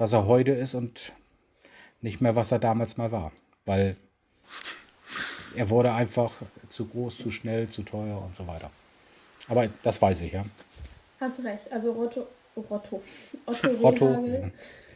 [0.00, 1.12] was er heute ist und
[2.00, 3.32] nicht mehr, was er damals mal war.
[3.66, 3.96] Weil
[5.54, 6.32] er wurde einfach
[6.70, 8.70] zu groß, zu schnell, zu teuer und so weiter.
[9.46, 10.44] Aber das weiß ich, ja.
[11.20, 11.70] Hast recht.
[11.70, 12.26] Also Rotto,
[12.56, 13.02] Rotto.
[13.44, 14.06] Otto Rotto.
[14.06, 14.52] Rehhagel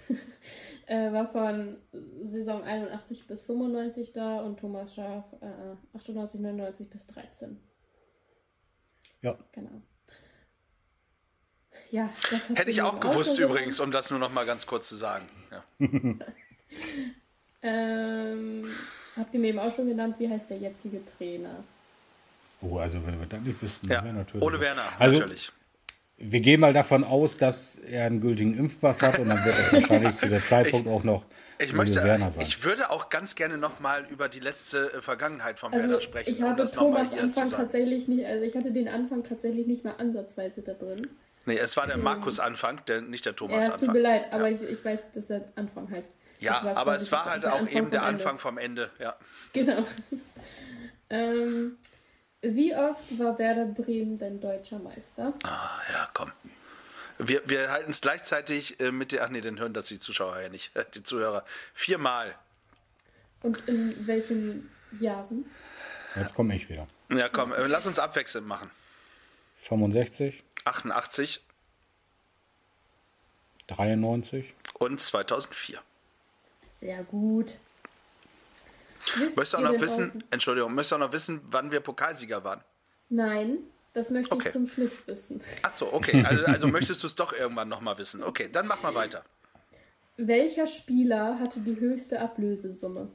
[0.87, 1.77] äh, war von
[2.27, 7.61] Saison 81 bis 95 da und Thomas Schaaf äh, 98, 99 bis 13.
[9.21, 9.83] Ja, Genau.
[11.91, 12.09] Ja,
[12.55, 15.29] Hätte ich auch gewusst übrigens, um das nur noch mal ganz kurz zu sagen.
[15.51, 15.65] Ja.
[17.67, 18.63] Ähm,
[19.17, 21.65] habt ihr mir eben auch schon genannt, wie heißt der jetzige Trainer?
[22.61, 24.43] oh, also wenn wir das nicht wüssten, Ja, wäre natürlich.
[24.45, 25.51] Ole Werner, also, natürlich.
[26.17, 29.73] Wir gehen mal davon aus, dass er einen gültigen Impfpass hat und dann wird er
[29.81, 31.25] wahrscheinlich zu der Zeitpunkt auch noch
[31.59, 32.45] Ich möchte, Werner sein.
[32.47, 36.01] ich würde auch ganz gerne noch mal über die letzte äh, Vergangenheit von Also Werder
[36.03, 39.67] sprechen, ich um noch mal Thomas Anfang tatsächlich nicht, also ich hatte den Anfang tatsächlich
[39.67, 41.09] nicht mal ansatzweise da drin.
[41.47, 43.95] Nee, es war der Markus Anfang, der, nicht der Ja, Thomas es tut Anfang.
[43.95, 44.57] mir leid, aber ja.
[44.57, 46.09] ich, ich weiß, dass er Anfang heißt.
[46.41, 48.23] Ja, aber es war halt auch Anfang eben der vom Ende.
[48.23, 48.91] Anfang vom Ende.
[48.99, 49.17] Ja.
[49.53, 49.85] Genau.
[51.11, 51.77] ähm,
[52.43, 55.33] wie oft war Werder Bremen denn deutscher Meister?
[55.45, 56.33] Ah, ja, komm.
[57.19, 59.25] Wir, wir halten es gleichzeitig äh, mit der.
[59.25, 61.45] Ach nee, den hören das die Zuschauer ja nicht, die Zuhörer.
[61.73, 62.35] Viermal.
[63.43, 64.71] Und in welchen
[65.01, 65.47] Jahren?
[66.17, 66.87] Jetzt komme ich wieder.
[67.11, 68.71] Ja, komm, äh, lass uns abwechselnd machen.
[69.57, 71.41] 65, 88
[73.67, 74.55] 93.
[74.79, 75.81] und 2004.
[76.81, 77.55] Sehr gut.
[79.17, 82.61] Wisst Möchtest du noch wissen, Entschuldigung, möchtest du auch noch wissen, wann wir Pokalsieger waren?
[83.11, 83.59] Nein,
[83.93, 84.49] das möchte Okay.
[84.49, 85.43] ich zum Schluss wissen.
[85.63, 86.25] Ach so, okay.
[86.25, 88.23] Also, also möchtest du es doch irgendwann nochmal wissen.
[88.23, 89.25] Okay, dann mach mal weiter.
[90.17, 93.11] Welcher Spieler hatte die höchste Ablösesumme?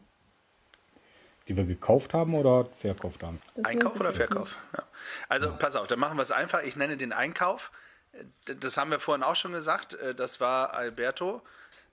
[1.49, 3.41] Die wir gekauft haben oder verkauft haben?
[3.55, 4.55] Das Einkauf oder Verkauf?
[4.77, 4.83] Ja.
[5.29, 6.61] Also pass auf, dann machen wir es einfach.
[6.61, 7.71] Ich nenne den Einkauf.
[8.13, 9.95] Äh, Das haben wir vorhin auch schon gesagt.
[9.95, 11.41] Äh, Das war Alberto.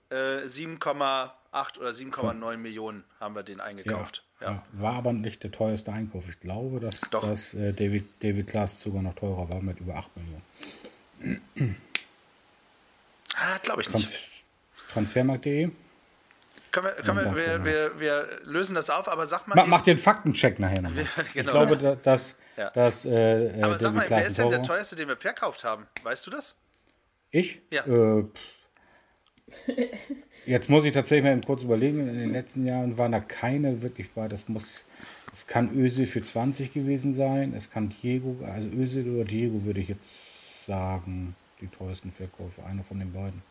[0.09, 4.23] Äh, 7,8 oder 7,9 Millionen haben wir den eingekauft.
[4.39, 4.51] Ja.
[4.51, 4.63] ja.
[4.73, 6.29] War aber nicht der teuerste Einkauf.
[6.29, 7.27] Ich glaube, dass, Doch.
[7.27, 11.75] dass äh, David, David Klaas sogar noch teurer war mit über 8 Millionen.
[13.35, 14.05] Ah, glaube ich nicht.
[14.05, 14.43] Trans
[14.93, 15.71] Transfermarkt.de.
[16.81, 19.55] Können wir, können wir, Ja, wir, wir, wir lösen das auf, aber sag mal.
[19.55, 21.05] Ma eben- mach den Faktencheck nachher nochmal.
[21.27, 21.51] Ich Genau.
[21.51, 22.69] glaube, da- dass, Ja.
[22.71, 25.87] dass äh, äh, aber sag mal, wer ist denn der teuerste, den wir verkauft haben?
[26.03, 26.55] Weißt du das?
[27.31, 27.61] Ich?
[27.71, 27.85] Ja.
[27.85, 28.25] Äh.
[30.45, 32.07] Jetzt muss ich tatsächlich mal eben kurz überlegen.
[32.07, 34.27] In den letzten Jahren waren da keine wirklich bei.
[34.27, 34.85] Das muss,
[35.33, 37.53] es kann Öse für 20 gewesen sein.
[37.55, 42.63] Es kann Diego, also Öse oder Diego würde ich jetzt sagen, die teuersten Verkäufe.
[42.65, 43.41] Einer von den beiden.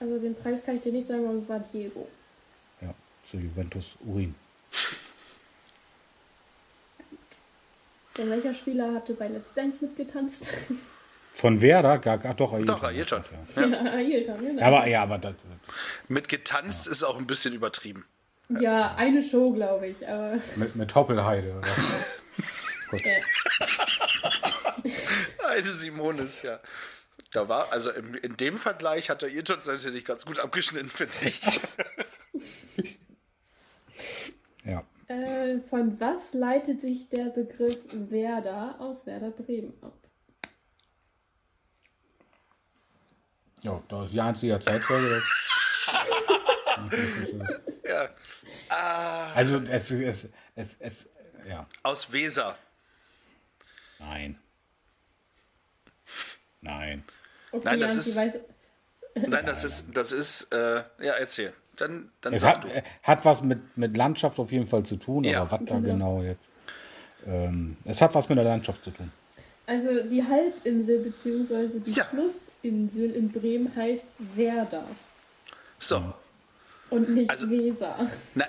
[0.00, 2.08] Also den Preis kann ich dir nicht sagen, aber es war Diego.
[3.22, 4.34] Ja, zu Juventus Urin.
[8.16, 10.46] Denn welcher Spieler hatte bei Let's Dance mitgetanzt?
[11.30, 11.98] Von Werder?
[11.98, 12.76] Gar, gar doch, Ailton.
[12.76, 13.24] Doch, Ailton.
[13.56, 13.66] Ja.
[13.66, 14.60] ja, Ailton, genau.
[14.60, 15.34] Ja, aber, ja, aber das,
[16.08, 18.04] Mit getanzt ist auch ein bisschen übertrieben.
[18.60, 20.38] Ja, eine Show, glaube ich, aber.
[20.56, 21.54] mit, mit Hoppelheide.
[21.56, 21.68] Oder?
[22.90, 23.02] Gut.
[25.44, 26.60] Alte Simonis, ja.
[27.32, 31.14] Da war, also in, in dem Vergleich hat der Irrtum natürlich ganz gut abgeschnitten, finde
[31.22, 31.40] ich.
[34.64, 34.84] Ja.
[35.08, 39.96] äh, von was leitet sich der Begriff Werder aus Werder Bremen ab?
[43.62, 45.22] Ja, da ist die einzige Zeitzeuge.
[47.84, 48.08] ja.
[49.34, 51.08] Also es, es, es, es,
[51.48, 52.56] ja, Aus Weser.
[53.98, 54.38] nein.
[56.60, 57.02] Nein.
[57.50, 58.34] Okay, Nein, das ist- weiß.
[59.14, 61.52] Nein, das ist, das ist, äh, ja, erzähl.
[61.76, 62.68] Dann, dann Es sag hat, du.
[62.68, 65.42] äh, hat was mit, mit Landschaft auf jeden Fall zu tun, Ja.
[65.42, 65.80] aber was da Genau.
[66.18, 66.50] genau jetzt.
[67.26, 69.10] Ähm, es hat was mit der Landschaft zu tun.
[69.66, 71.68] Also die Halbinsel bzw.
[71.86, 72.04] die Ja.
[72.04, 74.84] Flussinsel in Bremen heißt Werder
[75.78, 76.12] So.
[76.90, 77.96] und nicht Also- Weser.
[78.34, 78.44] Na,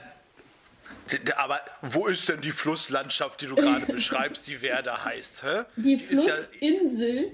[1.37, 5.43] aber wo ist denn die Flusslandschaft, die du gerade beschreibst, die Werder heißt?
[5.43, 5.63] Hä?
[5.77, 7.31] Die ist ja, Flussinsel,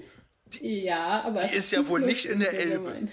[0.60, 2.84] ja, aber es ist ja wohl nicht in der Flussinsel Elbe.
[2.92, 3.10] gemeint.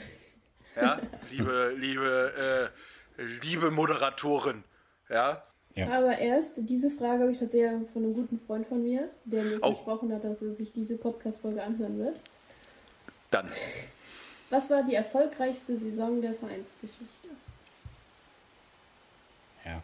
[0.82, 0.99] Ja,
[1.32, 2.71] liebe, liebe,
[3.17, 4.63] äh, liebe Moderatorin.
[5.09, 5.43] Ja,
[5.75, 5.89] Ja.
[5.99, 9.57] Aber erst, diese Frage habe ich tatsächlich von einem guten Freund von mir, der mir
[9.61, 9.73] Oh.
[9.73, 12.15] versprochen hat, dass er sich diese Podcast-Folge anhören wird.
[13.30, 13.49] dann.
[14.49, 17.28] Was war die erfolgreichste Saison der Vereinsgeschichte?
[19.65, 19.82] Ja.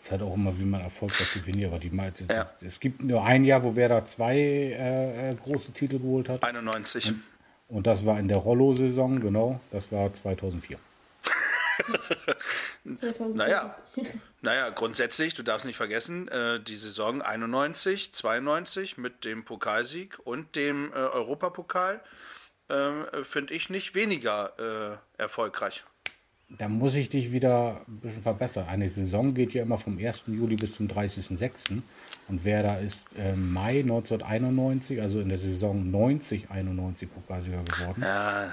[0.00, 1.72] Ist halt auch immer, wie man erfolgreich definiert.
[1.72, 2.46] Aber die, es, Ja.
[2.64, 6.42] es gibt nur ein Jahr, wo Werder zwei äh, äh, große Titel geholt hat.
[6.44, 7.08] 91.
[7.08, 7.22] Und
[7.68, 9.60] das war in der Rollo-Saison, genau.
[9.70, 10.78] Das war 2004.
[12.84, 13.36] 2000.
[13.36, 13.76] Naja.
[14.40, 20.54] Naja, grundsätzlich, du darfst nicht vergessen, äh, die Saison 91, 92 mit dem Pokalsieg und
[20.54, 22.00] dem äh, Europapokal
[22.68, 25.84] äh, finde ich nicht weniger äh, erfolgreich.
[26.48, 28.66] Da muss ich dich wieder ein bisschen verbessern.
[28.68, 30.24] Eine Saison geht ja immer vom 1.
[30.28, 31.82] Juli bis zum 30.06.
[32.28, 38.04] Und Werder ist im Mai 1991, also in der Saison 90-91 Pokalsieger geworden.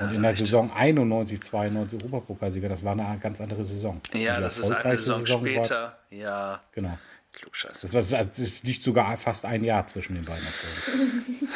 [0.01, 2.67] und in der Saison 91-92 Europapokalsieger.
[2.67, 4.01] Das war eine ganz andere Saison.
[4.13, 5.97] Ja, das ist eine Saison war- später.
[6.09, 6.97] Ja, genau.
[7.31, 7.87] klugscheiße.
[7.91, 11.47] Das, war, das ist nicht sogar fast ein Jahr zwischen den beiden Erfolgen.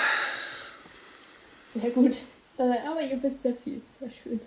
[1.81, 2.15] Sehr gut.
[2.59, 3.81] Äh, Aber ihr wisst sehr viel.
[3.99, 4.39] Sehr schön.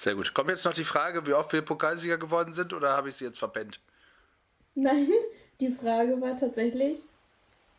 [0.00, 0.32] Sehr gut.
[0.32, 3.26] Kommt jetzt noch die Frage, wie oft wir Pokalsieger geworden sind oder habe ich sie
[3.26, 3.80] jetzt verpennt?
[4.74, 5.06] Nein,
[5.60, 7.00] die Frage war tatsächlich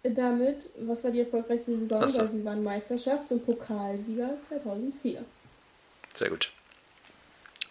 [0.03, 2.21] damit, was war die erfolgreichste Saison, so.
[2.21, 5.25] weil sie waren Meisterschafts- und Pokalsieger 2004.
[6.13, 6.51] Sehr gut.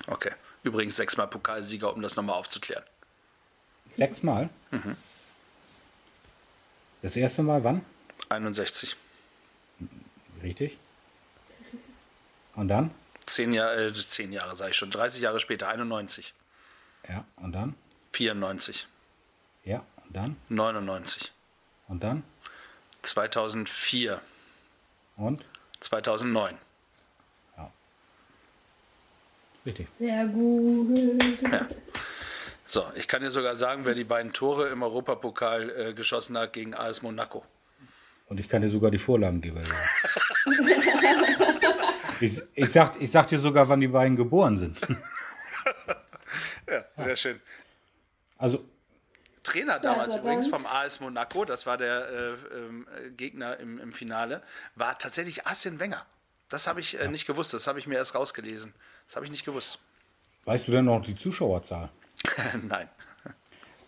[0.08, 0.32] Okay.
[0.64, 2.82] Übrigens sechsmal Pokalsieger, um das nochmal aufzuklären.
[3.94, 4.48] Sechsmal?
[7.02, 7.84] Das erste Mal wann?
[8.28, 8.96] 61.
[10.42, 10.76] Richtig.
[12.56, 12.90] Und dann?
[13.30, 14.90] Zehn Jahre, äh, zehn Jahre sage ich schon.
[14.90, 16.34] 30 Jahre später, 91.
[17.08, 17.76] Ja, und dann?
[18.12, 18.88] 94.
[19.64, 20.36] Ja, und dann?
[20.48, 21.30] 99.
[21.86, 22.24] Und dann?
[23.02, 24.20] 2004.
[25.16, 25.44] Und?
[25.78, 26.58] 2009.
[29.64, 29.86] Richtig.
[29.98, 31.22] Sehr gut.
[32.64, 36.52] So, ich kann dir sogar sagen, wer die beiden Tore im Europapokal äh, geschossen hat
[36.52, 37.44] gegen AS Monaco.
[38.26, 39.78] Und ich kann dir sogar die Vorlagengeber sagen.
[42.20, 44.80] ich, ich, sag, ich sag dir sogar, wann die beiden geboren sind.
[46.70, 47.40] Ja, sehr schön.
[48.38, 48.64] Also,
[49.42, 54.42] Trainer damals übrigens vom AS Monaco, das war der äh, äh, Gegner im, im Finale,
[54.76, 56.06] war tatsächlich Arsene Wenger.
[56.48, 58.72] Das habe ich äh, nicht gewusst, das habe ich mir erst rausgelesen.
[59.06, 59.80] Das habe ich nicht gewusst.
[60.44, 61.90] weißt du denn noch die Zuschauerzahl?
[62.68, 62.88] Nein.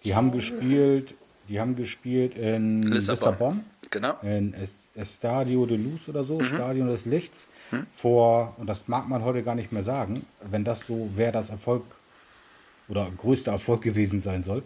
[0.04, 1.14] Die haben gespielt,
[1.48, 3.28] die haben gespielt in Lissabon.
[3.30, 4.18] Lissabon, Genau.
[4.22, 7.46] in Es- Estadio de Luz oder so, Stadion des Lichts,
[7.94, 11.50] vor, und das mag man heute gar nicht mehr sagen, wenn das so, wer das
[11.50, 11.84] Erfolg
[12.88, 14.62] oder größter Erfolg gewesen sein soll,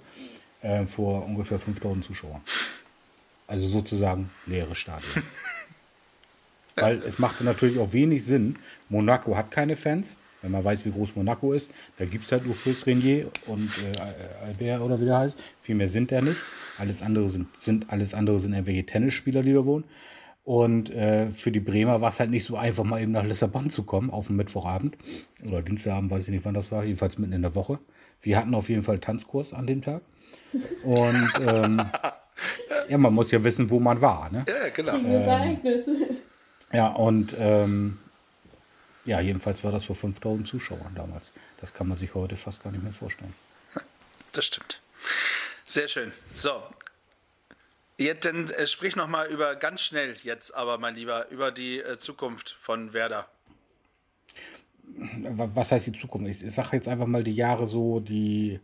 [0.62, 2.40] äh, vor ungefähr 5000 Zuschauern.
[3.46, 5.22] Also sozusagen leeres Stadion.
[6.76, 8.56] Weil es machte natürlich auch wenig Sinn.
[8.88, 10.16] Monaco hat keine Fans.
[10.42, 13.70] Wenn man weiß, wie groß Monaco ist, da gibt es halt nur Fürst Renier und
[13.78, 15.36] äh, Albert oder wie der heißt.
[15.62, 16.36] Viel mehr sind da nicht.
[16.78, 19.84] Alles andere sind, sind, alles andere sind irgendwelche Tennisspieler, die da wohnen.
[20.46, 23.68] Und äh, für die Bremer war es halt nicht so einfach, mal eben nach Lissabon
[23.68, 24.96] zu kommen, auf dem Mittwochabend.
[25.44, 27.80] Oder Dienstagabend, weiß ich nicht, wann das war, jedenfalls mitten in der Woche.
[28.22, 30.02] Wir hatten auf jeden Fall Tanzkurs an dem Tag.
[30.84, 31.82] Und ähm,
[32.88, 34.30] ja, man muss ja wissen, wo man war.
[34.30, 34.44] Ne?
[34.46, 34.96] Ja, genau.
[34.96, 35.88] Ereignis.
[36.72, 37.98] Ja, und ähm,
[39.04, 41.32] ja, jedenfalls war das vor 5000 Zuschauern damals.
[41.60, 43.34] Das kann man sich heute fast gar nicht mehr vorstellen.
[44.32, 44.80] Das stimmt.
[45.64, 46.12] Sehr schön.
[46.34, 46.52] So.
[47.98, 51.80] Jetzt dann äh, sprich noch mal über ganz schnell jetzt, aber mein Lieber, über die
[51.80, 53.26] äh, Zukunft von Werder.
[54.84, 56.28] Wa- Was heißt die Zukunft?
[56.28, 58.60] Ich, ich sage jetzt einfach mal die Jahre so, die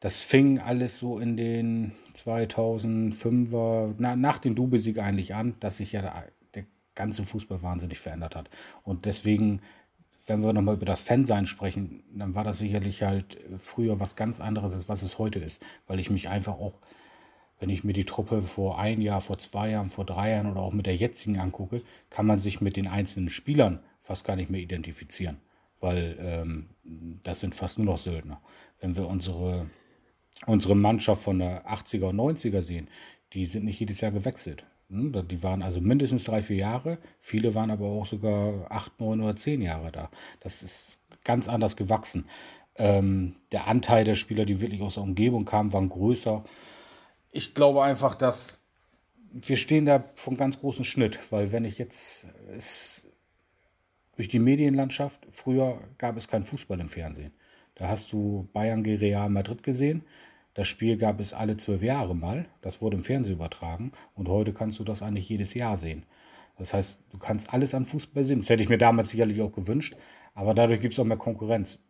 [0.00, 5.92] das fing alles so in den 2005er, na, nach dem Double-Sieg eigentlich an, dass sich
[5.92, 8.50] ja der, der ganze Fußball wahnsinnig verändert hat.
[8.82, 9.62] Und deswegen,
[10.26, 14.38] wenn wir nochmal über das Fansein sprechen, dann war das sicherlich halt früher was ganz
[14.38, 15.62] anderes, als was es heute ist.
[15.86, 16.74] Weil ich mich einfach auch,
[17.58, 20.60] wenn ich mir die Truppe vor ein Jahr, vor zwei Jahren, vor drei Jahren oder
[20.60, 24.50] auch mit der jetzigen angucke, kann man sich mit den einzelnen Spielern fast gar nicht
[24.50, 25.38] mehr identifizieren.
[25.80, 26.66] Weil ähm,
[27.22, 28.40] das sind fast nur noch Söldner.
[28.80, 29.66] Wenn wir unsere
[30.44, 32.88] unsere Mannschaft von der 80er und 90er sehen,
[33.32, 34.66] die sind nicht jedes Jahr gewechselt.
[34.90, 36.98] Hm, Die waren also mindestens drei, vier Jahre.
[37.18, 40.10] Viele waren aber auch sogar acht, neun oder zehn Jahre da.
[40.40, 42.26] Das ist ganz anders gewachsen.
[42.76, 46.44] Ähm, der Anteil der Spieler, die wirklich aus der Umgebung kamen, waren größer.
[47.36, 48.62] Ich glaube einfach, dass
[49.30, 52.26] wir stehen da vor einem ganz großen Schnitt, weil wenn ich jetzt
[52.56, 53.06] es,
[54.16, 57.32] durch die Medienlandschaft, früher gab es keinen Fußball im Fernsehen.
[57.74, 60.02] Da hast du Bayern gegen Real Madrid gesehen.
[60.54, 62.46] Das Spiel gab es alle zwölf Jahre mal.
[62.62, 63.92] Das wurde im Fernsehen übertragen.
[64.14, 66.06] Und heute kannst du das eigentlich jedes Jahr sehen.
[66.56, 68.38] Das heißt, du kannst alles an Fußball sehen.
[68.38, 69.94] Das hätte ich mir damals sicherlich auch gewünscht.
[70.34, 71.80] Aber dadurch gibt es auch mehr Konkurrenz.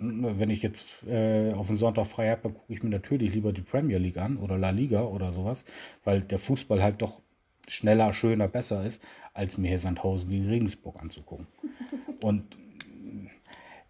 [0.00, 3.52] Wenn ich jetzt äh, auf den Sonntag frei habe, dann gucke ich mir natürlich lieber
[3.52, 5.64] die Premier League an oder La Liga oder sowas,
[6.04, 7.20] weil der Fußball halt doch
[7.66, 9.02] schneller, schöner, besser ist,
[9.34, 11.48] als mir hier Sandhausen gegen Regensburg anzugucken.
[12.20, 12.58] Und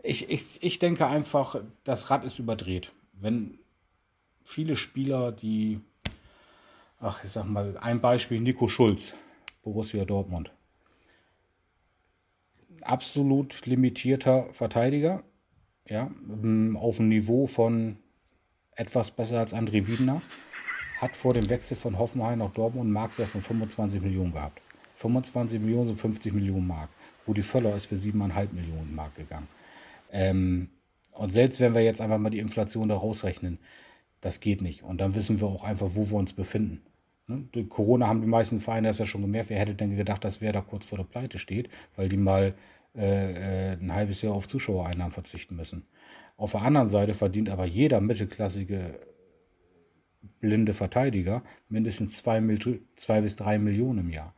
[0.03, 2.93] ich, ich, ich denke einfach, das Rad ist überdreht.
[3.13, 3.59] Wenn
[4.43, 5.81] viele Spieler, die,
[7.01, 9.13] ach, ich sag mal, ein Beispiel, Nico Schulz,
[9.63, 10.51] Borussia Dortmund.
[12.81, 15.23] Absolut limitierter Verteidiger,
[15.89, 16.11] ja,
[16.75, 17.97] auf dem Niveau von
[18.77, 20.23] etwas besser als André Wiedner
[21.01, 24.61] hat vor dem Wechsel von Hoffenheim nach Dortmund einen Marktwert von 25 Millionen gehabt.
[24.95, 26.91] 25 Millionen sind 50 Millionen Mark.
[27.27, 29.47] Rudi Völler ist für 7,5 Millionen Mark gegangen.
[30.11, 30.71] Ähm,
[31.13, 33.59] und selbst wenn wir jetzt einfach mal die Inflation da rausrechnen,
[34.21, 34.83] das geht nicht.
[34.83, 36.83] Und dann wissen wir auch einfach, wo wir uns befinden.
[37.29, 37.45] Ne?
[37.53, 39.51] Durch Corona haben die meisten Vereine das ja schon gemerkt.
[39.51, 42.55] Wer hätte denn gedacht, dass wer da kurz vor der Pleite steht, weil die mal
[42.99, 45.87] äh, äh ein halbes Jahr auf Zuschauereinnahmen verzichten müssen.
[46.37, 49.01] Auf der anderen Seite verdient aber jeder mittelklassige
[50.41, 52.43] blinde Verteidiger mindestens zwei,
[52.97, 54.35] zwei bis drei Millionen im Jahr.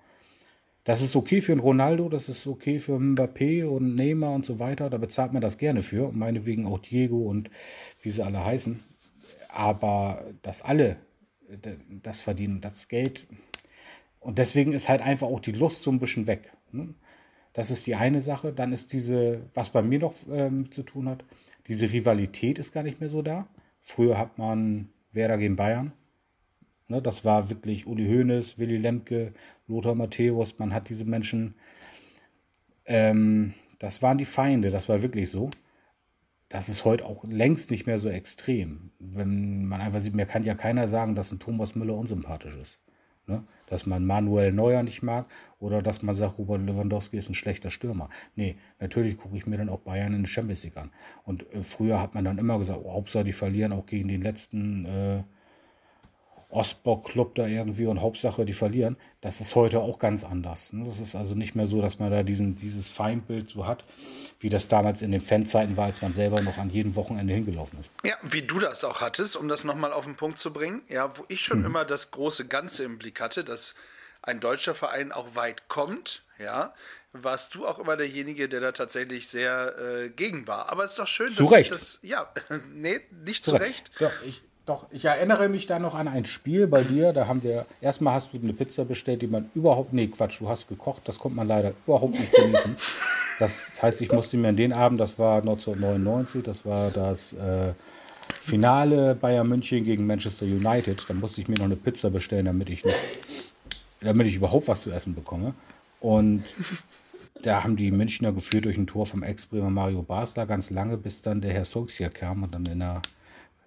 [0.85, 4.59] Das ist okay für einen Ronaldo, das ist okay für Mbappé und Neymar und so
[4.59, 4.89] weiter.
[4.89, 6.11] Da bezahlt man das gerne für.
[6.11, 7.51] Meinetwegen auch Diego und
[8.01, 8.81] wie sie alle heißen.
[9.49, 10.97] Aber dass alle
[12.03, 13.27] das verdienen, das Geld.
[14.21, 16.53] Und deswegen ist halt einfach auch die Lust so ein bisschen weg.
[17.53, 18.53] Das ist die eine Sache.
[18.53, 21.25] Dann ist diese, was bei mir noch ähm, zu tun hat,
[21.67, 23.47] diese Rivalität ist gar nicht mehr so da.
[23.81, 25.93] Früher hat man Werder gegen Bayern.
[26.89, 29.33] Ne, das war wirklich Uli Hoeneß, Willy Lemke,
[29.69, 30.59] Lothar Matthäus.
[30.59, 31.55] Man hat diese Menschen,
[32.87, 35.51] ähm, das waren die Feinde, das war wirklich so.
[36.49, 38.91] Das ist heute auch längst nicht mehr so extrem.
[38.99, 42.81] Wenn man einfach sieht, mir kann ja keiner sagen, dass ein Thomas Müller unsympathisch ist.
[43.31, 43.45] Ne?
[43.67, 45.27] Dass man Manuel Neuer nicht mag
[45.61, 48.09] oder dass man sagt, Robert Lewandowski ist ein schlechter Stürmer.
[48.35, 50.91] Nee, natürlich gucke ich mir dann auch Bayern in der Champions League an.
[51.25, 54.21] Und äh, früher hat man dann immer gesagt, oh, Hauptsache die verlieren auch gegen den
[54.21, 55.23] letzten äh,
[56.51, 58.97] Ostblock-Club da irgendwie und Hauptsache die verlieren.
[59.21, 60.73] Das ist heute auch ganz anders.
[60.73, 60.85] Ne?
[60.85, 63.85] Das ist also nicht mehr so, dass man da diesen, dieses Feindbild so hat,
[64.41, 67.81] wie das damals in den Fanzeiten war, als man selber noch an jedem Wochenende hingelaufen
[67.81, 67.91] ist.
[68.05, 70.83] Ja, wie du das auch hattest, um das nochmal auf den Punkt zu bringen.
[70.89, 71.67] Ja, wo ich schon mhm.
[71.67, 73.75] immer das große Ganze im Blick hatte, dass
[74.23, 76.75] ein deutscher Verein auch weit kommt, ja,
[77.13, 80.71] warst du auch immer derjenige, der da tatsächlich sehr äh, gegen war.
[80.71, 81.73] Aber es ist doch schön, zu dass Recht.
[81.73, 81.99] das.
[82.03, 82.33] Ja,
[82.73, 83.91] nee, nicht zu, zu Recht.
[83.91, 83.91] Recht.
[83.99, 87.13] Doch, ich, doch, ich erinnere mich da noch an ein Spiel bei dir.
[87.13, 90.49] Da haben wir, erstmal hast du eine Pizza bestellt, die man überhaupt, nee, Quatsch, du
[90.49, 92.77] hast gekocht, das konnte man leider überhaupt nicht genießen.
[93.39, 97.73] Das heißt, ich musste mir an den Abend, das war 1999, das war das äh,
[98.39, 101.05] Finale Bayern München gegen Manchester United.
[101.09, 102.97] Da musste ich mir noch eine Pizza bestellen, damit ich, nicht,
[104.01, 105.55] damit ich überhaupt was zu essen bekomme.
[106.01, 106.45] Und
[107.43, 111.23] da haben die Münchner geführt durch ein Tor vom Ex-Bremer Mario Basler ganz lange, bis
[111.23, 113.01] dann der Herr Solskjaer kam und dann in der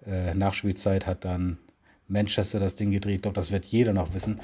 [0.06, 1.58] äh, Nachspielzeit hat dann
[2.08, 3.16] Manchester das Ding gedreht.
[3.16, 4.40] Ich glaube, das wird jeder noch wissen.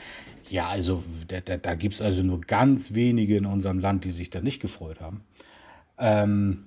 [0.48, 4.10] Ja, also da, da, da gibt es also nur ganz wenige in unserem Land, die
[4.10, 5.22] sich da nicht gefreut haben.
[5.98, 6.64] Ähm,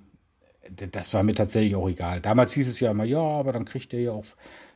[0.70, 2.22] das war mir tatsächlich auch egal.
[2.22, 4.26] Damals hieß es ja immer, ja, aber dann kriegt ihr ja auch,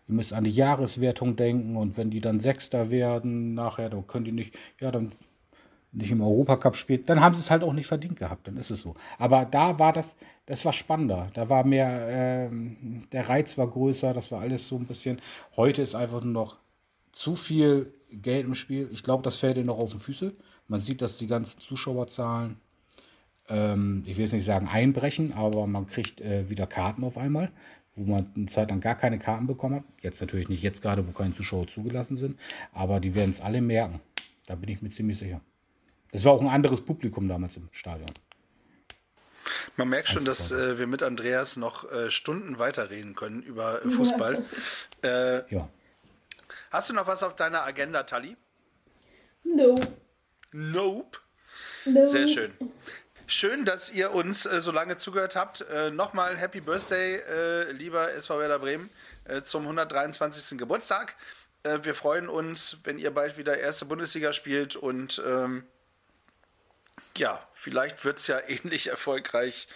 [0.07, 4.27] ihr müsst an die Jahreswertung denken und wenn die dann Sechster werden nachher, dann könnt
[4.27, 5.13] ihr nicht, ja, dann
[5.91, 8.69] nicht im Europacup spielt, dann haben sie es halt auch nicht verdient gehabt, dann ist
[8.69, 8.95] es so.
[9.17, 10.15] Aber da war das,
[10.45, 11.29] das war spannender.
[11.33, 12.49] Da war mehr, äh,
[13.11, 15.21] der Reiz war größer, das war alles so ein bisschen.
[15.55, 16.59] Heute ist einfach nur noch
[17.11, 18.89] zu viel Geld im Spiel.
[18.91, 20.33] Ich glaube, das fällt ihnen noch auf die Füße.
[20.67, 22.57] Man sieht, dass die ganzen Zuschauerzahlen,
[23.49, 27.49] ähm, ich will jetzt nicht sagen einbrechen, aber man kriegt äh, wieder Karten auf einmal,
[27.95, 29.83] wo man eine Zeit lang gar keine Karten bekommen hat.
[30.01, 32.37] Jetzt natürlich nicht jetzt gerade, wo keine Zuschauer zugelassen sind,
[32.73, 33.99] aber die werden es alle merken.
[34.45, 35.41] Da bin ich mir ziemlich sicher.
[36.11, 38.11] Es war auch ein anderes Publikum damals im Stadion.
[39.75, 43.89] Man merkt schon, dass äh, wir mit Andreas noch äh, Stunden weiterreden können über äh,
[43.89, 44.43] Fußball.
[45.03, 45.69] Äh, ja.
[46.71, 48.35] Hast du noch was auf deiner Agenda, Tali?
[49.43, 49.87] Nope.
[50.51, 51.19] Nope.
[51.85, 52.07] nope.
[52.07, 52.51] Sehr schön.
[53.27, 55.61] Schön, dass ihr uns äh, so lange zugehört habt.
[55.61, 57.21] Äh, Nochmal Happy Birthday,
[57.73, 58.89] lieber SV Werder Bremen,
[59.43, 60.57] zum 123.
[60.57, 61.15] Geburtstag.
[61.63, 65.63] wir freuen uns, wenn ihr bald wieder erste Bundesliga spielt und ähm,
[67.17, 69.67] ja, vielleicht wird es ja ähnlich erfolgreich,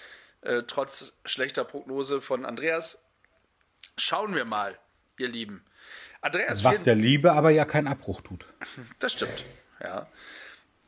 [0.41, 3.03] äh, trotz schlechter Prognose von Andreas.
[3.97, 4.77] Schauen wir mal,
[5.17, 5.65] ihr Lieben.
[6.21, 8.45] Andreas, Was der Liebe aber ja keinen Abbruch tut.
[8.99, 9.43] Das stimmt,
[9.79, 10.07] ja.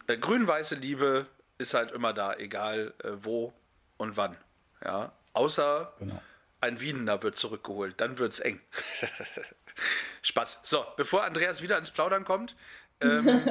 [0.07, 1.25] Äh, Grün-weiße Liebe
[1.57, 3.53] ist halt immer da, egal äh, wo
[3.97, 4.37] und wann.
[4.83, 6.21] Ja, außer genau.
[6.61, 8.59] ein Wiener wird zurückgeholt, dann wird es eng.
[10.21, 10.59] Spaß.
[10.63, 12.55] So, bevor Andreas wieder ins Plaudern kommt,
[13.01, 13.41] ähm,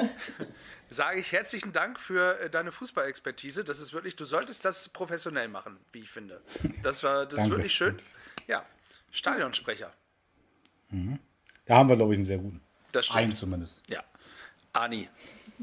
[0.89, 3.65] sage ich herzlichen Dank für äh, deine Fußballexpertise.
[3.65, 6.41] Das ist wirklich, du solltest das professionell machen, wie ich finde.
[6.83, 7.99] Das war, das ist wirklich schön.
[8.47, 8.65] Ja,
[9.11, 9.93] Stadionsprecher.
[10.91, 11.19] Mhm.
[11.67, 12.61] Da haben wir, glaube ich, einen sehr guten.
[12.93, 13.19] Das stimmt.
[13.19, 13.83] Einen zumindest.
[13.89, 14.03] Ja.
[14.73, 15.09] Ani,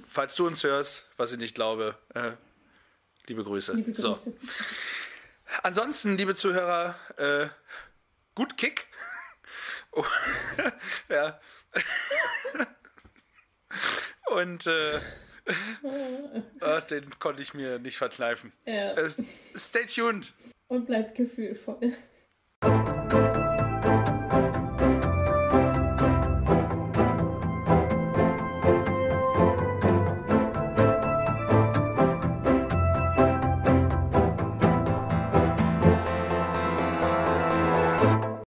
[0.07, 2.31] falls du uns hörst, was ich nicht glaube, äh,
[3.27, 3.73] liebe Grüße.
[3.73, 4.01] Liebe Grüße.
[4.01, 4.19] So.
[5.63, 7.47] Ansonsten, liebe Zuhörer, äh,
[8.35, 8.87] gut Kick.
[9.91, 10.05] Oh,
[11.09, 11.39] ja.
[14.31, 14.99] Und äh,
[16.61, 18.53] ah, den konnte ich mir nicht verkneifen.
[18.65, 18.93] Ja.
[18.93, 19.09] Äh,
[19.55, 20.33] stay tuned.
[20.67, 21.93] Und bleibt gefühlvoll.